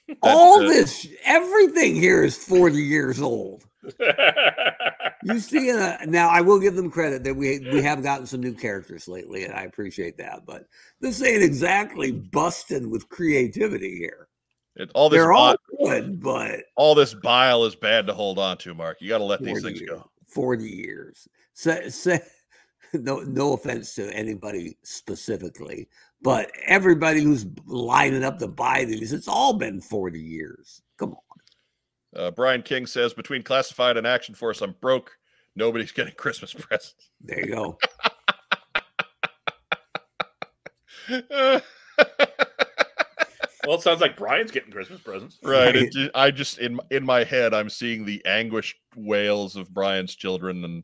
[0.08, 3.66] that, All uh, this, everything here is 40 years old.
[5.26, 8.42] You see, uh, now I will give them credit that we we have gotten some
[8.42, 10.46] new characters lately, and I appreciate that.
[10.46, 10.68] But
[11.02, 14.28] this ain't exactly busting with creativity here.
[14.76, 18.38] It, all this, They're bi- all good, but all this bile is bad to hold
[18.38, 18.98] on to, Mark.
[19.02, 20.12] You got to let these things years, go.
[20.28, 21.28] 40 years.
[21.54, 22.20] Say, say,
[22.94, 25.88] no, no offense to anybody specifically,
[26.22, 30.84] but everybody who's lining up to buy these, it's all been 40 years.
[30.98, 31.35] Come on.
[32.16, 35.12] Uh, Brian King says between classified and Action Force, I'm broke.
[35.56, 36.96] Nobody's getting Christmas presents.
[37.22, 37.78] There you go.
[41.10, 41.62] well,
[43.76, 45.38] it sounds like Brian's getting Christmas presents.
[45.44, 45.76] right.
[45.76, 45.90] Right.
[45.92, 50.64] It I just in in my head, I'm seeing the anguished wails of Brian's children,
[50.64, 50.84] and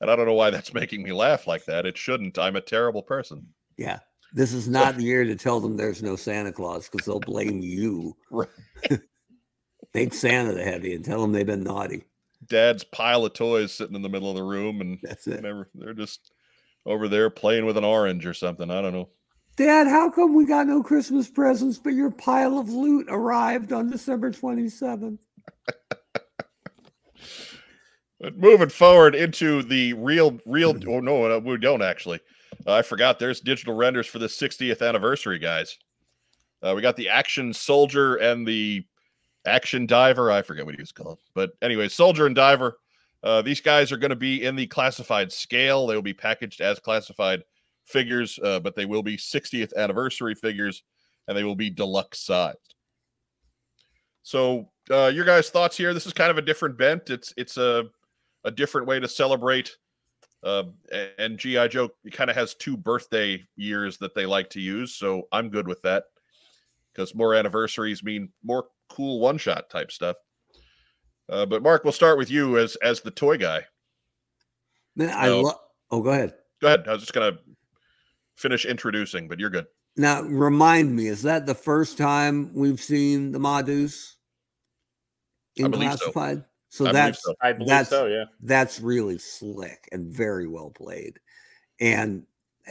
[0.00, 1.86] and I don't know why that's making me laugh like that.
[1.86, 2.38] It shouldn't.
[2.38, 3.46] I'm a terrible person.
[3.76, 3.98] Yeah.
[4.32, 7.60] This is not the year to tell them there's no Santa Claus because they'll blame
[7.60, 8.16] you.
[8.30, 8.48] Right.
[9.94, 12.04] Take Santa the heavy and tell them they've been naughty.
[12.46, 15.36] Dad's pile of toys sitting in the middle of the room, and That's it.
[15.36, 15.68] whatever.
[15.74, 16.30] They're just
[16.86, 18.70] over there playing with an orange or something.
[18.70, 19.08] I don't know.
[19.56, 23.90] Dad, how come we got no Christmas presents, but your pile of loot arrived on
[23.90, 25.18] December 27th?
[28.20, 30.74] But moving forward into the real, real.
[30.88, 32.18] Oh no, we don't actually.
[32.66, 33.18] Uh, I forgot.
[33.18, 35.78] There's digital renders for the 60th anniversary, guys.
[36.60, 38.84] Uh, we got the action soldier and the
[39.46, 40.30] action diver.
[40.30, 42.78] I forget what he was called, but anyway, soldier and diver.
[43.22, 45.86] Uh, these guys are going to be in the classified scale.
[45.86, 47.42] They will be packaged as classified
[47.84, 50.84] figures, uh, but they will be 60th anniversary figures,
[51.26, 52.74] and they will be deluxe sized.
[54.22, 55.94] So, uh, your guys' thoughts here?
[55.94, 57.10] This is kind of a different bent.
[57.10, 57.84] It's it's a
[58.44, 59.76] a different way to celebrate.
[60.44, 60.64] Uh,
[61.18, 65.26] and GI Joe kind of has two birthday years that they like to use, so
[65.32, 66.04] I'm good with that
[66.92, 70.16] because more anniversaries mean more cool one shot type stuff.
[71.28, 73.64] Uh, but Mark, we'll start with you as as the toy guy.
[74.96, 75.40] Man, I No.
[75.42, 75.58] love.
[75.90, 76.34] Oh, go ahead.
[76.60, 76.88] Go ahead.
[76.88, 77.38] I was just gonna
[78.36, 79.66] finish introducing, but you're good.
[79.96, 84.14] Now, remind me, is that the first time we've seen the Madus
[85.56, 86.10] in believe so.
[86.12, 86.44] classified?
[86.70, 87.34] So, I believe that's so.
[87.40, 88.06] I believe That's- so.
[88.06, 88.24] Yeah.
[88.40, 91.18] that's really slick and very well played.
[91.80, 92.26] And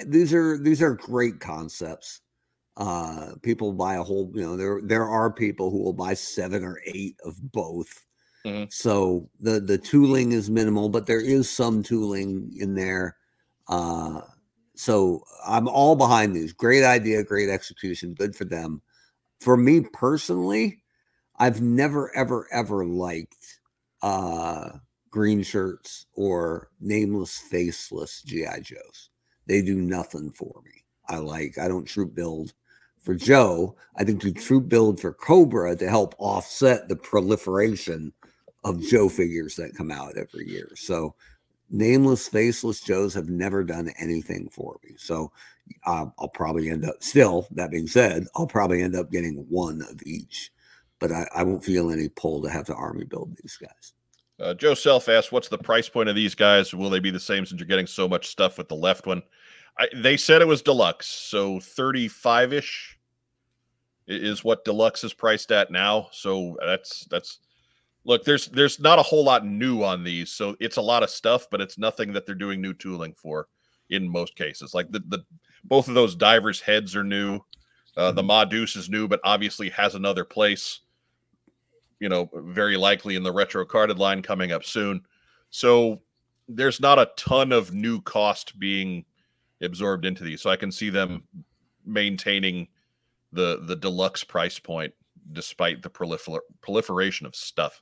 [0.05, 2.21] these are these are great concepts.
[2.77, 6.63] Uh people buy a whole, you know, there there are people who will buy seven
[6.63, 8.05] or eight of both.
[8.45, 8.71] Mhm.
[8.71, 13.17] So the the tooling is minimal, but there is some tooling in there.
[13.67, 14.21] Uh
[14.75, 16.53] so I'm all behind these.
[16.53, 18.81] Great idea, great execution, good for them.
[19.41, 20.83] For me personally,
[21.37, 23.61] I've never ever ever liked
[24.01, 24.79] uh
[25.09, 29.09] green shirts or nameless faceless GI Joes.
[29.47, 30.85] They do nothing for me.
[31.09, 32.53] I like I don't troop build
[33.07, 33.73] for Joe.
[33.95, 38.11] I think do true build for Cobra to help offset the proliferation
[38.65, 40.71] of Joe figures that come out every year.
[40.75, 41.15] So
[41.69, 44.95] nameless faceless Joes have never done anything for me.
[44.97, 45.31] So
[45.85, 47.47] uh, I'll probably end up still.
[47.51, 50.51] That being said, I'll probably end up getting one of each,
[50.99, 53.93] but I, I won't feel any pull to have to army build these guys.
[54.37, 56.73] Uh, Joe Self asked, "What's the price point of these guys?
[56.73, 59.23] Will they be the same since you're getting so much stuff with the left one?"
[59.79, 62.96] I, they said it was deluxe, so thirty-five ish
[64.07, 66.07] is what deluxe is priced at now.
[66.11, 67.39] So that's that's
[68.05, 68.23] look.
[68.23, 71.47] There's there's not a whole lot new on these, so it's a lot of stuff,
[71.49, 73.47] but it's nothing that they're doing new tooling for
[73.89, 74.73] in most cases.
[74.73, 75.23] Like the the
[75.63, 77.39] both of those divers' heads are new.
[77.95, 80.81] Uh, the Madus is new, but obviously has another place
[81.99, 85.01] you know, very likely in the retro carded line coming up soon.
[85.49, 86.01] So
[86.47, 89.05] there's not a ton of new cost being
[89.61, 90.41] absorbed into these.
[90.41, 91.23] So I can see them
[91.85, 92.67] maintaining
[93.31, 94.93] the the deluxe price point
[95.33, 97.81] despite the prolifer- proliferation of stuff.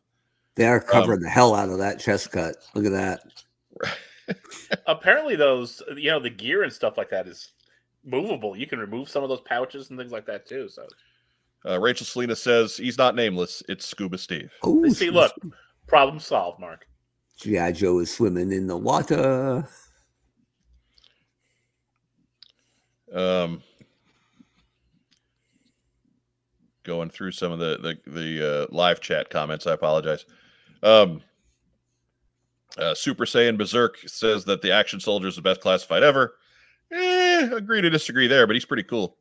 [0.56, 2.56] They are Um, covering the hell out of that chest cut.
[2.74, 4.38] Look at that.
[4.88, 7.52] Apparently, those you know the gear and stuff like that is
[8.04, 8.56] movable.
[8.58, 10.70] You can remove some of those pouches and things like that too.
[10.70, 10.88] So
[11.68, 13.62] Uh, Rachel Selena says he's not nameless.
[13.68, 14.52] It's Scuba Steve.
[14.64, 15.34] Oh, see, look,
[15.88, 16.88] problem solved, Mark.
[17.38, 19.68] GI Joe is swimming in the water.
[23.14, 23.62] Um,
[26.86, 29.68] going through some of the the, the uh, live chat comments.
[29.68, 30.26] I apologize.
[30.82, 31.22] Um,
[32.78, 36.36] uh, Super Saiyan Berserk says that the Action Soldier is the best classified ever.
[36.92, 39.18] Eh, agree to disagree there, but he's pretty cool.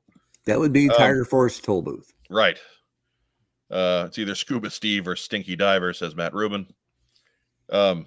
[0.46, 2.12] That would be Um, Tiger Force Toll Booth.
[2.30, 2.58] Right.
[3.70, 6.66] Uh, it's either Scuba Steve or Stinky Diver, says Matt Rubin.
[7.70, 8.06] Um,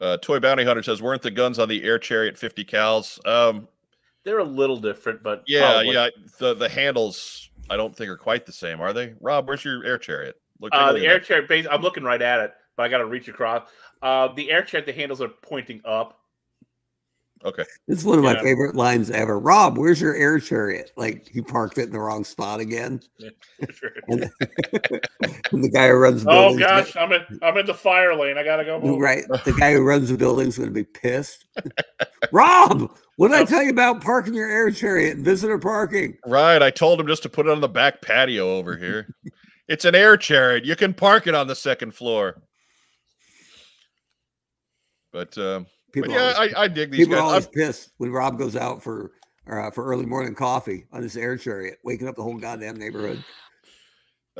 [0.00, 3.26] uh, Toy Bounty Hunter says, weren't the guns on the air chariot 50 cals?
[3.26, 3.68] Um,
[4.24, 5.94] They're a little different, but yeah, probably.
[5.94, 6.08] yeah.
[6.38, 9.14] The the handles I don't think are quite the same, are they?
[9.20, 10.40] Rob, where's your air chariot?
[10.60, 11.26] Look, Uh, the air that.
[11.26, 11.66] chair base.
[11.70, 13.68] I'm looking right at it, but I got to reach across.
[14.02, 16.20] Uh, the air chair, the handles are pointing up.
[17.44, 17.64] Okay.
[17.86, 19.38] This is one of my favorite lines ever.
[19.38, 20.92] Rob, where's your air chariot?
[20.96, 23.00] Like he parked it in the wrong spot again.
[24.08, 24.30] And,
[25.52, 27.22] and the guy who runs the oh gosh, I'm in.
[27.42, 28.36] I'm in the fire lane.
[28.38, 28.78] I gotta go.
[28.78, 29.00] gonna- Move.
[29.00, 29.24] right.
[29.44, 31.44] The guy who runs the building's gonna be pissed.
[32.32, 36.16] Rob, what did I tell you about parking your air chariot in visitor parking?
[36.26, 36.60] Right.
[36.62, 39.14] I told him just to put it on the back patio over here.
[39.68, 40.64] it's an air chariot.
[40.64, 42.42] You can park it on the second floor.
[45.12, 47.90] But um, but People, yeah, always, I, I dig these people are always I'm- pissed
[47.98, 49.12] when Rob goes out for
[49.48, 53.22] uh, for early morning coffee on his air chariot, waking up the whole goddamn neighborhood.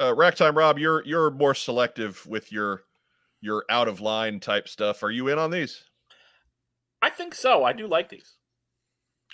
[0.00, 0.78] uh, Rack time, Rob.
[0.78, 2.82] You're you're more selective with your
[3.40, 5.02] your out of line type stuff.
[5.04, 5.84] Are you in on these?
[7.02, 7.62] I think so.
[7.62, 8.34] I do like these.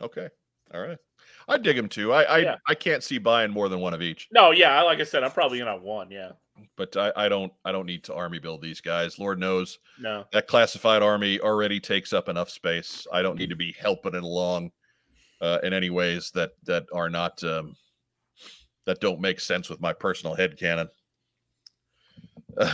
[0.01, 0.28] Okay,
[0.72, 0.98] all right.
[1.48, 2.12] I dig them too.
[2.12, 2.56] I I, Yeah.
[2.68, 5.32] I can't see buying more than one of each, No, yeah, like I said, I'm
[5.32, 6.10] probably in on one.
[6.10, 6.32] Yeah,
[6.77, 9.18] but I, I don't I don't need to army build these guys.
[9.18, 10.24] Lord knows no.
[10.32, 13.06] that classified army already takes up enough space.
[13.12, 14.70] I don't need to be helping it along
[15.40, 17.74] uh, in any ways that that are not um,
[18.86, 20.89] that don't make sense with my personal head canon.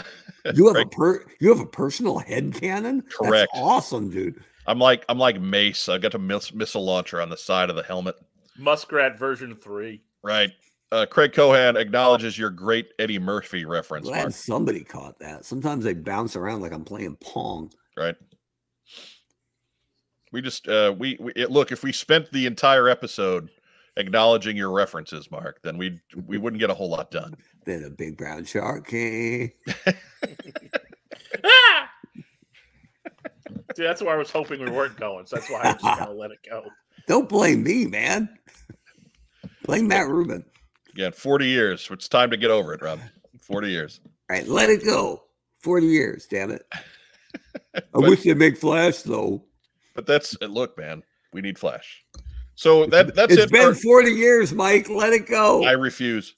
[0.55, 3.03] You have a per you have a personal head cannon?
[3.03, 3.51] Correct.
[3.53, 4.45] That's awesome, dude.
[4.67, 5.89] I'm like I'm like Mace.
[5.89, 8.17] I got a miss, missile launcher on the side of the helmet.
[8.59, 10.03] Muskrat version three.
[10.23, 10.51] Right.
[10.93, 14.07] Uh, Craig Cohan acknowledges your great Eddie Murphy reference.
[14.07, 14.33] Glad Mark.
[14.35, 15.45] somebody caught that.
[15.45, 17.73] Sometimes they bounce around like I'm playing pong.
[17.97, 18.15] Right.
[20.33, 23.51] We just uh, we, we it, look if we spent the entire episode
[23.97, 27.35] acknowledging your references, Mark, then we we wouldn't get a whole lot done.
[27.65, 29.53] Then a big brown shark came.
[31.45, 31.91] Ah!
[33.77, 35.27] See, that's where I was hoping we weren't going.
[35.27, 36.65] So that's why I was just gonna let it go.
[37.07, 38.27] Don't blame me, man.
[39.65, 40.43] Blame Matt Rubin.
[40.95, 41.87] Again, 40 years.
[41.91, 43.01] It's time to get over it, Rob.
[43.43, 44.01] 40 years.
[44.31, 45.25] All right, let it go.
[45.61, 46.63] 40 years, damn it.
[46.75, 49.45] I But- wish they'd make Flash, though.
[49.95, 50.51] But that's it.
[50.51, 51.03] look, man,
[51.35, 52.03] we need Flash.
[52.55, 53.51] So that that's It's it.
[53.53, 54.89] been for- 40 years, Mike.
[54.89, 55.65] Let it go.
[55.65, 56.35] I refuse.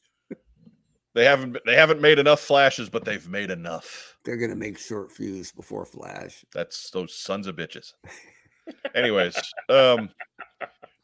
[1.15, 4.17] They haven't they haven't made enough flashes, but they've made enough.
[4.25, 6.45] They're going to make short fuse before Flash.
[6.53, 7.95] That's those sons of bitches.
[8.95, 9.37] Anyways,
[9.69, 10.11] um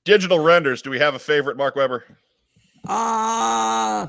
[0.05, 0.83] digital renders.
[0.83, 2.05] Do we have a favorite, Mark Weber?
[2.87, 4.09] Uh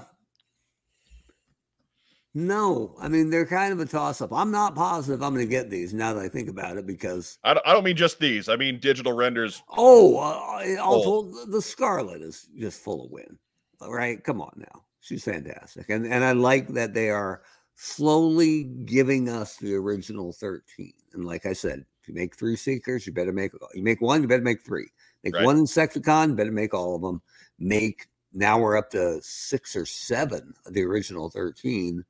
[2.37, 2.95] no.
[2.99, 4.33] I mean, they're kind of a toss up.
[4.33, 7.39] I'm not positive I'm going to get these now that I think about it because,
[7.45, 8.49] I don't, I don't mean just these.
[8.49, 9.63] I mean digital renders.
[9.77, 13.39] oh, uh, also the- Scarlett is just full of win.
[13.79, 14.21] All right.
[14.21, 14.83] Come on now.
[15.05, 15.87] She's fantastic.
[15.91, 17.43] And, and I like that they are
[17.75, 20.91] slowly giving us the original 13.
[21.13, 24.23] And like I said, if you make three seekers, you better make, you make one,
[24.23, 24.87] you better make three.
[25.23, 25.45] Make Right.
[25.45, 27.21] one Insecticon, better make all of them.
[27.59, 32.03] Make, now we're up to six or seven of the original 13.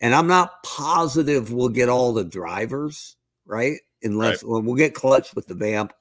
[0.00, 3.80] And I'm not positive we'll get all the drivers, right?
[4.04, 5.92] Unless well, we'll get clutch with the vamp.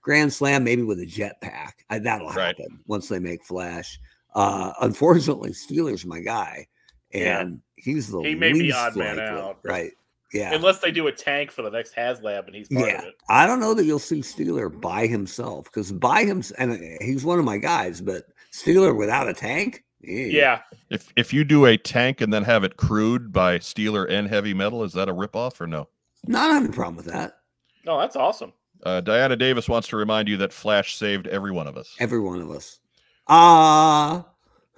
[0.00, 1.72] Grand Slam, maybe with a jetpack.
[1.90, 2.56] That'll Right.
[2.58, 3.98] happen once they make Flash.
[4.34, 6.66] Uh, unfortunately, Steeler's my guy,
[7.12, 7.40] Yeah.
[7.40, 9.58] and he's the He may be odd man likely, out.
[9.64, 9.92] right?
[10.32, 12.98] Yeah, Unless they do a tank for the next HasLab and he's part yeah.
[12.98, 13.14] of it.
[13.28, 17.24] I don't know that you'll see Steeler by himself because by him, and uh, he's
[17.24, 20.62] one of my guys, but Steeler without a tank, eh, Yeah.
[20.90, 24.54] If if you do a tank and then have it crewed by Steeler and heavy
[24.54, 25.88] metal, is that a ripoff or no?
[26.26, 27.38] not having a problem with that.
[27.84, 28.52] No, that's awesome.
[28.82, 31.94] Uh, Diana Davis wants to remind you that Flash saved every one of us.
[32.00, 32.80] Every one of us.
[33.26, 34.26] Ah,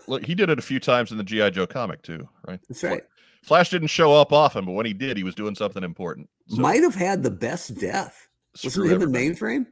[0.09, 2.61] Look, he did it a few times in the GI Joe comic too, right?
[2.69, 3.03] that's right.
[3.43, 6.29] Flash didn't show up often, but when he did, he was doing something important.
[6.49, 8.29] So Might have had the best death.
[8.63, 9.67] Wasn't him in mainframe?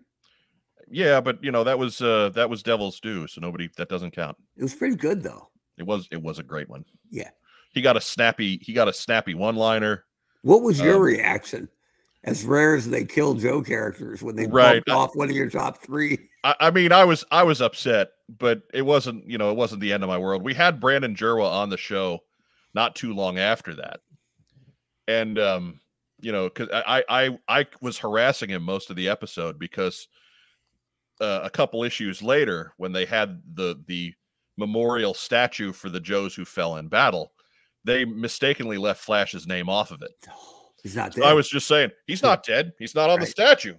[0.89, 4.11] Yeah, but you know that was uh that was Devil's Due, so nobody that doesn't
[4.13, 4.37] count.
[4.57, 5.49] It was pretty good though.
[5.79, 6.85] It was it was a great one.
[7.11, 7.31] Yeah.
[7.73, 10.05] He got a snappy he got a snappy one liner.
[10.43, 11.69] What was your Um, reaction?
[12.23, 15.83] As rare as they kill Joe characters when they Right, off one of your top
[15.83, 16.19] three.
[16.45, 19.81] I, I mean, I was I was upset, but it wasn't you know it wasn't
[19.81, 20.43] the end of my world.
[20.43, 22.21] We had Brandon Jerwa on the show
[22.75, 24.01] not too long after that,
[25.07, 25.81] and um,
[26.21, 30.09] you know, because I, I I was harassing him most of the episode because
[31.21, 34.15] uh, a couple issues later, when they had the the
[34.57, 37.33] memorial statue for the Joes who fell in battle,
[37.85, 40.13] they mistakenly left Flash's name off of it.
[40.83, 41.29] He's not So dead.
[41.29, 42.73] I was just saying, he's not dead.
[42.79, 43.75] He's not on the statue.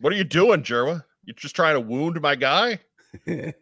[0.00, 1.04] What are you doing, Jerwa?
[1.24, 2.80] You're just trying to wound my guy?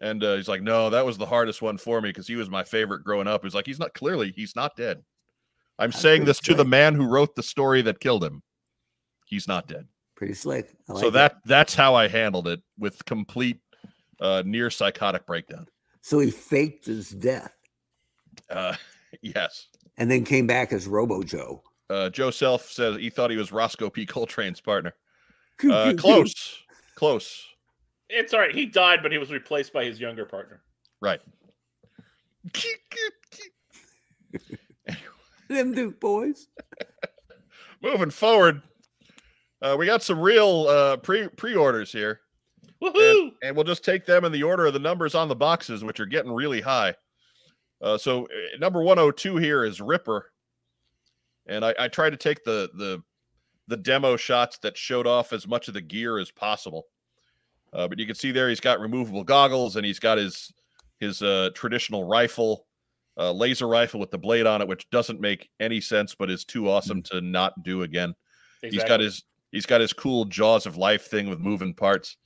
[0.00, 2.48] And uh, he's like, no, that was the hardest one for me because he was
[2.48, 3.42] my favorite growing up.
[3.42, 5.02] He's like, he's not clearly, he's not dead.
[5.76, 8.44] I'm That's saying this to the man who wrote the story that killed him.
[9.26, 9.88] He's not dead.
[10.14, 10.68] pretty slick.
[10.88, 11.12] I so like it.
[11.14, 13.58] that that's how I handled it with complete
[14.20, 15.66] uh, near psychotic breakdown.
[16.00, 17.52] so he faked his death
[18.48, 18.76] Uh,
[19.22, 19.66] yes.
[19.96, 21.60] and then came back as Robo Joe.
[21.90, 24.06] Uh, Joe Self says he thought he was Roscoe P.
[24.06, 24.94] Coltrane's partner.
[25.68, 26.62] Uh, close,
[26.94, 27.44] close.
[28.08, 28.54] It's all right.
[28.54, 30.62] He died, but he was replaced by his younger partner.
[31.00, 31.20] Right.
[35.48, 36.48] Them Duke boys.
[37.82, 38.62] Moving forward,
[39.62, 42.20] uh, we got some real uh, pre pre orders here,
[42.82, 43.32] Woohoo!
[43.42, 46.00] and we'll just take them in the order of the numbers on the boxes, which
[46.00, 46.94] are getting really high.
[47.80, 50.32] Uh, so uh, number one hundred two here is Ripper,
[51.46, 53.02] and I, I tried to take the the
[53.68, 56.86] the demo shots that showed off as much of the gear as possible.
[57.72, 60.52] Uh, but you can see there he's got removable goggles and he's got his
[61.00, 62.66] his uh, traditional rifle,
[63.18, 66.44] uh, laser rifle with the blade on it, which doesn't make any sense, but is
[66.44, 68.14] too awesome to not do again.
[68.62, 69.22] He's got his
[69.52, 72.16] he's got his cool jaws of life thing with moving parts.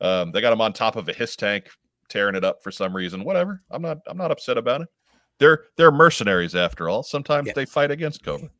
[0.00, 1.68] Um, they got him on top of a his tank,
[2.08, 3.24] tearing it up for some reason.
[3.24, 3.62] Whatever.
[3.70, 4.88] I'm not I'm not upset about it.
[5.38, 7.02] They're they're mercenaries after all.
[7.02, 7.56] Sometimes Yes.
[7.56, 8.50] they fight against Cobra.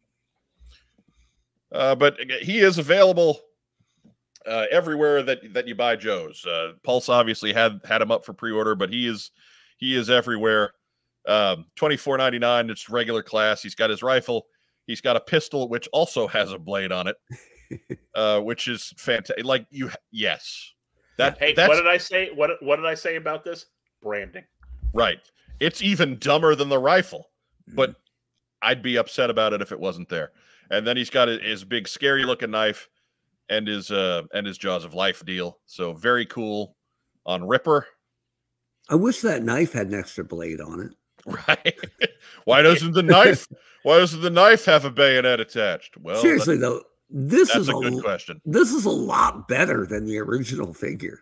[1.71, 3.41] Uh, but he is available
[4.47, 6.45] uh, everywhere that that you buy Joe's.
[6.45, 9.31] Uh, Pulse obviously had had him up for pre-order, but he is
[9.79, 10.73] he is everywhere.
[11.27, 12.71] Um, Twenty four ninety nine.
[12.71, 13.63] It's regular class.
[13.63, 14.47] He's got his rifle.
[14.87, 17.17] He's got a pistol which also has a blade on it,
[18.15, 19.45] uh, which is fantastic.
[19.45, 20.73] Like you, yes,
[21.17, 22.31] that Hey, what did I say?
[22.35, 23.67] What what did I say about this?
[24.03, 24.45] Branding.
[24.93, 25.19] right.
[25.61, 27.31] It's even dumber than the rifle,
[27.71, 27.77] Mm.
[27.77, 27.95] but
[28.61, 30.33] I'd be upset about it if it wasn't there.
[30.71, 32.89] And then he's got his big, scary looking knife
[33.49, 35.59] and his uh and his jaws of life deal.
[35.67, 36.77] So very cool
[37.27, 37.87] on Ripper.
[38.89, 40.93] I wish that knife had an extra blade on it.
[41.27, 41.79] Right.
[42.45, 43.47] why doesn't the knife?
[43.83, 45.97] Why doesn't the knife have a bayonet attached?
[45.97, 48.41] Well, Seriously though, this is a a, good question.
[48.45, 51.21] this is a lot better than the original figure.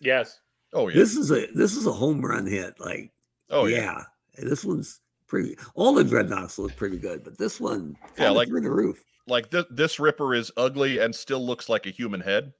[0.00, 0.40] Yes.
[0.74, 0.96] Oh yeah.
[0.96, 2.78] This is a this is a home run hit.
[2.78, 3.10] Like
[3.50, 4.02] oh yeah.
[4.38, 5.56] yeah, this one's pretty.
[5.74, 9.02] All the Dreadnoks look pretty good, but this one, Yeah, like- through the roof.
[9.28, 12.52] Like this, this Ripper is ugly and still looks like a human head,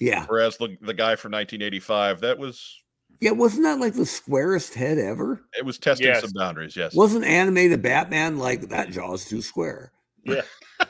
[0.00, 2.78] Yeah, whereas the the guy from 1985 that was
[3.20, 3.32] yeah.
[3.32, 5.42] Wasn't that like the squarest head ever?
[5.56, 6.22] it was testing Yes.
[6.22, 6.76] some boundaries.
[6.76, 6.94] Yes.
[6.94, 9.92] Wasn't animated Batman like that jaw's too square?
[10.24, 10.42] Yeah.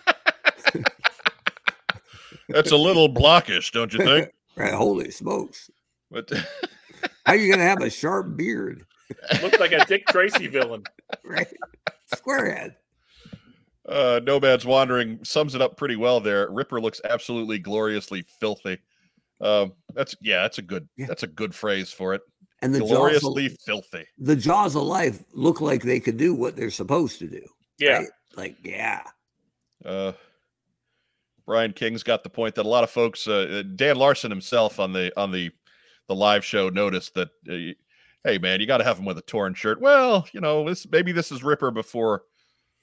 [2.48, 4.28] That's a little blockish, don't you think?
[4.54, 4.74] Right?
[4.74, 5.70] Holy smokes!
[6.10, 6.30] But
[7.24, 8.84] How are you gonna have a sharp beard?
[9.40, 10.82] Looks like a Dick Tracy villain.
[11.24, 11.48] Right?
[12.14, 12.76] Square head.
[13.88, 16.50] Uh, Nomad's Wandering sums it up pretty well there.
[16.50, 18.78] Ripper looks absolutely gloriously filthy.
[19.40, 21.06] Um, that's yeah, that's a good Yeah.
[21.06, 22.22] that's a good phrase for it.
[22.60, 24.04] And the jaws, Gloriously of, filthy.
[24.18, 27.42] the jaws of life look like they could do what they're supposed to do.
[27.80, 27.98] Yeah.
[27.98, 28.08] right?
[28.36, 29.02] Like yeah,
[29.84, 30.12] Uh,
[31.44, 34.78] Brian King's got the point that a lot of folks, uh, uh, Dan Larson himself
[34.78, 35.50] on the on the
[36.08, 37.74] the live show noticed that, uh,
[38.24, 39.80] hey man, you got to have him with a torn shirt.
[39.80, 42.22] Well, you know, this maybe this is Ripper before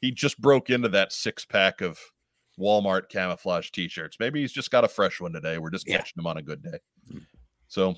[0.01, 1.99] he just broke into that six pack of
[2.59, 4.17] Walmart camouflage T-shirts.
[4.19, 5.57] Maybe he's just got a fresh one today.
[5.57, 5.97] We're just Yeah.
[5.97, 6.79] catching him on a good day.
[7.11, 7.25] Mm.
[7.67, 7.95] So.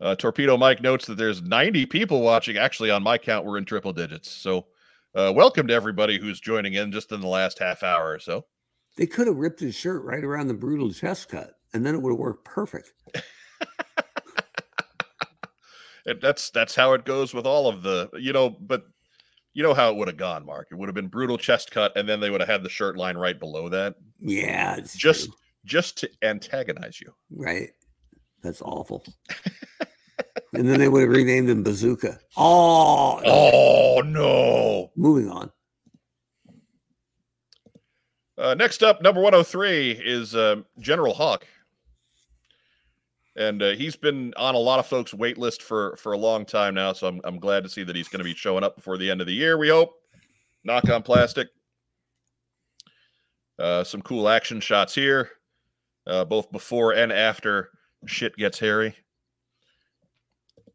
[0.00, 2.56] Uh, Torpedo Mike notes that there's 90 people watching.
[2.56, 4.30] Actually, on my count, we're in triple digits.
[4.30, 4.66] So,
[5.14, 8.46] uh, welcome to everybody who's joining in just in the last half hour or so.
[8.96, 11.98] they could have ripped his shirt right around the brutal chest cut, and then it
[12.00, 12.92] would have worked perfect.
[16.06, 18.84] And that's that's how it goes with all of the, you know, but
[19.54, 20.68] you know how it would have gone, Mark.
[20.70, 22.96] It would have been brutal chest cut, and then they would have had the shirt
[22.96, 27.12] line right below that, Yeah, just true, just to antagonize you.
[27.30, 27.70] right.
[28.42, 29.04] That's awful.
[30.54, 32.18] and then they would have renamed him Bazooka.
[32.38, 34.90] Oh, Oh no!
[34.96, 35.50] moving on.
[38.38, 41.46] Uh, next up, number 103 is uh, General Hawk.
[43.40, 46.44] And uh, he's been on a lot of folks' wait list for for a long
[46.44, 48.76] time now, so I'm I'm glad to see that he's going to be showing up
[48.76, 49.56] before the end of the year.
[49.56, 49.94] We hope.
[50.62, 51.48] Knock on plastic.
[53.58, 55.30] Uh, some cool action shots here,
[56.06, 57.70] uh, both before and after
[58.04, 58.94] shit gets hairy.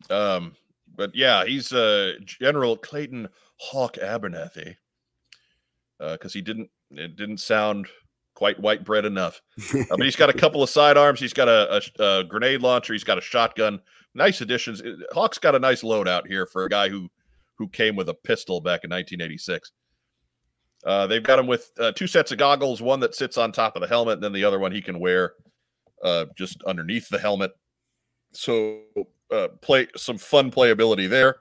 [0.09, 0.55] Um,
[0.95, 3.27] but yeah, he's uh, General Clayton
[3.57, 4.75] Hawk Abernathy
[5.99, 7.87] because he didn't it didn't sound
[8.35, 9.41] quite white bread enough.
[9.73, 11.19] Uh, but he's got a couple of sidearms.
[11.19, 12.93] He's got a, a, a grenade launcher.
[12.93, 13.81] He's got a shotgun.
[14.13, 14.81] Nice additions.
[15.11, 17.09] Hawk's got a nice loadout here for a guy who
[17.57, 19.71] who came with a pistol back in 1986.
[20.85, 23.75] Uh, they've got him with uh, two sets of goggles, one that sits on top
[23.75, 25.33] of the helmet, and then the other one he can wear
[26.03, 27.51] uh, just underneath the helmet.
[28.33, 28.81] So
[29.31, 31.37] uh, play some fun playability there.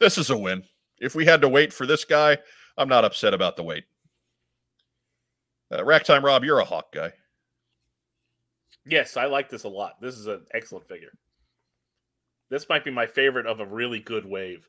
[0.00, 0.62] This is a win.
[0.98, 2.38] If we had to wait for this guy,
[2.76, 3.84] I'm not upset about the wait.
[5.70, 7.12] Uh, Rack time, Rob, you're a hawk guy.
[8.86, 10.00] Yes, I like this a lot.
[10.00, 11.12] This is an excellent figure.
[12.50, 14.66] This might be my favorite of a really good wave.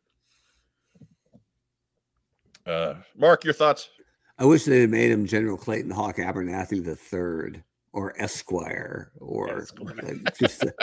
[2.65, 3.89] Uh, Mark, your thoughts?
[4.37, 7.63] I wish they had made him General Clayton Hawk Abernathy the third
[7.93, 9.95] or Esquire or Esquire.
[10.03, 10.73] like, just to,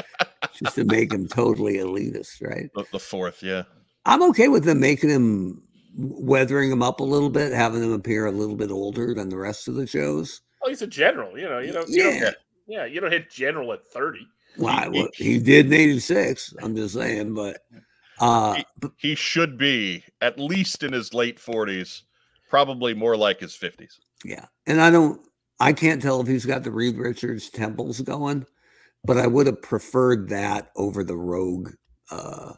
[0.55, 2.71] just to make him totally elitist, right?
[2.75, 3.65] The, the fourth, yeah.
[4.05, 5.63] I'm okay with them making him
[5.97, 9.37] weathering him up a little bit, having them appear a little bit older than the
[9.37, 10.43] rest of the shows.
[10.63, 11.39] Oh, he's a general.
[11.39, 11.89] You know, you don't.
[11.89, 12.31] You don't Yeah.
[12.67, 14.27] yeah, you don't hit general at thirty.
[14.57, 14.89] Why?
[14.93, 16.55] he- Well, he did in '86.
[16.63, 17.59] I'm just saying, but
[18.21, 22.03] uh, but He should be at least in his late 40s,
[22.49, 23.93] probably more like his 50s.
[24.25, 25.21] yeah, and I don't,
[25.61, 28.47] I can't tell if he's got the Reed Richards temples going,
[29.05, 31.73] but I would have preferred that over the Rogue
[32.11, 32.55] uh,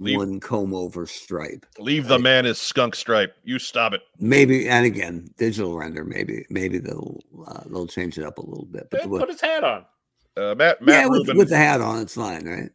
[0.00, 1.66] Leave- one comb over stripe.
[1.78, 3.34] Leave the man his skunk stripe.
[3.42, 4.02] You stop it.
[4.20, 6.04] Maybe, and again, digital render.
[6.04, 8.88] Maybe, maybe they'll uh, they'll change it up a little bit.
[8.90, 9.84] But Yeah, the, put his hat on.
[10.36, 12.70] Uh, Matt Matt yeah, with, Rubin with the hat on, it's fine, right?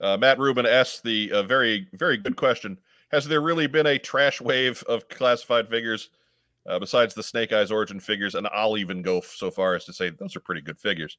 [0.00, 2.76] uh, Matt Rubin asked the uh, very very good question.
[3.12, 6.10] Has there really been a trash wave of classified figures
[6.68, 8.34] uh, besides the Snake Eyes origin figures?
[8.34, 11.18] And I'll even go f- so far as to say those are pretty good figures.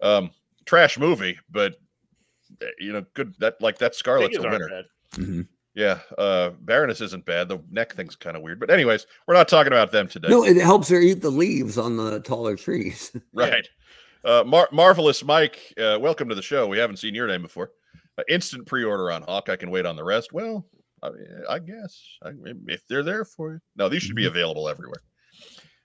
[0.00, 0.30] Um,
[0.64, 1.74] trash movie, but
[2.78, 4.68] you know, good that like that Scarlett's a winner.
[4.68, 4.84] bad.
[5.14, 5.48] Mhm.
[5.74, 7.48] Yeah, uh Baroness isn't bad.
[7.48, 8.58] The neck thing's kind of weird.
[8.60, 10.28] But anyways, we're not talking about them today.
[10.28, 13.12] No, it helps her eat the leaves on the taller trees.
[13.32, 13.66] right.
[14.24, 16.66] Uh Mar- Marvelous Mike, uh welcome to the show.
[16.66, 17.70] We haven't seen your name before.
[18.18, 19.48] Uh, instant pre-order on Hawk.
[19.48, 20.32] I can wait on the rest.
[20.32, 20.66] Well,
[21.02, 21.10] I,
[21.48, 22.30] I guess I,
[22.66, 23.60] if they're there for you.
[23.76, 25.00] No, these should be available everywhere.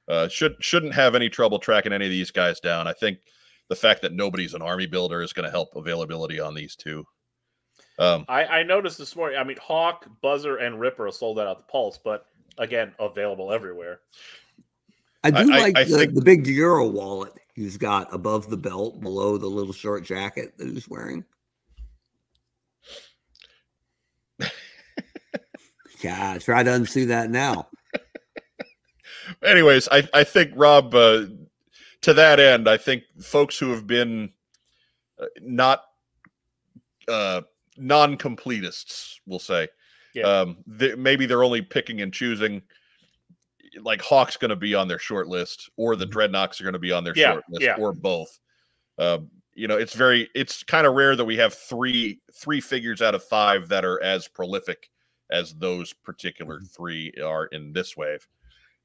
[0.08, 2.88] Uh should shouldn't have any trouble tracking any of these guys down.
[2.88, 3.20] I think
[3.70, 7.06] the fact that nobody's an army builder is going to help availability on these two.
[7.98, 9.38] Um, I, I noticed this morning.
[9.40, 12.26] I mean, Hawk, Buzzer, and Ripper are sold out at the Pulse, but
[12.58, 14.02] again, available everywhere.
[15.24, 18.50] I do I- I- like I the, think- the big Euro wallet he's got above
[18.50, 21.24] the belt, below the little short jacket that he's wearing.
[26.02, 27.68] yeah, try to unsee that now.
[29.44, 31.26] anyways, I, I think Rob, uh,
[32.06, 34.32] to that end, I think folks who have been
[35.20, 35.86] uh, not
[37.08, 37.42] uh,
[37.78, 39.68] non-completists, we'll say,
[40.14, 40.26] Yeah.
[40.26, 42.62] um, they, maybe they're only picking and choosing.
[43.82, 46.80] Like Hawk's going to be on their short list, or the Dreadnoks are going to
[46.80, 47.76] be on their Yeah, short list, yeah.
[47.80, 48.40] or both.
[49.00, 53.02] Um, you know, it's very, it's kind of rare that we have three three figures
[53.02, 54.92] out of five that are as prolific
[55.32, 58.28] as those particular three are in this wave.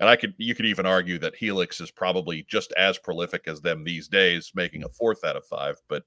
[0.01, 3.61] And I could you could even argue that Helix is probably just as prolific as
[3.61, 6.05] them these days, making a fourth out of five, but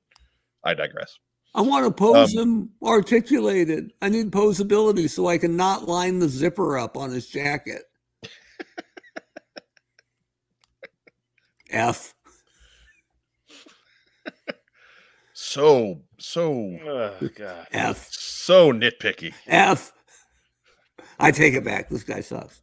[0.63, 1.19] I digress.
[1.55, 3.93] I want to pose um, him articulated.
[4.01, 7.83] I need posability so I can not line the zipper up on his jacket.
[11.69, 12.15] F.
[15.33, 16.51] So so
[16.83, 17.67] Oh, God.
[17.71, 18.07] F.
[18.11, 19.33] so nitpicky.
[19.45, 19.93] F.
[21.19, 21.89] I take it back.
[21.89, 22.62] This guy sucks.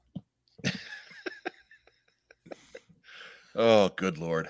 [3.55, 4.48] Oh, good lord.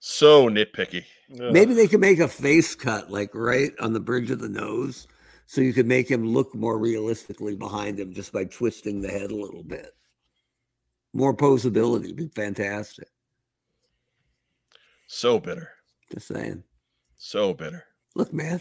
[0.00, 1.04] So nitpicky.
[1.40, 1.52] Ugh.
[1.52, 5.06] Maybe they could make a face cut like right on the bridge of the nose
[5.46, 9.30] so you could make him look more realistically behind him just by twisting the head
[9.30, 9.94] a little bit.
[11.12, 13.08] More posability would be fantastic.
[15.06, 15.70] So bitter.
[16.12, 16.64] Just saying.
[17.18, 17.84] So bitter.
[18.14, 18.60] Look, man,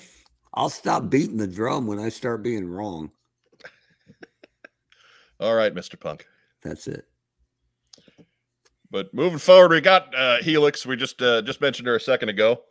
[0.54, 3.12] I'll stop beating the drum when I start being wrong.
[5.40, 6.00] All right, Mr.
[6.00, 6.28] Punk.
[6.62, 7.06] That's it.
[8.92, 10.86] But moving forward, we got uh, Helix.
[10.86, 12.62] We just uh, just mentioned her a second ago.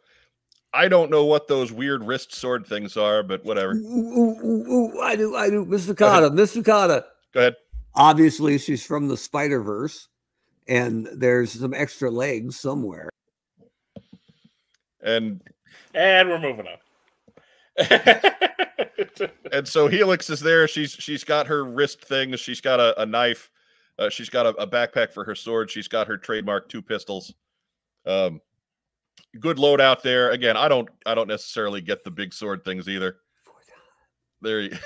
[0.73, 3.73] I don't know what those weird wrist sword things are, but whatever.
[3.73, 5.65] Ooh, ooh, ooh, ooh, I do, I do.
[5.65, 5.97] Mr.
[5.97, 6.23] Go ahead.
[6.23, 6.63] Kotter, Mr.
[6.63, 7.03] Kotter.
[7.33, 7.57] Go ahead.
[7.95, 10.09] Obviously, she's from the Spider Verse,
[10.69, 13.09] and there's some extra legs somewhere.
[15.03, 15.41] And
[15.95, 16.77] And we're moving on.
[19.53, 20.69] and so Helix is there.
[20.69, 22.39] She's she's got her wrist things.
[22.41, 23.51] She's got a, a knife.
[24.01, 25.71] Uh, she's got a, a backpack for her sword.
[25.71, 27.35] She's got her trademark two pistols.
[28.07, 28.41] Um,
[29.39, 30.31] good load out there.
[30.31, 33.17] Again, I don't I don't necessarily get the big sword things either.
[34.41, 34.77] There, you-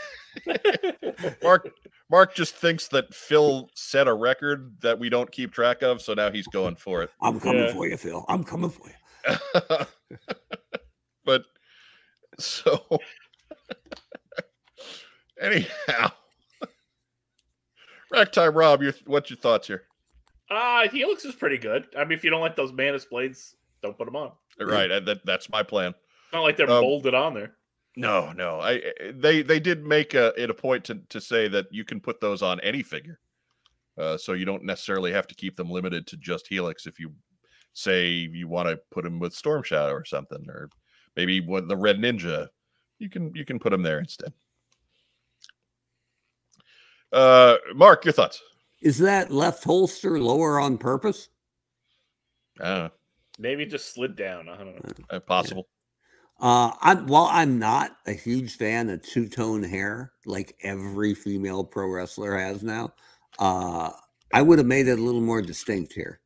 [1.44, 1.70] Mark
[2.10, 6.12] Mark just thinks that Phil set a record that we don't keep track of, so
[6.12, 7.10] now he's going for it.
[7.22, 7.72] I'm coming Yeah.
[7.72, 8.24] for you, Phil.
[8.28, 8.94] I'm coming for you.
[11.24, 11.44] but
[12.40, 12.84] so
[15.40, 16.10] anyhow,
[18.14, 19.84] Rack Time Rob, your what's your thoughts here?
[20.50, 21.86] Ah, Helix is pretty good.
[21.96, 24.32] I mean, if you don't like those Manus blades, don't put them on.
[24.60, 25.90] Right, uh, that, that's my plan.
[25.90, 27.56] It's not like they're Um, bolted on there.
[27.96, 28.82] No, no, I
[29.14, 32.20] they they did make a, it a point to to say that you can put
[32.20, 33.20] those on any figure,
[33.96, 36.86] uh, so you don't necessarily have to keep them limited to just Helix.
[36.86, 37.12] If you
[37.72, 40.70] say you want to put them with Storm Shadow or something, or
[41.16, 42.48] maybe what the Red Ninja,
[42.98, 44.32] you can you can put them there instead.
[47.14, 48.42] Uh, Mark, your thoughts?
[48.82, 51.28] Is that left holster lower on purpose?
[52.60, 52.88] Uh,
[53.38, 54.48] Maybe it just slid down.
[54.48, 55.04] I don't know.
[55.10, 55.68] uh, possible.
[56.40, 61.64] Uh, I'm while I'm not a huge fan of two tone hair like every female
[61.64, 62.92] pro wrestler has now.
[63.38, 63.90] Uh,
[64.32, 66.20] I would have made it a little more distinct here,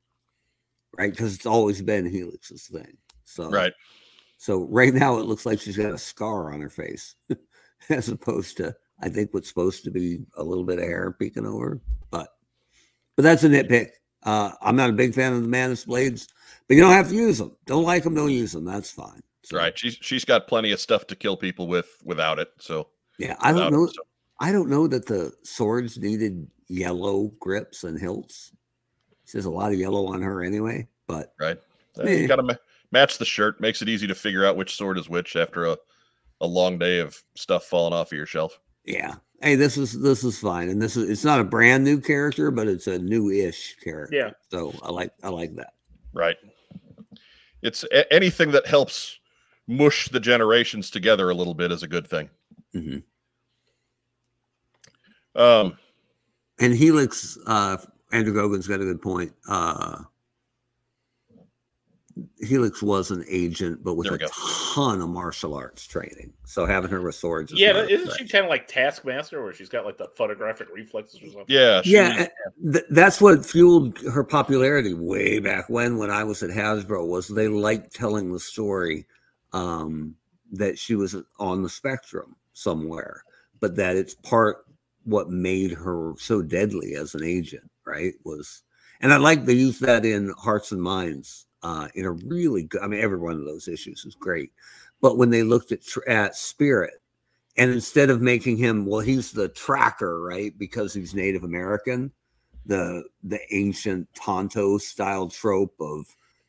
[0.96, 1.10] right?
[1.10, 2.96] Because it's always been Helix's thing.
[3.24, 3.72] So Right.
[4.38, 7.14] So right now it looks like she's got a scar on her face,
[7.90, 11.46] as opposed to I think what's supposed to be a little bit of hair peeking
[11.46, 11.80] over.
[12.10, 12.28] But
[13.16, 13.90] but that's a nitpick.
[14.24, 16.28] Uh, I'm not a big fan of the Manus blades,
[16.66, 17.56] but you don't have to use them.
[17.66, 18.64] Don't like them, don't use them.
[18.64, 19.22] That's fine.
[19.44, 19.78] So, Right.
[19.78, 22.48] She's she's got plenty of stuff to kill people with without it.
[22.58, 22.88] So
[23.18, 23.84] Yeah, I don't know.
[23.84, 24.02] it, so-
[24.40, 28.52] I don't know that the swords needed yellow grips and hilts.
[29.32, 30.86] There's a lot of yellow on her anyway.
[31.06, 31.58] But Right.
[32.00, 32.12] Eh.
[32.18, 32.54] you got to ma-
[32.92, 33.60] match the shirt.
[33.60, 35.76] Makes it easy to figure out which sword is which after a,
[36.40, 38.60] a long day of stuff falling off of your shelf.
[38.88, 42.00] Yeah, hey, this is this is fine, and this is it's not a brand new
[42.00, 44.16] character, but it's a new-ish character.
[44.16, 44.30] Yeah.
[44.50, 45.74] So I like I like that.
[46.12, 46.36] Right.
[47.62, 49.18] It's a- anything that helps
[49.66, 52.30] mush the generations together a little bit is a good thing.
[52.74, 53.02] Mhm.
[55.34, 55.76] Um,
[56.60, 57.76] And Helix, uh,
[58.10, 59.32] Andrew Gogan's got a good point.
[59.48, 60.02] Uh,
[62.40, 64.26] Helix was an agent, but with a go.
[64.74, 66.32] ton of martial arts training.
[66.44, 69.52] So having her with swords, is Yeah, not isn't she kind of like Taskmaster, where
[69.52, 71.44] she's got like the photographic reflexes or something?
[71.48, 72.28] Yeah, she yeah,
[72.72, 75.98] th- that's what fueled her popularity way back when.
[75.98, 79.06] When I was at Hasbro, was they liked telling the story
[79.52, 80.14] um,
[80.52, 83.24] that she was on the spectrum somewhere,
[83.60, 84.64] but that it's part
[85.04, 87.70] what made her so deadly as an agent.
[87.84, 88.14] Right?
[88.24, 88.62] Was
[89.00, 92.82] and I like they used that in Hearts and Minds uh, in a really good.
[92.82, 94.52] I mean, every one of those issues is great,
[95.00, 96.94] but when they looked at at Spirit.
[97.56, 100.56] And instead of making him, well, he's the tracker, right?
[100.56, 102.12] Because he's Native American,
[102.66, 106.06] the the ancient Tonto style trope of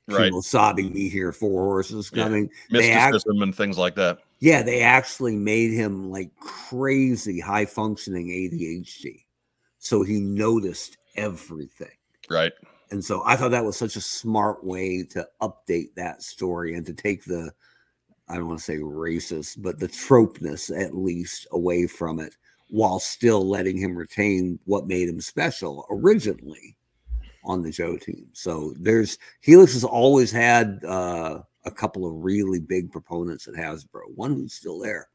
[0.08, 0.32] right.
[0.32, 2.26] Kimosabe me here, four horses Yeah.
[2.26, 2.52] coming.
[2.70, 4.20] They act- and things like that.
[4.40, 9.26] yeah, they actually made him like crazy high functioning ADHD.
[9.80, 11.98] So he noticed everything.
[12.30, 12.54] Right.
[12.92, 16.86] And so I thought that was such a smart way to update that story and
[16.86, 17.52] to take the,
[18.28, 22.36] I don't want to say racist, but the tropeness at least away from it
[22.70, 26.76] while still letting him retain what made him special originally
[27.44, 28.28] on the Joe team.
[28.34, 34.02] So there's Helix has always had uh, a couple of really big proponents at Hasbro,
[34.16, 35.08] one who's still there.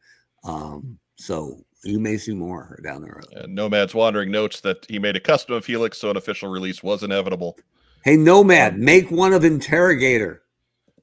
[0.42, 3.27] Um, so you may see more down the road.
[3.32, 6.82] And Nomad's Wandering notes that he made a custom of Helix, so an official release
[6.82, 7.59] was inevitable.
[8.05, 10.43] Hey, Nomad, make one of Interrogator.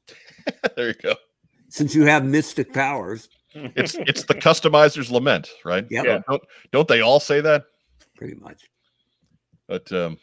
[0.76, 1.16] there you go.
[1.70, 3.30] since you have mystic powers.
[3.54, 5.86] It's it's the customizer's lament, right?
[5.90, 6.06] Yep.
[6.06, 6.20] Yeah.
[6.28, 7.66] Don't, don't they all say that?
[8.16, 8.70] Pretty much.
[9.68, 10.18] But um,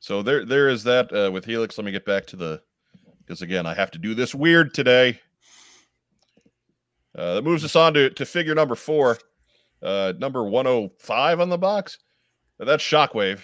[0.00, 1.78] so there there is that uh, with Helix.
[1.78, 2.62] Let me get back to the
[3.18, 5.18] because again I have to do this weird today.
[7.16, 9.18] Uh, that moves us on to, to figure number four,
[9.82, 11.98] uh, number one hundred five on the box.
[12.58, 13.40] That's Shockwave,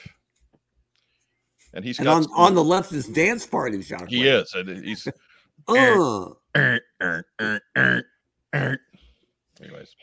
[1.73, 4.07] and he's And got on, some- on the left is dance party, John.
[4.07, 5.07] he is and he's
[5.69, 6.29] Uh,
[9.61, 9.95] anyways.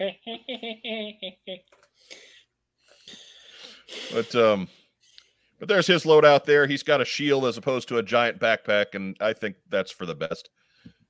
[4.14, 4.68] But um,
[5.60, 6.66] but there's his loadout there.
[6.68, 10.06] He's got a shield as opposed to a giant backpack, and I think that's for
[10.06, 10.50] the best.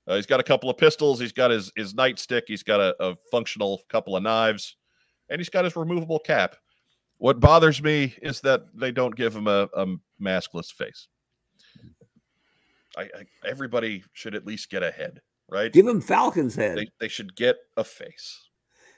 [0.07, 1.19] Uh, he's got a couple of pistols.
[1.19, 2.43] He's got his his nightstick.
[2.47, 4.75] He's got a, a functional couple of knives,
[5.29, 6.55] and he's got his removable cap.
[7.17, 9.85] What bothers me is that they don't give him a, a
[10.21, 11.07] maskless face.
[12.97, 13.07] I, I
[13.47, 15.71] everybody should at least get a head, right?
[15.71, 16.77] give him Falcon's head.
[16.77, 18.47] They they should get a face.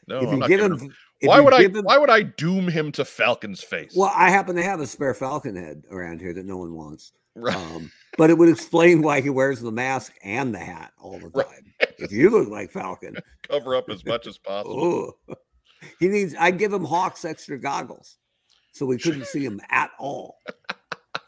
[0.07, 1.63] No, if I'm you not give him, him- Why would I?
[1.63, 3.93] him- Why would I doom him to Falcon's face?
[3.95, 7.13] well, I happen to have a spare Falcon head around here that no one wants.
[7.35, 7.55] Right.
[7.55, 11.29] Um, but it would explain why he wears the mask and the hat all the
[11.29, 11.47] Right.
[11.47, 11.73] time.
[11.97, 15.15] If you look like Falcon, cover up as much as possible.
[15.27, 15.35] oh,
[15.99, 16.35] he needs.
[16.39, 18.17] I'd give him Hawk's extra goggles,
[18.71, 20.37] so we couldn't see him at all.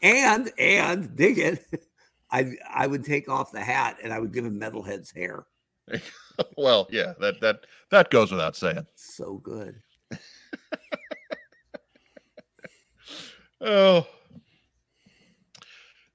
[0.02, 1.64] And and dig it,
[2.30, 5.46] I I would take off the hat and I would give him Metalhead's hair.
[6.56, 8.86] well, yeah, that that that goes without saying.
[8.94, 9.80] So good.
[13.60, 14.06] Oh.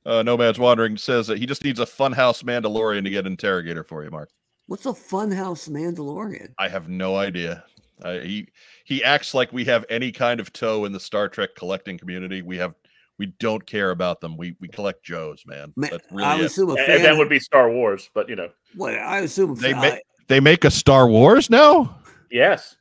[0.05, 4.03] Uh, Nomad's Wandering says that he just needs a funhouse Mandalorian to get interrogator for
[4.03, 4.29] you, Mark.
[4.67, 6.53] What's a funhouse Mandalorian?
[6.57, 7.63] I have no idea.
[8.01, 8.47] Uh, he
[8.83, 12.41] he acts like we have any kind of toe in the Star Trek collecting community.
[12.41, 12.73] We have
[13.19, 14.37] we don't care about them.
[14.37, 15.71] We we collect Joes, man.
[15.75, 16.45] Ma- That's I really would it.
[16.45, 19.73] assume a and that would be Star Wars, but you know, what I assume They
[19.73, 19.97] uh, ma-
[20.27, 21.99] They make a Star Wars now.
[22.31, 22.75] yes.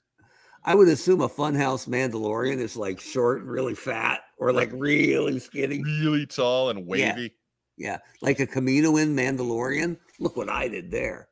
[0.65, 5.39] I would assume a funhouse Mandalorian is like short and really fat, or like really
[5.39, 5.81] skinny.
[5.85, 7.33] Really tall and wavy.
[7.77, 9.97] Yeah, like a Kaminoan Mandalorian.
[10.19, 11.29] Look what I did there.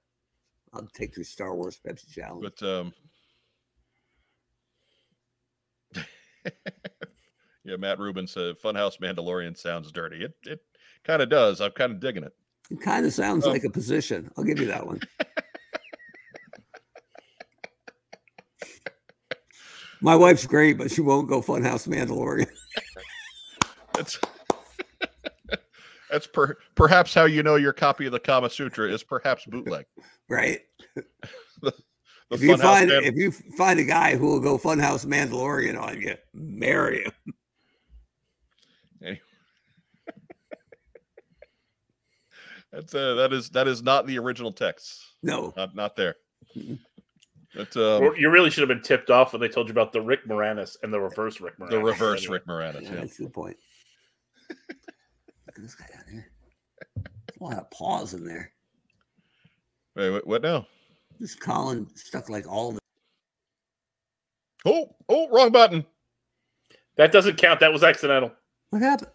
[0.72, 2.44] I'll take your Star Wars Pepsi challenge.
[2.44, 2.92] But um
[7.64, 10.24] Yeah, Matt Rubin said Funhouse Mandalorian sounds dirty.
[10.24, 10.60] It it
[11.04, 11.60] kind of does.
[11.60, 12.32] I'm kind of digging it.
[12.70, 13.50] It kind of sounds Oh.
[13.50, 14.30] like a position.
[14.36, 15.00] I'll give you that one.
[20.00, 22.46] My wife's great, but she won't go Funhouse Mandalorian.
[23.98, 24.18] That's
[26.10, 29.84] That's per, perhaps how you know your copy of the Kama Sutra is perhaps bootleg.
[30.28, 30.60] Right?
[32.30, 35.80] The if you find Man- if you find a guy who will go Funhouse Mandalorian
[35.80, 37.12] on you, marry him.
[42.72, 45.02] that's uh, that is that is not the original text.
[45.22, 46.16] No, Not not there.
[47.54, 50.02] But um, you really should have been tipped off when they told you about the
[50.02, 51.70] Rick Moranis and the reverse Rick Moranis.
[51.70, 52.34] the reverse Anyway.
[52.34, 52.82] Rick Moranis.
[52.82, 53.00] yeah, Yeah.
[53.00, 53.56] that's a good point.
[54.50, 56.30] Look at this guy down here.
[56.96, 58.52] There's a lot of paws in there.
[59.96, 60.66] Wait, what, what now?
[61.18, 62.82] This Colin stuck like all of it.
[64.64, 65.84] Oh, oh, wrong button.
[66.96, 67.60] That doesn't count.
[67.60, 68.32] That was accidental.
[68.70, 69.10] What happened?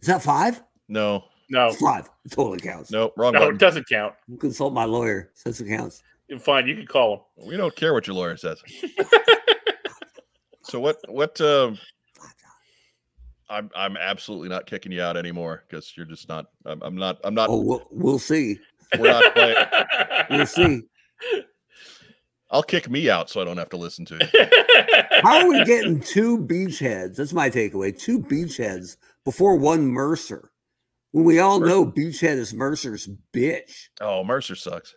[0.00, 0.62] Is that five?
[0.88, 2.10] No, No, It's Five.
[2.24, 2.90] It totally counts.
[2.90, 3.54] No, wrong no, button.
[3.54, 4.14] it doesn't count.
[4.40, 5.30] Consult my lawyer.
[5.34, 6.02] Says it counts.
[6.40, 7.46] Fine, you can call him.
[7.48, 8.62] We don't care what your lawyer says.
[10.62, 10.98] so what?
[11.08, 11.40] What?
[11.40, 11.78] Um,
[13.52, 16.46] I'm I'm absolutely not kicking you out anymore because you're just not.
[16.64, 17.18] I'm, I'm not.
[17.22, 17.50] I'm not.
[17.50, 18.58] Oh, we'll, we'll see.
[18.98, 19.56] We're not playing.
[20.30, 20.82] We'll see.
[22.50, 24.46] I'll kick me out so I don't have to listen to you.
[25.22, 27.16] How are we getting two beachheads?
[27.16, 27.98] That's my takeaway.
[27.98, 30.52] Two beachheads before one Mercer.
[31.10, 33.88] When we all know Beachhead is Mercer's bitch.
[34.00, 34.94] Oh, Mercer sucks.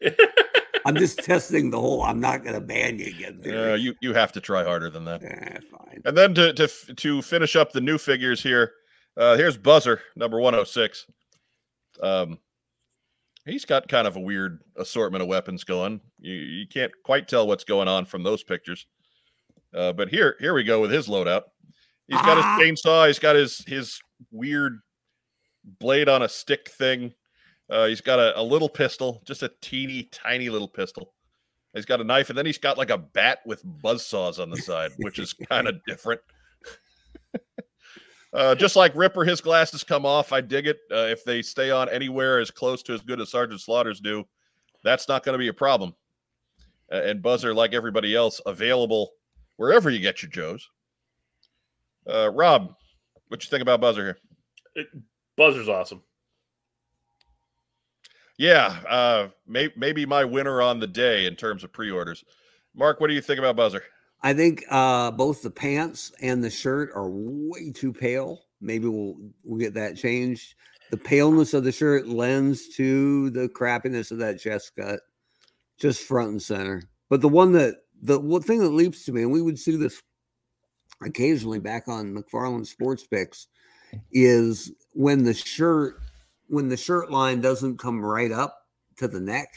[0.88, 3.42] I'm just testing the whole I'm not gonna ban you again.
[3.46, 5.22] Uh, you you have to try harder than that.
[5.22, 6.02] Eh, fine.
[6.04, 8.72] And then to to to finish up the new figures here,
[9.16, 11.04] uh, here's Buzzer number 106.
[12.02, 12.38] Um,
[13.44, 16.00] he's got kind of a weird assortment of weapons going.
[16.18, 18.86] You you can't quite tell what's going on from those pictures.
[19.74, 21.42] Uh, but here here we go with his loadout.
[22.06, 22.56] He's got Ah.
[22.58, 23.06] his chainsaw.
[23.06, 24.00] He's got his his
[24.30, 24.78] weird
[25.64, 27.12] blade on a stick thing.
[27.70, 31.12] Uh, he's got a, a little pistol, just a teeny tiny little pistol.
[31.74, 34.50] He's got a knife, and then he's got like a bat with buzz saws on
[34.50, 36.20] the side, which is kind of different.
[38.32, 40.32] uh, just like Ripper, his glasses come off.
[40.32, 40.78] I dig it.
[40.90, 44.24] Uh, if they stay on anywhere as close to as good as Sergeant Slaughter's do,
[44.82, 45.94] that's not going to be a problem.
[46.90, 49.12] Uh, and Buzzer, like everybody else, available
[49.56, 50.70] wherever you get your Joes.
[52.08, 52.74] Uh, Rob,
[53.28, 54.16] what you think about Buzzer
[54.74, 54.86] here?
[55.36, 56.02] Buzzer's awesome.
[58.38, 62.24] Yeah, uh, may, maybe my winner on the day in terms of pre-orders.
[62.74, 63.82] Mark, what do you think about Buzzer?
[64.22, 68.42] I think uh, both the pants and the shirt are way too pale.
[68.60, 70.54] Maybe we'll we'll get that changed.
[70.90, 75.00] The paleness of the shirt lends to the crappiness of that chest cut,
[75.78, 76.82] just front and center.
[77.08, 79.76] But the one that the one thing that leaps to me, and we would see
[79.76, 80.00] this
[81.04, 83.48] occasionally back on McFarlane Sports Picks,
[84.12, 86.00] is when the shirt
[86.48, 88.66] when the shirt line doesn't come right up
[88.96, 89.48] to the neck.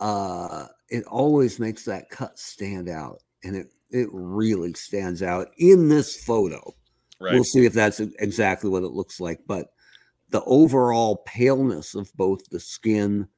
[0.00, 5.88] Uh, it always makes that cut stand out, and it it really stands out in
[5.88, 6.74] this photo.
[7.20, 7.34] Right.
[7.34, 9.66] We'll see if that's exactly what it looks like, but
[10.30, 13.28] the overall paleness of both the skin,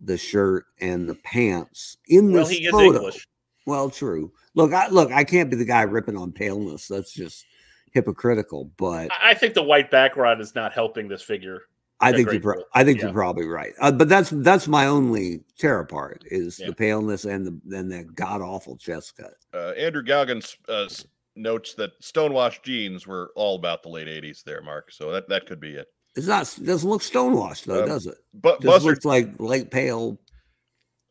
[0.00, 2.98] the shirt, and the pants in Well, this photo.
[2.98, 3.26] English.
[3.66, 4.30] Well, true.
[4.54, 5.10] Look, I look.
[5.10, 6.86] I can't be the guy ripping on paleness.
[6.86, 7.44] That's just
[7.92, 8.70] hypocritical.
[8.76, 11.62] But I think the white background is not helping this figure.
[12.00, 12.40] I think you're.
[12.40, 13.06] Pro- I think Yeah.
[13.06, 13.72] you're probably right.
[13.80, 16.66] Uh, but that's that's my only terror part is Yeah.
[16.68, 19.34] the paleness and the and that god awful chest cut.
[19.54, 20.88] Uh, Andrew Galgan uh,
[21.36, 24.42] notes that stonewashed jeans were all about the late '80s.
[24.42, 24.90] There, Mark.
[24.92, 25.86] So that that could be it.
[26.16, 26.52] It's not.
[26.64, 28.16] Doesn't look stonewashed though, Um, does it?
[28.34, 28.90] But Just Buzzer.
[28.90, 30.18] looks like light pale.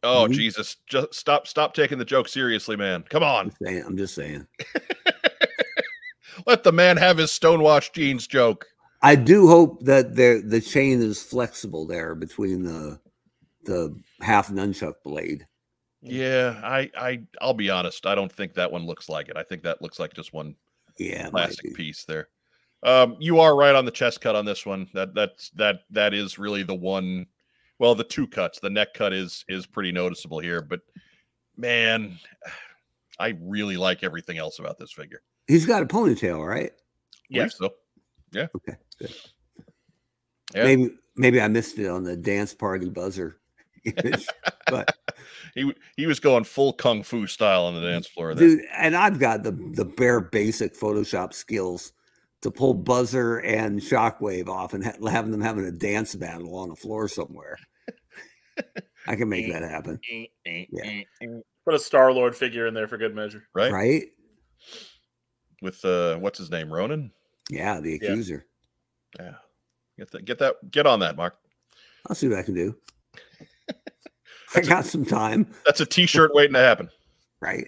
[0.03, 0.33] Oh Mhm.
[0.33, 0.75] Jesus!
[0.87, 3.03] Just stop stop taking the joke seriously, man.
[3.09, 4.45] Come on, I'm, saying, I'm just saying.
[6.45, 8.67] let the man have his stonewashed jeans joke.
[9.03, 12.99] I do hope that there the chain is flexible there between the
[13.65, 15.45] the half nunchuck blade.
[16.01, 18.05] Yeah, I I I'll be honest.
[18.05, 19.37] I don't think that one looks like it.
[19.37, 20.55] I think that looks like just one
[20.97, 22.29] Yeah, plastic piece there.
[22.83, 24.89] Um, you are right on the chest cut on this one.
[24.93, 27.25] That that's that that is really the one.
[27.79, 28.59] Well, the two cuts.
[28.59, 30.79] The neck cut is is pretty noticeable here, but
[31.57, 32.17] man,
[33.19, 35.21] I really like everything else about this figure.
[35.47, 36.71] He's got a ponytail, right?
[37.29, 37.59] Yeah, Yes.
[38.33, 39.15] So Okay, good.
[40.55, 40.63] Yeah.
[40.63, 43.37] Maybe maybe I missed it on the dance party buzzer
[44.67, 44.95] but
[45.55, 48.33] he he was going full kung fu style on the dance floor.
[48.33, 48.47] There.
[48.47, 51.93] dude, and I've got the the bare basic Photoshop skills
[52.41, 56.69] to pull buzzer and shockwave off and ha- having them having a dance battle on
[56.69, 57.57] the floor somewhere.
[59.07, 59.99] I can make that happen,
[60.45, 61.01] Yeah.
[61.65, 63.43] Put a Star Lord figure in there for good measure.
[63.53, 63.71] right?
[63.71, 64.03] right?
[65.61, 67.11] With uh, what's his name, Ronan?
[67.49, 68.45] Yeah, the accuser.
[69.19, 69.33] Yeah,
[69.97, 71.35] get that, get that, get on that, Mark.
[72.07, 72.75] I'll see what I can do.
[74.55, 76.89] I got some time, That's a T-shirt waiting to happen.
[77.41, 77.67] right?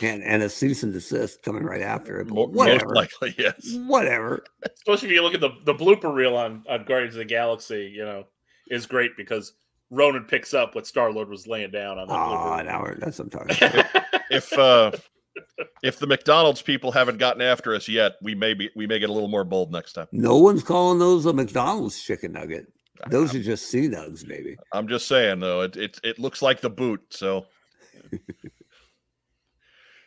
[0.00, 2.24] And and a cease and desist coming right after it.
[2.24, 2.94] but Mo- Most Whatever.
[2.94, 3.74] likely, yes.
[3.86, 4.42] Whatever.
[4.64, 7.92] Especially if you look at the, the blooper reel on, on Guardians of the Galaxy,
[7.94, 8.24] you know,
[8.70, 9.52] is great because
[9.90, 12.96] Ronan picks up what Star Lord was laying down on that Oh, blooper now we're,
[12.96, 14.04] that's what I'm talking about.
[14.30, 14.90] if uh
[15.82, 19.10] if the McDonald's people haven't gotten after us yet, we may be we may get
[19.10, 20.06] a little more bold next time.
[20.12, 22.72] No one's calling those a McDonald's chicken nugget.
[23.10, 24.56] Those are just sea nugs, baby.
[24.72, 27.02] I'm just saying though, it it, it looks like the boot.
[27.10, 27.46] So,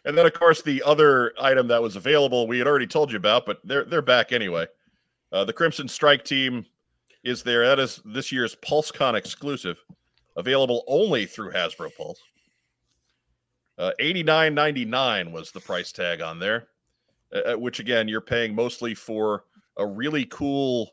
[0.06, 3.18] and then of course the other item that was available, we had already told you
[3.18, 4.66] about, but they're they're back anyway.
[5.32, 6.66] Uh, the Crimson Strike team
[7.24, 7.66] is there.
[7.68, 9.84] That is this year's PulseCon exclusive,
[10.38, 12.22] available only through Hasbro Pulse.
[13.78, 16.68] Uh, Eighty nine ninety nine was the price tag on there,
[17.34, 19.44] uh, uh, which again you're paying mostly for
[19.78, 20.92] a really cool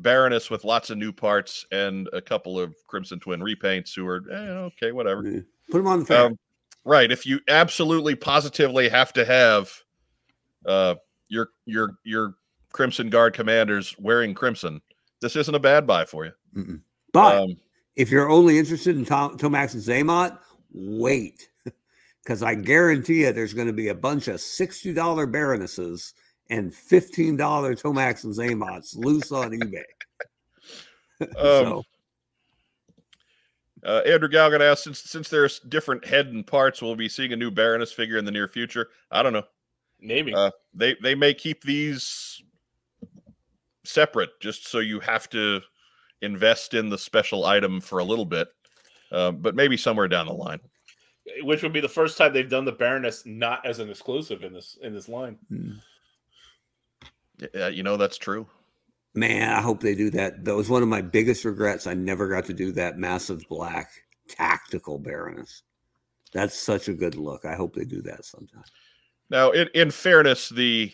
[0.00, 4.22] Baroness with lots of new parts and a couple of Crimson Twin repaints who are
[4.30, 5.28] eh, okay, whatever.
[5.28, 5.40] Yeah.
[5.70, 6.26] Put them on the fair.
[6.26, 6.38] Um,
[6.84, 7.10] right.
[7.10, 9.72] If you absolutely positively have to have
[10.66, 10.94] uh,
[11.28, 12.34] your your your
[12.72, 14.80] Crimson Guard commanders wearing crimson,
[15.20, 16.32] this isn't a bad buy for you.
[16.54, 16.80] Mm-mm.
[17.12, 17.56] but Um,
[17.96, 20.38] if you're only interested in Tom, Tomax and Xamot,
[20.72, 21.47] wait,
[22.28, 26.12] because I guarantee you there's going to be a bunch of sixty dollar Baronesses
[26.50, 29.82] and fifteen dollar Tomax and Xamots loose on eBay.
[31.32, 31.82] so,
[33.82, 37.32] uh, Andrew Galgan asked, since since there's different head and parts, will we be seeing
[37.32, 38.88] a new Baroness figure in the near future?
[39.10, 39.44] I don't know.
[39.98, 40.34] Maybe.
[40.34, 42.42] Uh, they they may keep these
[43.84, 45.62] separate, just so you have to
[46.20, 48.48] invest in the special item for a little bit,
[49.12, 50.60] uh, but maybe somewhere down the line.
[51.42, 54.52] Which would be the first time they've done the Baroness not as an exclusive in
[54.52, 55.38] this in this line.
[55.52, 55.78] mm.
[57.54, 58.46] Yeah, you know that's true.
[59.14, 60.44] man, I hope they do that.
[60.44, 61.86] That was one of my biggest regrets.
[61.86, 63.90] I never got to do that massive black
[64.28, 65.62] tactical Baroness.
[66.32, 67.44] That's such a good look.
[67.44, 68.64] I hope they do that sometime.
[69.30, 70.92] Now, in, in fairness, the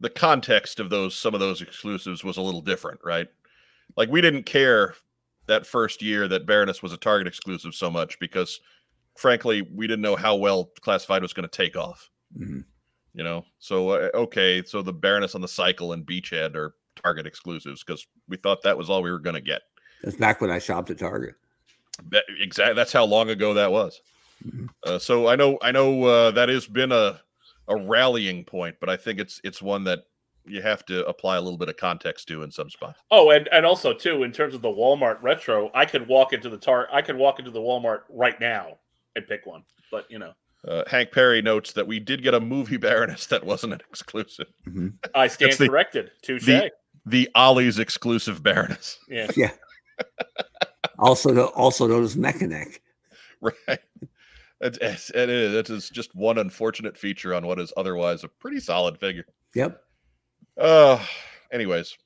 [0.00, 3.28] the context of those some of those exclusives was a little different, right?
[3.96, 4.94] Like we didn't care
[5.46, 8.60] that first year that Baroness was a Target exclusive so much because,
[9.20, 12.10] frankly, we didn't know how well Classified was going to take off.
[12.36, 12.64] Mhm.
[13.12, 17.26] You know, so uh, okay, so the Baroness on the cycle and Beachhead are Target
[17.26, 19.62] exclusives because we thought that was all we were going to get.
[20.02, 21.34] That's back when I shopped at Target.
[22.38, 22.74] Exactly.
[22.74, 24.00] That's how long ago that was.
[24.46, 24.68] Mhm.
[24.86, 27.20] Uh, so I know, I know uh, that has been a
[27.68, 30.04] a rallying point, but I think it's it's one that
[30.46, 33.00] you have to apply a little bit of context to in some spots.
[33.10, 36.48] Oh, and and also too in terms of the Walmart retro, I could walk into
[36.48, 38.78] the tar I could walk into the Walmart right now
[39.16, 39.64] and pick one.
[39.90, 40.32] But you know,
[40.66, 44.46] Uh, Hank Perry notes that we did get a movie Baroness that wasn't an exclusive,
[44.68, 44.92] Mhm.
[45.14, 46.10] I stand That's the- corrected.
[46.22, 46.44] Touche.
[46.46, 46.70] the-
[47.06, 48.98] the Ollie's exclusive Baroness.
[49.08, 49.30] yeah.
[49.36, 49.52] Yeah.
[50.98, 52.82] also, also known as Mechanic.
[53.42, 53.78] Right.
[54.60, 55.54] It, it's- it is.
[55.54, 59.24] It is just one unfortunate feature on what is otherwise a pretty solid figure.
[59.54, 59.82] Yep.
[60.58, 61.02] Uh
[61.50, 61.96] anyways.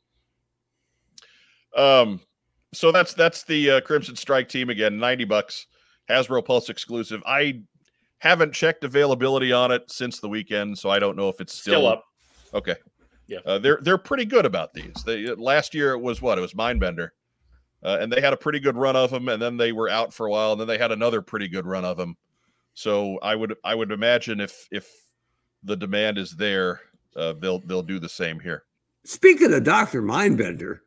[1.77, 2.21] Um
[2.73, 5.67] so that's that's the uh, Crimson Strike team again, 90 bucks.
[6.09, 7.23] Hasbro Pulse exclusive.
[7.27, 7.63] I
[8.19, 11.81] haven't checked availability on it since the weekend, so I don't know if it's still,
[11.81, 12.05] Still up.
[12.55, 12.77] Okay.
[13.27, 13.39] Yeah.
[13.45, 14.95] Uh, they're they're pretty good about these.
[15.05, 16.39] They uh, last year it was what?
[16.39, 17.11] It was Mindbender.
[17.83, 20.13] Uh, and they had a pretty good run of them and then they were out
[20.13, 22.17] for a while and then they had another pretty good run of them.
[22.73, 24.91] So I would I would imagine if if
[25.63, 26.81] the demand is there,
[27.17, 28.65] uh, they'll they'll do the same here.
[29.05, 30.79] Speaking of Doctor Mindbender,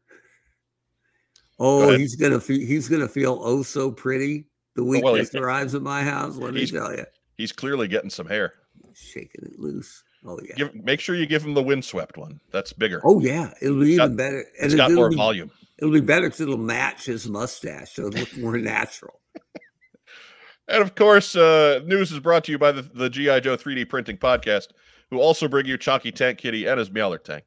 [1.60, 2.00] oh, ahead.
[2.00, 4.48] he's gonna fe- he's gonna feel oh so pretty
[4.78, 6.38] the week well, arrives at my house.
[6.38, 7.04] Let me tell you,
[7.36, 8.54] He's clearly getting some hair.
[8.94, 10.04] shaking it loose.
[10.26, 10.56] Oh yeah.
[10.56, 12.40] Give make sure you give him the windswept one.
[12.52, 13.02] That's bigger.
[13.04, 14.38] Oh yeah, it'll be got- even better.
[14.60, 15.52] And it's it- got more be, volume.
[15.80, 19.20] It'll be better because it'll match his mustache, so it'll look more natural.
[20.68, 23.88] And of course, uh, news is brought to you by the, the GI Joe 3D
[23.88, 24.68] Printing Podcast,
[25.10, 27.46] who also bring you Chonky Tank Kitty and his Meowler Tank.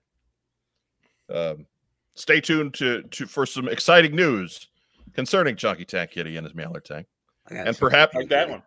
[1.29, 1.67] Um,
[2.15, 4.69] stay tuned to, to for some exciting news
[5.13, 7.20] concerning Chonky Tank Kitty and his Meowler Tank, got
[7.51, 8.63] and perhaps Like that one.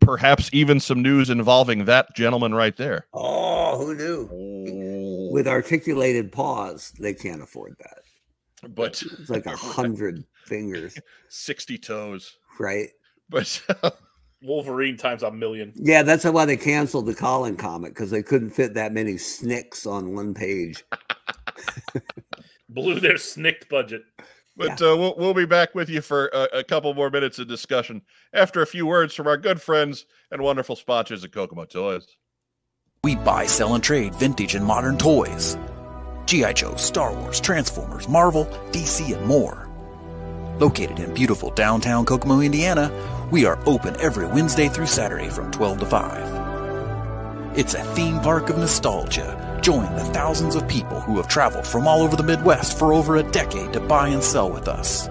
[0.00, 3.06] perhaps even some news involving that gentleman right there.
[3.14, 4.28] Oh, who knew?
[4.32, 5.32] Oh.
[5.32, 8.72] With articulated paws, they can't afford that.
[8.74, 10.96] but It's like a hundred fingers,
[11.28, 12.36] 60 toes.
[12.60, 12.88] right?
[13.30, 13.60] But
[14.42, 15.72] Wolverine times a million.
[15.74, 19.86] Yeah, that's why they canceled the Colin comic because they couldn't fit that many snicks
[19.86, 20.84] on one page.
[22.68, 24.02] Blew their snicked budget.
[24.56, 27.48] But uh, we'll, we'll be back with you for a, a couple more minutes of
[27.48, 28.02] discussion
[28.32, 32.06] after a few words from our good friends and wonderful sponsors at Kokomo Toys.
[33.02, 35.58] We buy, sell, and trade vintage and modern toys.
[36.26, 36.52] G.I.
[36.54, 39.68] Joe, Star Wars, Transformers, Marvel, DC, and more.
[40.58, 42.90] Located in beautiful downtown Kokomo, Indiana,
[43.30, 47.58] we are open every Wednesday through Saturday from 12 to 5.
[47.58, 49.53] It's a theme park of nostalgia.
[49.64, 53.16] Join the thousands of people who have traveled from all over the Midwest for over
[53.16, 55.08] a decade to buy and sell with us.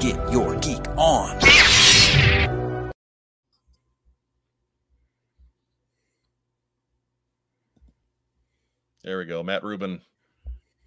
[0.00, 1.38] Get your geek on.
[9.04, 9.44] There we go.
[9.44, 10.00] Matt Rubin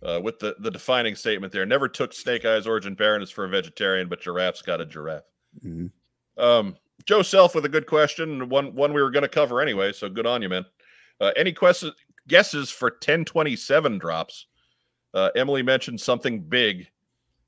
[0.04, 1.66] uh, with the, the defining statement there.
[1.66, 5.24] Never took Snake Eyes Origin Baroness for a vegetarian, but giraffe's got a giraffe.
[5.66, 5.90] Mhm.
[6.38, 6.76] Um,
[7.06, 9.94] Joe Self with a good question, one one we were going to cover anyway.
[9.94, 10.66] So good on you, man.
[11.22, 11.94] Uh, any questions,
[12.28, 14.48] guesses for 1027 drops?
[15.14, 16.88] Uh, Emily mentioned something big,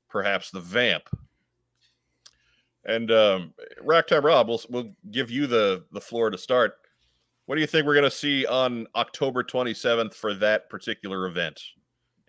[0.08, 1.08] perhaps the vamp.
[2.84, 3.52] And um,
[3.82, 6.74] Rack Time Rob, we'll, we'll give you the, the floor to start.
[7.46, 11.60] What do you think we're going to see on October 27th for that particular event?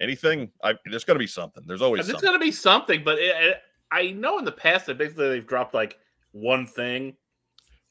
[0.02, 0.50] Anything?
[0.64, 1.64] I there's going to be something.
[1.68, 3.62] There's always There's going to be something, but it, it-
[3.92, 5.98] I know in the past that basically they've dropped like
[6.32, 7.16] one thing.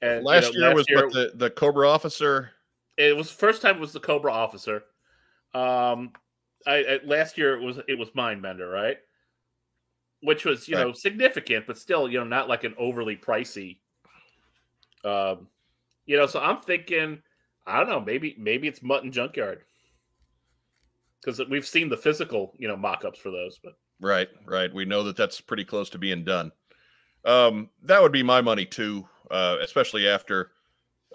[0.00, 2.52] And you last know, year was year the the Cobra officer.
[2.98, 4.82] It was first time it was the Cobra officer.
[5.54, 6.12] Um,
[6.66, 8.98] I, I last year it was it was Mindbender, right?
[10.20, 13.78] Which was you know significant, but still you know not like an overly pricey.
[15.04, 15.46] Um,
[16.06, 17.22] you know, so I'm thinking,
[17.66, 19.62] I don't know, maybe maybe it's Mutt and Junkyard
[21.20, 24.72] because we've seen the physical you know mock-ups for those, but Right, right.
[24.72, 26.52] We know that that's pretty close to being done.
[27.24, 30.52] Um, that would be my money too, uh, especially after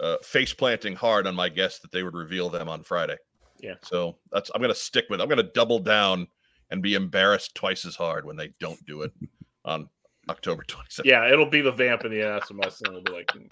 [0.00, 3.16] uh, face planting hard on my guess that they would reveal them on Friday.
[3.60, 3.74] Yeah.
[3.82, 5.20] So that's I'm to stick with.
[5.20, 6.26] I'm to double down
[6.70, 9.12] and be embarrassed twice as hard when they don't do it
[9.64, 9.88] on
[10.28, 11.04] October 27th.
[11.04, 12.94] yeah, it'll be the vamp in the SMS, and son.
[12.94, 13.50] will be like, mm,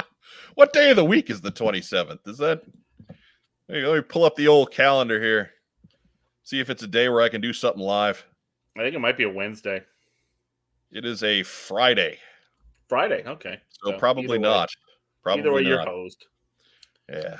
[0.55, 2.27] What day of the week is the 27th?
[2.27, 2.62] Is that?
[3.69, 5.51] Hey, let me pull up the old calendar here.
[6.43, 8.24] See if it's a day where I can do something live.
[8.77, 9.82] I think it might be a Wednesday,
[10.90, 12.19] It is a Friday,
[12.89, 13.23] Friday.
[13.27, 14.69] Okay, so So, probably either way- not.
[15.23, 16.27] Probably either way, you're hosed.
[17.08, 17.36] Yeah.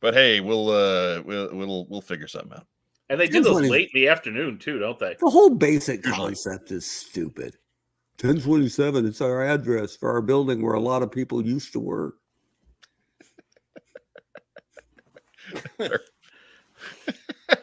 [0.00, 2.66] But hey, we'll uh we'll we'll we'll figure something out.
[3.08, 5.16] And they do Depends those late in the afternoon too, don't they?
[5.20, 7.56] The whole basic concept is stupid.
[8.20, 12.14] 1027, it's our address for our building where a lot of people used to work.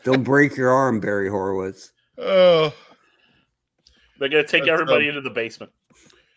[0.04, 1.92] Don't break your arm, Barry Horowitz.
[2.18, 2.74] Oh,
[4.20, 5.72] They're gonna take That's, everybody um, into the basement.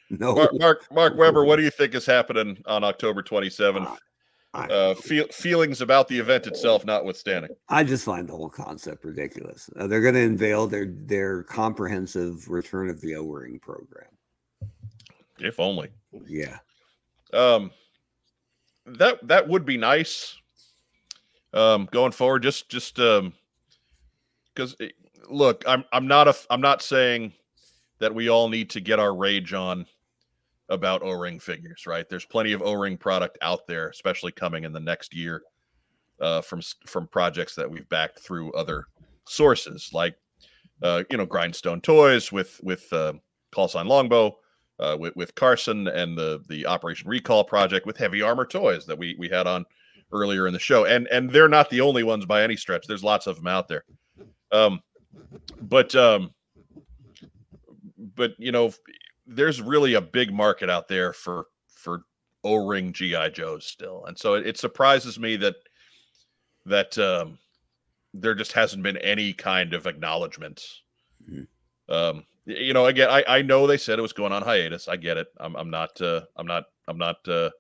[0.11, 3.97] No, Mark, Mark Mark Weber, what do you think is happening on October 27th?
[4.55, 7.51] I, Uh, feel, feelings about the event itself notwithstanding.
[7.69, 9.69] I just find the whole concept ridiculous.
[9.77, 14.09] Uh, they're going to unveil their their comprehensive Return of the O Ring program.
[15.39, 15.89] If only.
[16.27, 16.59] Yeah,
[17.33, 17.71] Um,
[18.87, 20.37] that that would be nice.
[21.53, 23.33] Um, going forward, just just um,
[24.55, 24.77] because
[25.29, 27.33] look, I'm I'm not a I'm not saying
[27.99, 29.87] that we all need to get our rage on
[30.69, 32.09] about O-ring figures, right?
[32.09, 35.43] There's plenty of O-ring product out there, especially coming in the next year
[36.21, 38.87] uh, from from projects that we've backed through other
[39.29, 40.17] sources, like
[40.83, 43.15] uh, you know Grindstone Toys with with uh,
[43.53, 44.37] Call Sign Longbow,
[44.79, 48.99] uh, with, with Carson and the the Operation Recall project with Heavy Armor Toys that
[48.99, 49.65] we we had on
[50.13, 52.87] earlier in the show, and and they're not the only ones by any stretch.
[52.87, 53.85] There's lots of them out there,
[54.53, 54.81] um,
[55.61, 56.31] but um,
[58.15, 58.73] but you know,
[59.27, 62.03] there's really a big market out there for for
[62.45, 65.57] O-ring GI Joes still, and so it, it surprises me that
[66.65, 67.39] that um,
[68.15, 70.65] there just hasn't been any kind of acknowledgement.
[71.29, 71.47] Mhm.
[71.89, 74.89] Um, you know, again, I, I know they said it was going on hiatus.
[74.89, 75.27] I get it.
[75.39, 76.01] I'm, I'm not.
[76.01, 76.65] Uh, I'm not.
[76.89, 77.51] I'm not uh,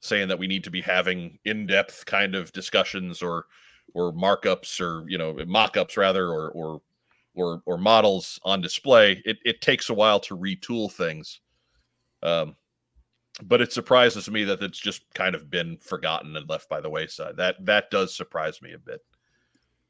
[0.00, 3.46] saying that we need to be having in-depth kind of discussions or
[3.94, 6.82] or markups or you know mock-ups rather or or
[7.36, 9.22] or or models on display.
[9.24, 11.40] It it takes a while to retool things.
[12.22, 12.56] Um,
[13.44, 16.90] but it surprises me that it's just kind of been forgotten and left by the
[16.90, 17.36] wayside.
[17.36, 19.00] That that does surprise me a bit.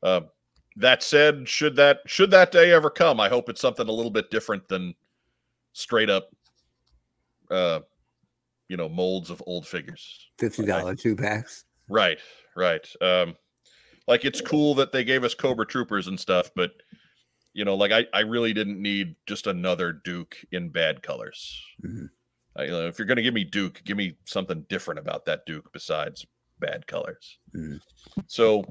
[0.03, 0.23] Uh,
[0.77, 4.11] that said, should that should that day ever come, I hope it's something a little
[4.11, 4.95] bit different than
[5.73, 6.29] straight up,
[7.51, 7.81] uh,
[8.69, 10.29] you know, molds of old figures.
[10.39, 11.65] fifty dollar two packs.
[11.89, 12.19] Right,
[12.57, 12.87] right.
[13.01, 13.37] Um,
[14.09, 16.73] like it's cool that they gave us Cobra Troopers and stuff, but
[17.57, 21.59] you know, like I, I really didn't need just another Duke in bad colors.
[21.83, 22.11] Mhm.
[22.55, 25.47] I, you know, if you're gonna give me Duke, give me something different about that
[25.47, 26.27] Duke besides
[26.61, 27.39] bad colors.
[27.55, 27.81] Mhm.
[28.27, 28.63] So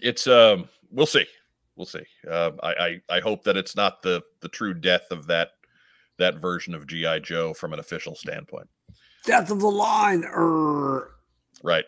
[0.00, 1.26] it's um, we'll see,
[1.74, 2.04] we'll see.
[2.30, 5.50] Uh, I, I I hope that it's not the the true death of that
[6.18, 8.68] that version of GI Joe from an official standpoint.
[9.24, 10.24] Death of the line.
[10.24, 11.10] Er,
[11.64, 11.84] Right.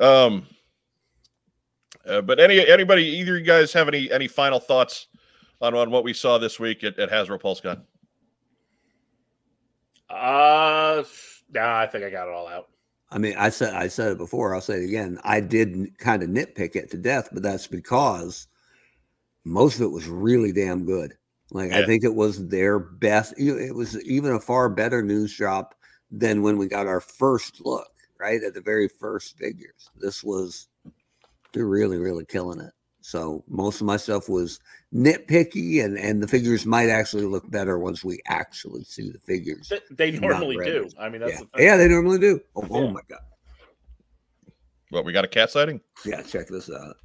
[0.00, 0.48] Um.
[2.06, 5.08] Uh, but any anybody either of you guys have any any final thoughts
[5.60, 7.82] on on what we saw this week at, at Hasbro PulseCon?
[10.08, 11.02] Uh,
[11.52, 12.68] nah, I think I got it all out.
[13.10, 14.54] I mean, I said I said it before.
[14.54, 15.18] I'll say it again.
[15.24, 18.46] I did kind of nitpick it to death, but that's because
[19.44, 21.14] most of it was really damn good.
[21.52, 23.34] Like I think it was their best.
[23.38, 25.76] It was even a far better news drop
[26.10, 27.88] than when we got our first look.
[28.18, 29.90] Right at the very first figures.
[30.00, 30.68] This was
[31.56, 32.70] they're really really killing it.
[33.00, 34.60] So most of my stuff was
[34.94, 39.68] nitpicky, and and the figures might actually look better once we actually see the figures.
[39.68, 40.88] Th- They normally do.
[40.98, 42.40] I mean, that's Yeah, the yeah, they normally do.
[42.54, 43.20] Oh, oh my god.
[44.90, 45.80] What we got a cat sighting?
[46.04, 46.96] Yeah, check this out.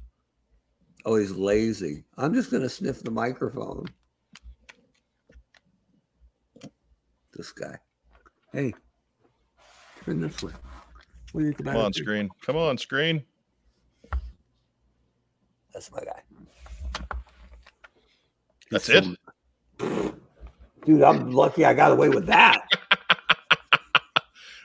[1.04, 2.04] Oh, he's lazy.
[2.18, 3.86] I'm just gonna sniff the microphone.
[7.32, 7.78] This guy.
[8.52, 8.74] Hey,
[10.04, 10.52] turn this way.
[11.32, 12.28] What do you think Come on, screen.
[12.44, 13.24] Come on, screen.
[15.72, 16.22] That's my guy.
[18.70, 19.16] That's He's
[19.78, 20.14] it?
[20.84, 22.66] Dude, I'm lucky I got away with that.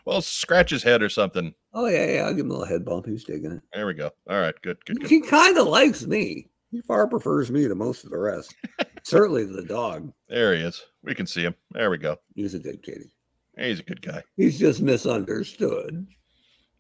[0.08, 1.54] Well, scratch his head or something.
[1.74, 2.22] Oh yeah, yeah.
[2.22, 3.08] I'll give him a little head bump.
[3.08, 3.62] He's digging it.
[3.74, 4.10] There we go.
[4.30, 5.10] All right, good, good, good.
[5.10, 6.48] He kind of likes me.
[6.72, 8.56] He far prefers me to most of the rest.
[9.04, 10.14] Certainly the dog.
[10.30, 10.82] There he is.
[11.04, 11.56] We can see him.
[11.72, 12.16] There we go.
[12.36, 13.12] He's a good kitty.
[13.58, 14.24] He's a good guy.
[14.38, 16.08] He's just misunderstood.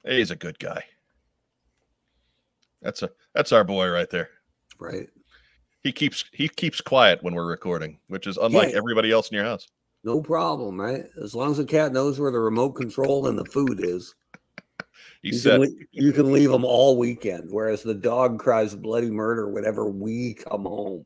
[0.07, 0.81] He's a good guy.
[2.81, 4.29] That's a that's our boy right there.
[4.79, 5.07] Right.
[5.83, 8.77] He keeps he keeps quiet when we're recording, which is unlike Yeah.
[8.77, 9.67] everybody else in your house.
[10.03, 11.05] No problem, right?
[11.21, 14.15] As long as the cat knows where the remote control and the food is,
[15.21, 17.49] He you, said, can, you can leave them all weekend.
[17.49, 21.05] Whereas the dog cries bloody murder whenever we come home,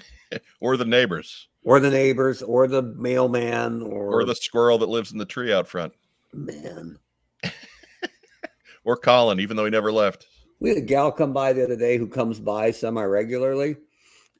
[0.60, 5.12] or the neighbors, or the neighbors, or the mailman, or, or the squirrel that lives
[5.12, 5.92] in the tree out front,
[6.32, 6.98] man.
[8.84, 10.26] or Colin, even though he never left.
[10.60, 13.76] We had a gal come by the other day who comes by semi regularly,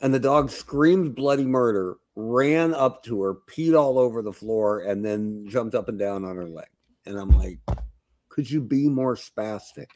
[0.00, 4.80] and the dog screamed bloody murder, ran up to her, peed all over the floor,
[4.80, 6.68] and then jumped up and down on her leg.
[7.06, 7.58] And I'm like,
[8.28, 9.88] could you be more spastic?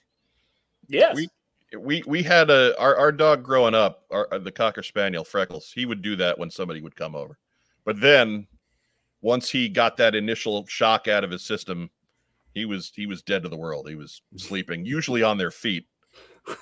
[0.89, 1.17] Yes.
[1.17, 1.29] We-
[1.77, 5.71] We we had a our, our dog growing up, our, uh, the cocker spaniel Freckles.
[5.71, 7.37] He would do that when somebody would come over,
[7.85, 8.47] but then
[9.21, 11.91] once he got that initial shock out of his system,
[12.55, 13.87] he was he was dead to the world.
[13.87, 15.87] He was sleeping, usually on their feet,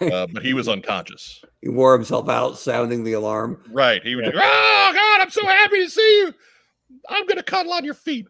[0.00, 1.42] uh, but he was unconscious.
[1.62, 3.62] He wore himself out, sounding the alarm.
[3.70, 4.02] Right.
[4.02, 4.24] He would.
[4.24, 5.20] do, oh God!
[5.20, 6.34] I'm so happy to see you.
[7.08, 8.26] I'm gonna cuddle on your feet.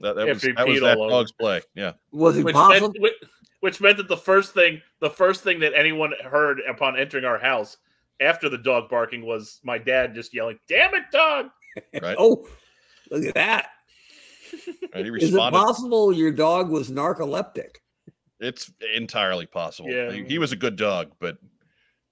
[0.00, 1.62] That, that was After that was that dog's play.
[1.74, 1.92] Yeah.
[2.12, 2.88] Was he which possible?
[2.88, 3.14] meant, which,
[3.60, 7.38] which meant that the first thing the first thing that anyone heard upon entering our
[7.38, 7.76] house
[8.20, 11.46] after the dog barking was my dad just yelling, "Damn it, dog!"
[12.02, 12.16] Right.
[12.18, 12.48] Oh,
[13.10, 13.68] look at that.
[14.92, 17.76] And he Is it possible your dog was narcoleptic?
[18.40, 19.90] It's entirely possible.
[19.90, 20.12] Yeah.
[20.12, 21.38] He, he was a good dog, but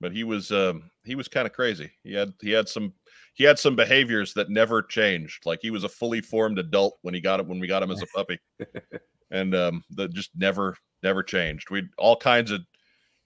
[0.01, 1.91] but he was um he was kind of crazy.
[2.03, 2.93] He had he had some
[3.35, 5.47] he had some behaviors that never changed.
[5.47, 7.91] Like he was a fully formed adult when he got it when we got him
[7.91, 8.39] as a puppy.
[9.31, 11.71] and um that just never never changed.
[11.71, 12.63] We'd all kinds of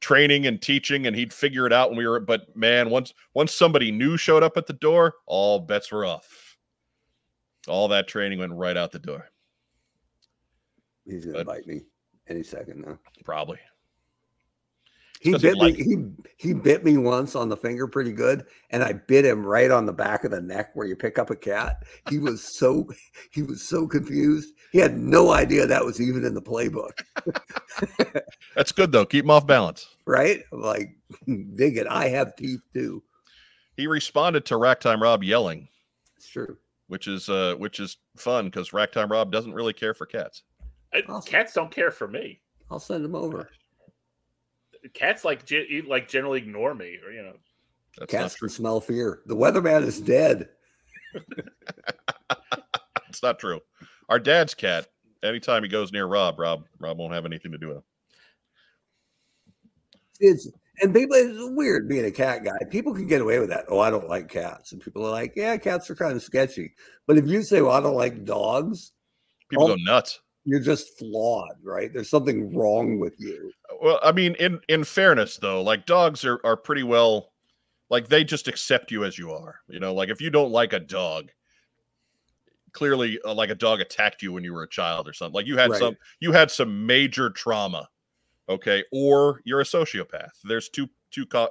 [0.01, 3.55] training and teaching and he'd figure it out when we were but man, once once
[3.55, 6.57] somebody new showed up at the door, all bets were off.
[7.69, 9.31] All that training went right out the door.
[11.07, 11.83] He's gonna But- bite me
[12.31, 12.99] any second now.
[13.25, 13.59] Probably.
[15.21, 15.75] He bit me.
[15.75, 15.97] He
[16.39, 19.85] he bit me once on the finger pretty good, and I bit him right on
[19.85, 21.85] the back of the neck where you pick up a cat.
[22.09, 22.89] He was so
[23.31, 24.55] he was so confused.
[24.73, 27.03] He had no idea that was even in the playbook.
[28.57, 29.05] That's good though.
[29.05, 29.95] Keep him off balance.
[30.07, 30.41] Right?
[30.53, 30.97] Like,
[31.27, 31.87] dig it.
[31.89, 33.03] I have teeth too.
[33.77, 35.69] he responded to Rack Time Rob yelling,
[36.17, 36.57] It's true.
[36.89, 40.45] which is uh which is fun because Rack Time Rob doesn't really care for cats.
[40.93, 41.31] I- Awesome.
[41.31, 42.41] Cats don't care for me.
[42.71, 43.49] I'll send them over.
[44.95, 47.37] Cats like ge- like generally ignore me, or you know.
[47.99, 49.21] That's Cats not can smell fear.
[49.27, 50.49] The weatherman is dead.
[53.09, 53.61] It's not true.
[54.09, 54.87] Our dad's cat.
[55.25, 57.83] Anytime he goes near Rob, Rob Rob won't have anything to do with him.
[60.21, 60.49] It's
[60.81, 62.57] and people it's weird being a cat guy.
[62.71, 63.65] People can get away with that.
[63.69, 64.71] Oh, I don't like cats.
[64.73, 66.73] And people are like, yeah, cats are kind of sketchy.
[67.09, 68.93] But if you say, well, I don't like dogs,
[69.49, 69.69] People Oh.
[69.69, 70.21] go nuts.
[70.45, 71.93] You're just flawed, right?
[71.93, 73.53] There's something wrong with you.
[73.81, 77.33] Well, I mean, in in fairness though, like dogs are are pretty well
[77.91, 79.61] like they just accept you as you are.
[79.69, 81.31] You know, like if you don't like a dog,
[82.73, 85.35] clearly uh, like a dog attacked you when you were a child or something.
[85.35, 85.79] Like you had Right.
[85.81, 87.89] some you had some major trauma.
[88.49, 88.83] Okay?
[88.91, 90.31] Or you're a sociopath.
[90.45, 91.51] There's two two co-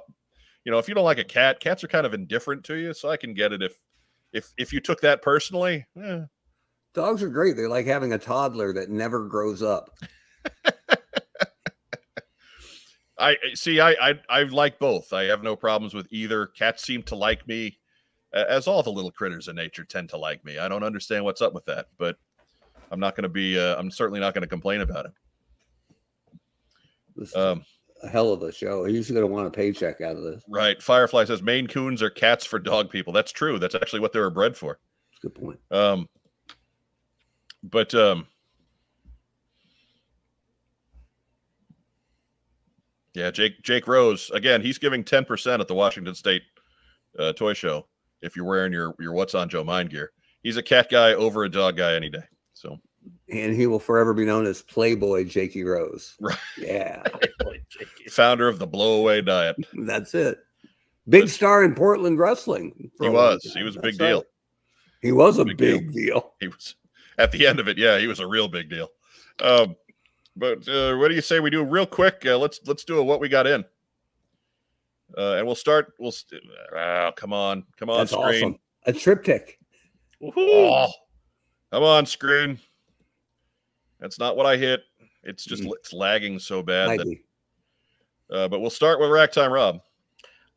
[0.64, 2.92] you know, if you don't like a cat, cats are kind of indifferent to you,
[2.92, 3.72] so I can get it if
[4.32, 6.20] if if you took that personally, eh,
[6.94, 7.56] Dogs are great.
[7.56, 9.90] They're like having a toddler that never grows up.
[13.18, 13.80] I see.
[13.80, 15.12] I, I I like both.
[15.12, 16.46] I have no problems with either.
[16.46, 17.78] Cats seem to like me,
[18.32, 20.58] as all the little critters in nature tend to like me.
[20.58, 22.16] I don't understand what's up with that, but
[22.90, 23.58] I'm not going to be.
[23.58, 25.12] Uh, I'm certainly not going to complain about it.
[27.14, 27.62] This Um,
[28.02, 28.84] a hell of a show.
[28.84, 30.42] He's going to want a paycheck out of this.
[30.48, 30.82] right.
[30.82, 33.12] Firefly says Maine Coons are cats for dog people.
[33.12, 33.58] That's true.
[33.58, 34.78] That's actually what they were bred for.
[35.20, 35.60] Good point.
[35.70, 36.08] Um,
[37.62, 38.26] but um,
[43.14, 44.60] yeah, Jake Jake Rose again.
[44.62, 46.42] He's giving ten percent at the Washington State
[47.18, 47.86] uh, toy show.
[48.22, 51.44] If you're wearing your your What's on Joe Mind gear, he's a cat guy over
[51.44, 52.22] a dog guy any day.
[52.54, 52.78] So
[53.32, 56.14] And he will forever be known as Playboy Jakey Rose.
[56.20, 56.36] Right.
[56.58, 57.02] Yeah,
[58.10, 59.56] founder of the blowaway diet.
[59.86, 60.38] that's it.
[61.08, 62.90] Big star in Portland wrestling.
[63.00, 63.42] He was.
[63.56, 64.24] He was a big deal.
[65.02, 66.04] He was a Big big, deal.
[66.20, 66.34] deal.
[66.40, 66.76] He was
[67.18, 67.78] at the end of it.
[67.78, 68.88] Yeah, he was a real big deal.
[69.42, 69.76] Um,
[70.36, 72.22] but uh, what do you say we do real quick?
[72.24, 73.64] Uh, let's let's do a what we got in.
[75.16, 75.94] Uh, and we'll start.
[75.98, 76.12] We'll.
[76.12, 76.42] St-
[76.76, 78.24] oh, come on, come on, That's screen.
[78.44, 78.58] awesome.
[78.86, 79.58] A triptych.
[80.22, 80.90] Oh,
[81.72, 82.58] come on, screen.
[83.98, 84.82] That's not what I hit.
[85.22, 85.72] It's just Mm.
[85.74, 86.98] it's lagging so bad.
[87.00, 87.16] That,
[88.30, 89.80] uh, but we'll start with Rack Time Rob.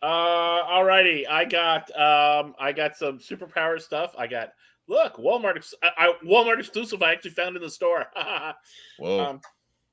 [0.01, 1.27] Uh, alrighty.
[1.27, 4.13] I got um, I got some superpower stuff.
[4.17, 4.53] I got
[4.87, 5.63] look Walmart.
[5.83, 7.01] I, I, Walmart exclusive.
[7.01, 8.05] I actually found in the store.
[8.99, 9.41] Whoa, um,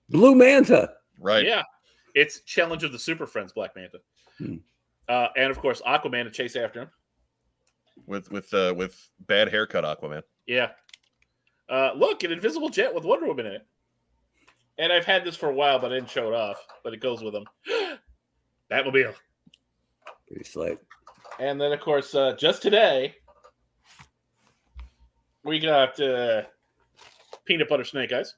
[0.08, 0.90] Blue Manta.
[1.20, 1.44] right.
[1.44, 1.62] Yeah,
[2.14, 3.98] it's Challenge of the Super Friends Black Manta,
[4.38, 4.56] Hmm.
[5.08, 6.90] uh, and of course Aquaman to chase after him.
[8.06, 8.96] With with uh, with
[9.26, 10.22] bad haircut Aquaman.
[10.46, 10.70] Yeah.
[11.68, 13.66] Uh, look, an invisible jet with Wonder Woman in it.
[14.78, 16.56] And I've had this for a while, but I didn't show it off.
[16.82, 17.44] But it goes with them.
[18.72, 19.14] Batmobile.
[20.26, 20.78] Pretty slick.
[21.38, 23.14] And then, of course, uh, just today,
[25.44, 26.42] we got uh,
[27.44, 28.34] peanut butter snake eyes.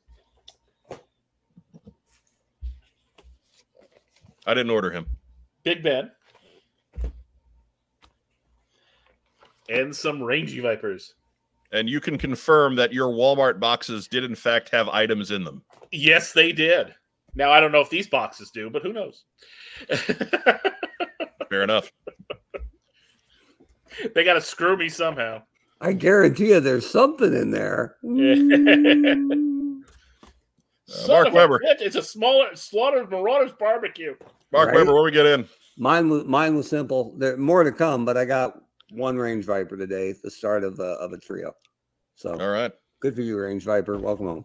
[4.46, 5.06] I didn't order him.
[5.62, 6.10] Big Ben.
[9.68, 11.14] And some rangy vipers.
[11.72, 15.62] And you can confirm that your Walmart boxes did in fact have items in them.
[15.90, 16.94] Yes, they did.
[17.34, 19.24] Now I don't know if these boxes do, but who knows?
[21.48, 21.90] Fair enough.
[24.14, 25.42] they got to screw me somehow.
[25.82, 27.96] I guarantee you there's something in there.
[30.92, 34.14] Uh, Mark of a It's a smaller Slaughter's Marauders barbecue.
[34.52, 34.76] Mark Right.
[34.76, 35.48] Weber, what we get in?
[35.78, 37.14] Mine was mine was simple.
[37.16, 40.98] There more to come, but I got one range viper today, the start of a,
[41.00, 41.54] of a trio.
[42.16, 42.72] So All right.
[43.00, 43.96] good for you, range viper.
[43.96, 44.44] Welcome home.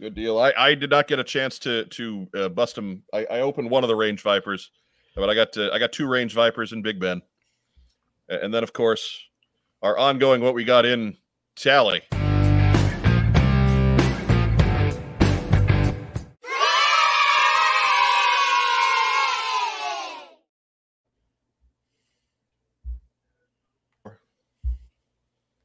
[0.00, 0.36] Good deal.
[0.40, 3.04] I, I did not get a chance to to uh, bust them.
[3.12, 4.70] I, I opened one of the range vipers,
[5.14, 7.22] but I got to, I got two range vipers in Big Ben,
[8.28, 9.16] and then of course
[9.82, 11.16] our ongoing what we got in
[11.56, 12.02] tally.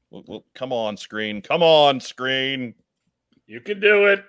[0.10, 1.42] Well, well, come on, screen.
[1.42, 2.76] Come on, screen.
[3.48, 4.24] You can do it.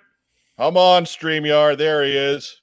[0.57, 1.77] Come on, StreamYard.
[1.77, 2.61] There he is.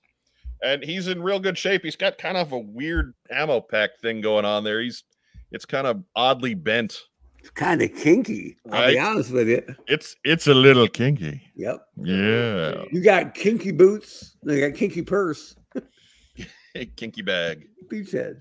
[0.63, 1.83] And he's in real good shape.
[1.83, 4.81] He's got kind of a weird ammo pack thing going on there.
[4.81, 5.05] He's
[5.53, 6.99] it's kind of oddly bent.
[7.41, 8.57] It's kind of kinky.
[8.71, 9.63] I'll be honest with you.
[9.89, 11.41] It's it's a little kinky.
[11.57, 11.87] Yep.
[11.97, 12.85] Yeah.
[12.93, 14.37] You got kinky boots.
[14.43, 15.57] You got kinky purse.
[16.97, 18.41] kinky bag, Beachhead.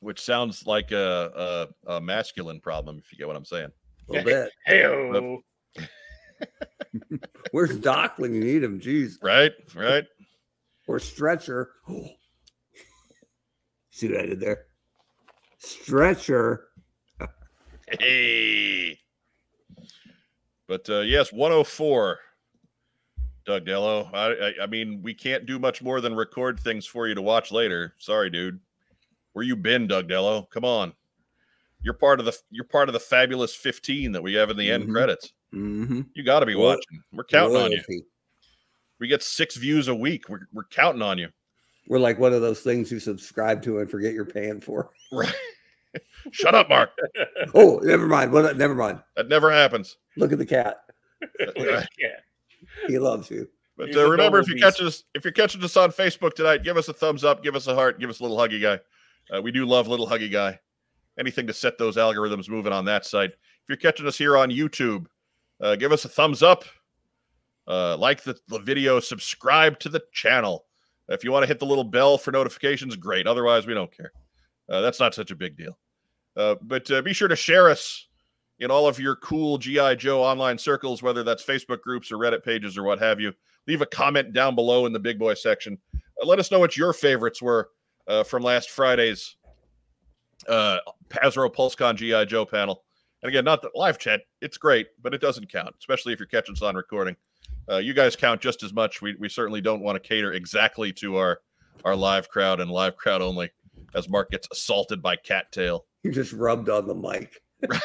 [0.00, 3.70] which sounds like a, a a masculine problem if you get what I'm saying.
[4.08, 4.50] A little bit.
[4.66, 5.38] Hey,
[7.52, 8.80] Where's Doc when you need him?
[8.80, 9.22] Jeez.
[9.22, 9.52] Right?
[9.74, 10.04] Right?
[10.88, 11.70] Or stretcher.
[13.90, 14.64] See what I did there?
[15.58, 16.69] Stretcher.
[17.98, 18.98] Hey.
[20.68, 22.18] But uh, yes, 104.
[23.46, 24.08] Doug Dello.
[24.12, 27.22] I, I I mean, we can't do much more than record things for you to
[27.22, 27.94] watch later.
[27.98, 28.60] Sorry, dude.
[29.32, 30.42] Where you been, Doug Dello?
[30.52, 30.92] Come on.
[31.82, 34.70] You're part of the you're part of the fabulous 15 that we have in the
[34.70, 34.92] end Mhm.
[34.92, 35.32] credits.
[35.54, 36.02] Mm-hmm.
[36.14, 37.02] You got to be watching.
[37.12, 37.82] We're counting on you.
[39.00, 40.28] We get six views a week.
[40.28, 41.28] We're, we're counting on you.
[41.88, 44.90] We're like one of those things you subscribe to and forget you're paying for.
[45.12, 45.34] Right.
[46.30, 46.90] Shut up, Mark.
[47.54, 48.32] Oh, never mind.
[48.32, 48.56] What?
[48.56, 49.00] Never mind.
[49.16, 49.96] That never happens.
[50.16, 50.84] Look at the cat.
[51.56, 51.84] yeah.
[52.86, 53.48] He loves you.
[53.76, 54.64] But uh, remember, if you beast.
[54.64, 57.56] catch us, if you're catching us on Facebook tonight, give us a thumbs up, give
[57.56, 58.78] us a heart, give us a little huggy guy.
[59.34, 60.58] Uh, we do love little huggy guy.
[61.18, 63.30] Anything to set those algorithms moving on that site.
[63.30, 65.06] If you're catching us here on YouTube,
[65.60, 66.64] uh, give us a thumbs up,
[67.66, 70.66] uh, like the, the video, subscribe to the channel.
[71.08, 73.26] If you want to hit the little bell for notifications, great.
[73.26, 74.12] Otherwise, we don't care.
[74.70, 75.78] Uh, that's not such a big deal.
[76.36, 78.06] Uh, but uh, be sure to share us
[78.60, 82.44] in all of your cool GI Joe online circles, whether that's Facebook groups or Reddit
[82.44, 83.32] pages or what have you
[83.66, 85.78] leave a comment down below in the big boy section.
[85.94, 87.70] Uh, let us know what your favorites were
[88.06, 89.36] uh, from last Friday's
[90.48, 92.84] uh, Hasbro PulseCon GI Joe panel.
[93.22, 96.26] And again, not the live chat; it's great, but it doesn't count, especially if you're
[96.26, 97.16] catching us on recording.
[97.68, 99.02] Uh, you guys count just as much.
[99.02, 101.40] We we certainly don't want to cater exactly to our
[101.84, 103.50] our live crowd and live crowd only.
[103.94, 105.86] As Mark gets assaulted by Cattail.
[106.02, 107.40] He just rubbed on the mic.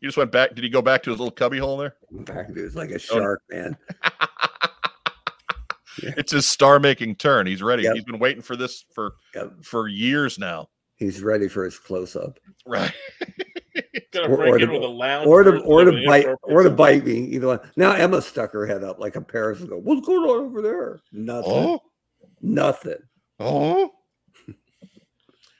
[0.00, 0.54] You just went back.
[0.54, 1.96] Did he go back to his little cubby hole there?
[2.12, 2.98] Back to it's like a Oh.
[2.98, 3.76] shark, man.
[6.00, 7.48] It's his star-making turn.
[7.48, 7.82] He's ready.
[7.82, 7.94] Yep.
[7.96, 9.64] He's been waiting for this for Yep.
[9.64, 10.68] for years now.
[10.94, 12.38] He's ready for his close up.
[12.66, 12.92] Right.
[14.16, 15.26] Or- or to- with a lounge.
[15.26, 17.18] Or to or to bite inappropriate or to bite me.
[17.34, 17.60] Either one.
[17.76, 19.68] Now Emma stuck her head up like a parasite.
[19.70, 21.00] What's going on over there?
[21.12, 21.52] Nothing.
[21.52, 21.80] Oh,
[22.40, 22.98] Nothing.
[23.40, 23.90] Oh.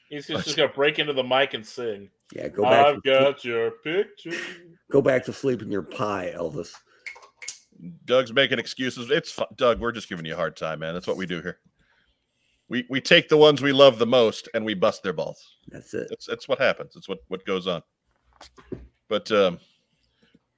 [0.08, 2.08] He's just, just gonna break into the mic and sing.
[2.34, 2.86] Yeah, go back.
[2.86, 4.32] I've to, got your picture.
[4.90, 6.73] go back to sleep in your pie, Elvis.
[8.07, 9.10] Doug's making excuses.
[9.10, 9.81] It's fu- Doug.
[9.81, 10.94] We're just giving you a hard time, man.
[10.94, 11.58] That's what we do here.
[12.68, 15.57] We we take the ones we love the most and we bust their balls.
[15.68, 16.07] That's it.
[16.08, 16.94] That's that's what happens.
[16.94, 17.82] That's what what goes on.
[19.08, 19.58] But um,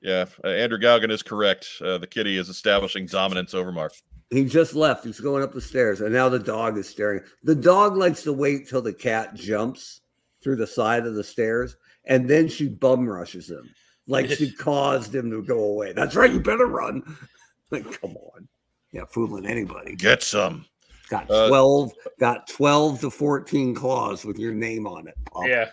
[0.00, 1.68] yeah, uh, Andrew Galgan is correct.
[1.80, 3.92] Uh, the kitty is establishing dominance over Mark.
[4.30, 5.04] He just left.
[5.04, 7.20] He's going up the stairs, and now the dog is staring.
[7.42, 10.00] The dog likes to wait till the cat jumps
[10.42, 13.68] through the side of the stairs, and then she bum rushes him,
[14.06, 15.92] like she caused him to go away.
[15.92, 16.32] That's right.
[16.32, 17.02] You better run.
[17.72, 18.48] Like, come on.
[18.92, 19.94] Yeah, fooling anybody.
[19.94, 20.66] Get some.
[21.08, 25.14] Got Uh, 12, got 12 to 14 claws with your name on it.
[25.32, 25.44] pup.
[25.46, 25.68] Yeah,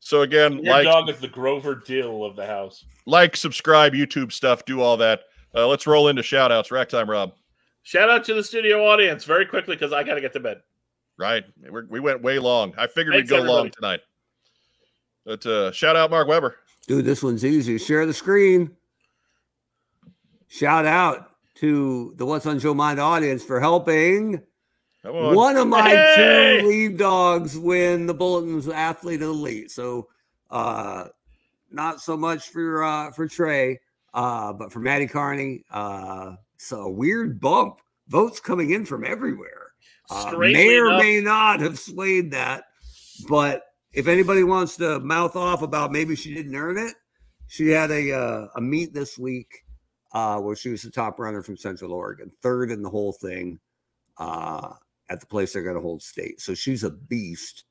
[0.00, 2.84] So again, your like dog is the Grover Dill of the house.
[3.06, 5.20] like, subscribe, YouTube stuff, do all that.
[5.54, 6.72] Uh, let's roll into shout outs.
[6.72, 7.32] Rack time, Rob.
[7.86, 10.60] Shout out to the studio audience very quickly because I got to get to bed.
[11.16, 11.44] Right.
[11.70, 12.74] We're, we went way long.
[12.76, 14.00] I figured Thanks, we'd go long tonight.
[15.24, 16.56] But uh, shout out Mark Weber.
[16.88, 17.78] Dude, this one's easy.
[17.78, 18.72] Share the screen.
[20.48, 24.42] Shout out to the What's on Joe Mind audience for helping
[25.04, 25.36] on.
[25.36, 26.58] one of my Hey!
[26.62, 29.70] two lead dogs win the Bulletin's Athlete Elite.
[29.70, 30.08] So,
[30.50, 31.04] uh,
[31.70, 33.78] not so much for uh, for Trey,
[34.12, 35.62] uh, but for Maddie Carney.
[35.70, 37.80] Uh, so a weird bump.
[38.08, 39.72] Votes coming in from everywhere.
[40.10, 42.64] Uh, may or enough- may not have swayed that,
[43.28, 46.94] but if anybody wants to mouth off about maybe she didn't earn it,
[47.48, 49.64] she had a uh, a meet this week
[50.12, 53.58] uh, where she was the top runner from Central Oregon, third in the whole thing
[54.18, 54.72] uh,
[55.10, 56.40] at the place they're going to hold state.
[56.40, 57.64] So she's a beast.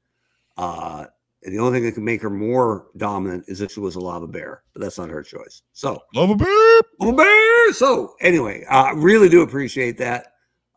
[0.58, 1.06] Uh,
[1.54, 4.28] the only thing that could make her more dominant is if she was a lava
[4.28, 5.62] bear, but that's not her choice.
[5.74, 6.86] So Love a beep.
[7.00, 7.74] lava bear.
[7.74, 10.28] So anyway, I really do appreciate that.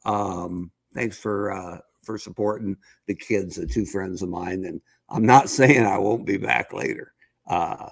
[0.04, 4.80] Um, thanks for uh, for supporting the kids, the two friends of mine, and
[5.10, 7.12] I'm not saying I won't be back later
[7.46, 7.88] uh,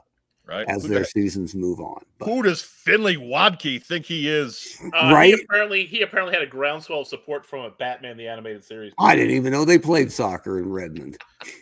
[0.46, 0.64] Right.
[0.68, 2.02] as Who, their the- seasons move on.
[2.18, 4.78] But who does Finley Wadkey think he is?
[4.94, 5.34] Uh, Right?
[5.34, 8.92] He apparently, he apparently had a groundswell of support from a Batman the animated series.
[8.98, 11.18] I didn't even know they played soccer in Redmond.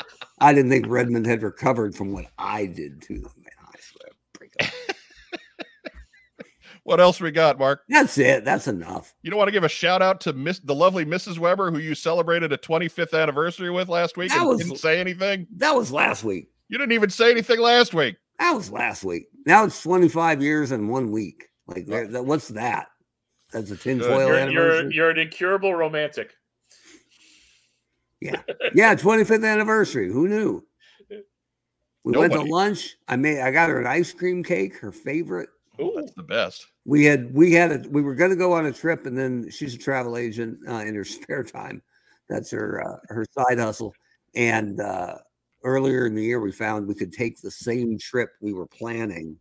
[0.45, 3.33] I didn't think Redmond had recovered from what I did to them.
[3.37, 4.71] Man, I swear.
[6.83, 7.81] What else we got, Mark?
[7.89, 8.45] That's it.
[8.45, 9.15] That's enough.
[9.23, 11.39] You don't want to give a shout out to Miss the lovely Mrs.
[11.39, 15.01] Weber, who you celebrated a 25th anniversary with last week That and was- didn't say
[15.01, 15.47] anything.
[15.57, 16.49] That was last week.
[16.69, 18.17] You didn't even say anything last week.
[18.39, 19.29] That was last week.
[19.47, 21.45] Now it's 25 years and one week.
[21.67, 22.89] Like, what's that?
[23.51, 24.83] That's a tinfoil You're, anniversary.
[24.83, 26.35] you're, you're an incurable romantic.
[28.25, 28.41] Yeah.
[28.75, 30.11] Yeah, 25th anniversary.
[30.11, 30.65] Who knew?
[32.05, 32.97] We went to lunch.
[33.07, 35.51] I made I got her an ice cream cake, her favorite.
[35.79, 36.67] Oh, That's the best.
[36.87, 39.75] We had we had a we were gonna go on a trip and then she's
[39.75, 41.83] a travel agent uh, in her spare time.
[42.31, 43.95] That's her uh, her side hustle.
[44.35, 45.19] And uh
[45.63, 49.37] earlier in the year we found we could take the same trip we were planning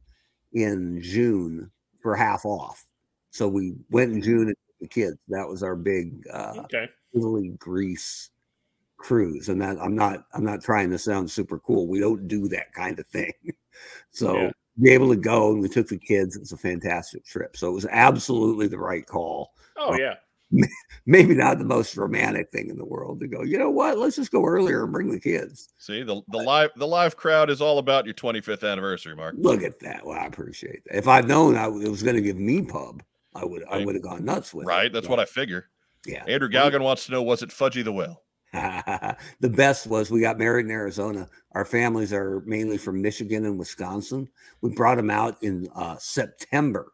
[0.53, 1.71] in June
[2.01, 2.85] for half off.
[3.31, 5.17] So we went in June and took the kids.
[5.29, 6.89] That was our big uh okay.
[7.13, 8.29] Italy, Greece
[9.03, 9.49] cruise.
[9.49, 11.87] And that I'm not I'm not trying to sound super cool.
[11.87, 13.33] We don't do that kind of thing.
[14.11, 14.51] So Yeah.
[14.81, 16.35] be able to go and we took the kids.
[16.35, 17.57] It was a fantastic trip.
[17.57, 19.53] So it was absolutely the right call.
[19.77, 20.15] Oh yeah.
[21.07, 23.97] Maybe not the most romantic thing in the world to go, you know what?
[23.97, 25.69] Let's just go earlier and bring the kids.
[25.79, 29.35] See, the, the live the live crowd is all about your 25th anniversary, Mark.
[29.37, 30.05] Look at that.
[30.05, 30.95] Well, I appreciate that.
[30.97, 33.01] If I'd known I, it was going to give me pub,
[33.35, 33.85] I would I Right.
[33.85, 34.69] would have gone nuts with it.
[34.69, 34.93] Right?
[34.93, 35.65] That's what I figure.
[36.05, 36.23] yeah.
[36.27, 38.21] Andrew Galgan wants to know was it Fudgy the Whale?
[39.39, 41.27] the best was we got married in Arizona.
[41.53, 44.29] Our families are mainly from Michigan and Wisconsin.
[44.61, 46.91] We brought them out in uh, September,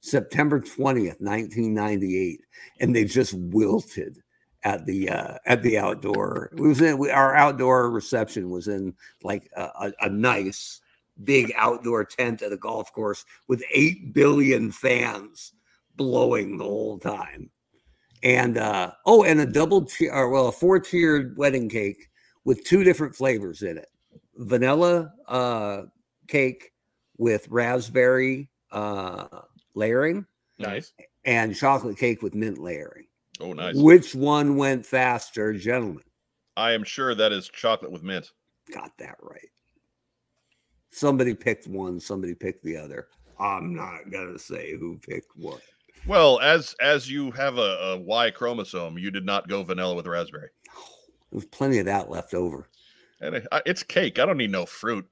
[0.00, 2.42] September 20th, 1998,
[2.78, 4.22] and they just wilted
[4.62, 6.50] at the uh, at the outdoor.
[6.52, 10.80] We was in we, our outdoor reception was in like a, a, a nice
[11.24, 15.52] big outdoor tent at a golf course with 8 billion fans
[15.96, 17.50] blowing the whole time
[18.22, 22.08] and uh oh and a double tier or well a four tiered wedding cake
[22.44, 23.88] with two different flavors in it
[24.36, 25.82] vanilla uh
[26.28, 26.72] cake
[27.18, 29.26] with raspberry uh
[29.74, 30.24] layering
[30.58, 30.92] Nice.
[31.24, 33.06] and chocolate cake with mint layering
[33.42, 33.74] Oh, nice.
[33.74, 36.02] which one went faster gentlemen
[36.56, 38.30] I am sure that is chocolate with mint.
[38.72, 39.48] got that right
[40.90, 43.08] somebody picked one somebody picked the other
[43.38, 45.60] i'm not gonna say who picked what
[46.10, 47.60] Well, as as you have a,
[47.92, 50.48] a Y chromosome, you did not go vanilla with raspberry.
[51.30, 52.66] there's plenty of that left over
[53.20, 54.18] And it- it's cake.
[54.18, 55.06] I don't need no fruit.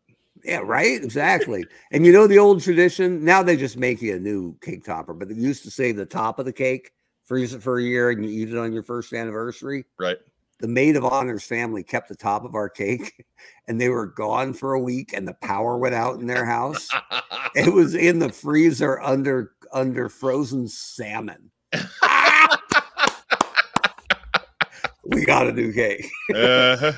[0.45, 1.01] Yeah, right.
[1.01, 1.65] Exactly.
[1.93, 3.25] and you know the old tradition.
[3.25, 6.05] Now they just make you a new cake topper, but they used to save the
[6.05, 6.91] top of the cake,
[7.23, 9.85] freeze it for a year, and you eat it on your first anniversary.
[10.01, 10.19] Right.
[10.59, 13.25] The maid of honor's family kept the top of our cake,
[13.69, 16.89] and they were gone for a week, and the power went out in their house.
[17.55, 21.51] it was in the freezer under under frozen salmon.
[21.73, 21.81] we
[25.05, 26.07] we got a new cake.
[26.35, 26.93] Uh-huh.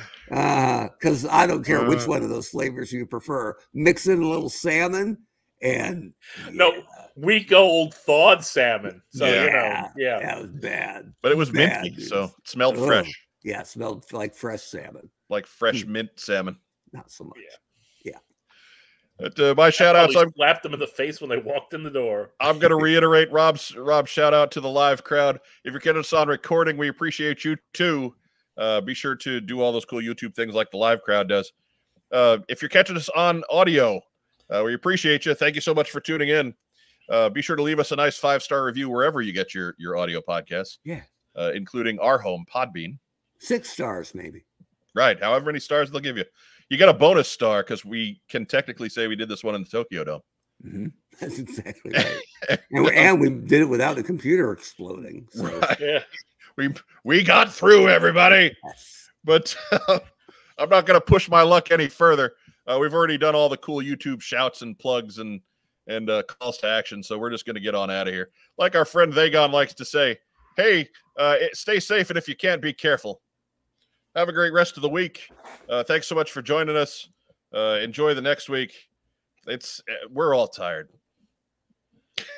[0.99, 2.07] Because I don't care which Uh.
[2.07, 3.57] one of those flavors you prefer.
[3.75, 5.19] Mix in a little salmon
[5.63, 6.13] and
[6.53, 6.81] No, yeah,
[7.17, 9.03] week old thawed salmon.
[9.11, 9.89] So you know, Yeah.
[9.97, 10.19] yeah.
[10.21, 11.13] that was bad.
[11.23, 12.09] But it was Bad minty, news.
[12.09, 12.87] so it smelled Ugh.
[12.87, 15.11] fresh, Yeah, it smelled like fresh salmon.
[15.29, 16.57] like fresh mint salmon.
[16.93, 17.39] Not so much.
[19.21, 20.17] But, uh, my shout outs.
[20.17, 22.31] I'm, slapped them in the face when they walked in the door.
[22.41, 25.41] I'm going to reiterate Rob's Rob's shout out to the live crowd.
[25.65, 28.15] If you're catching us on recording, we appreciate you too.
[28.57, 31.53] Uh, be sure to do all those cool YouTube things like the live crowd does.
[32.13, 34.01] Uh, if you're catching us on audio,
[34.51, 35.35] uh, we appreciate you.
[35.35, 36.55] Thank you so much for tuning in.
[37.09, 39.75] Uh, be sure to leave us a nice five star review wherever you get your
[39.79, 40.79] your audio podcasts.
[40.85, 41.03] Yeah.
[41.37, 42.99] uh, including our home Podbean.
[43.39, 44.45] Six stars, maybe.
[44.95, 46.25] Right, however many stars they'll give you.
[46.71, 49.63] You got a bonus star because we can technically say we did this one in
[49.63, 50.21] the Tokyo Dome.
[50.63, 50.87] hmm
[51.21, 52.21] That's exactly right.
[52.71, 55.27] and, we, and we did it without the computer exploding.
[55.33, 55.81] So, Right.
[55.81, 55.99] Yeah.
[56.57, 56.69] We
[57.05, 58.55] we got through everybody.
[58.65, 59.09] yes.
[59.25, 59.57] but
[60.59, 62.33] I'm not going to push my luck any further.
[62.67, 65.41] Uh, we've already done all the cool YouTube shouts and plugs and
[65.87, 68.31] and uh, calls to action, so we're just going to get on out of here.
[68.59, 70.19] Like our friend Vagon likes to say,
[70.57, 73.23] "Hey, uh, stay safe, and if you can't, be careful."
[74.17, 75.29] Have a great rest of the week.
[75.69, 77.09] Uh, thanks so much for joining us.
[77.55, 78.75] Uh, enjoy the next week.
[79.47, 80.89] It's uh, we're all tired.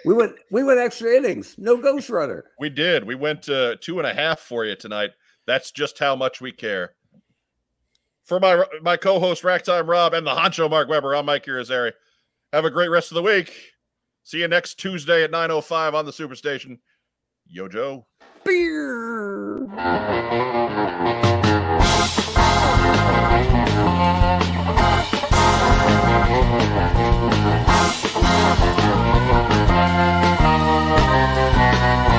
[0.04, 1.56] We went we went extra innings.
[1.58, 2.44] No ghost runner.
[2.58, 3.04] We did.
[3.04, 5.10] We went uh, two and a half for you tonight.
[5.46, 6.94] That's just how much we care.
[8.24, 11.92] For my my co-host Rack Time Rob and the honcho Mark Weber, I'm Mike Irizarry.
[12.52, 13.52] Have a great rest of the week.
[14.24, 16.78] See you next Tuesday at 9:05 on the Superstation.
[17.46, 18.06] Yo Joe.
[18.44, 19.66] Beer.
[23.32, 23.56] Thank
[32.06, 32.11] you.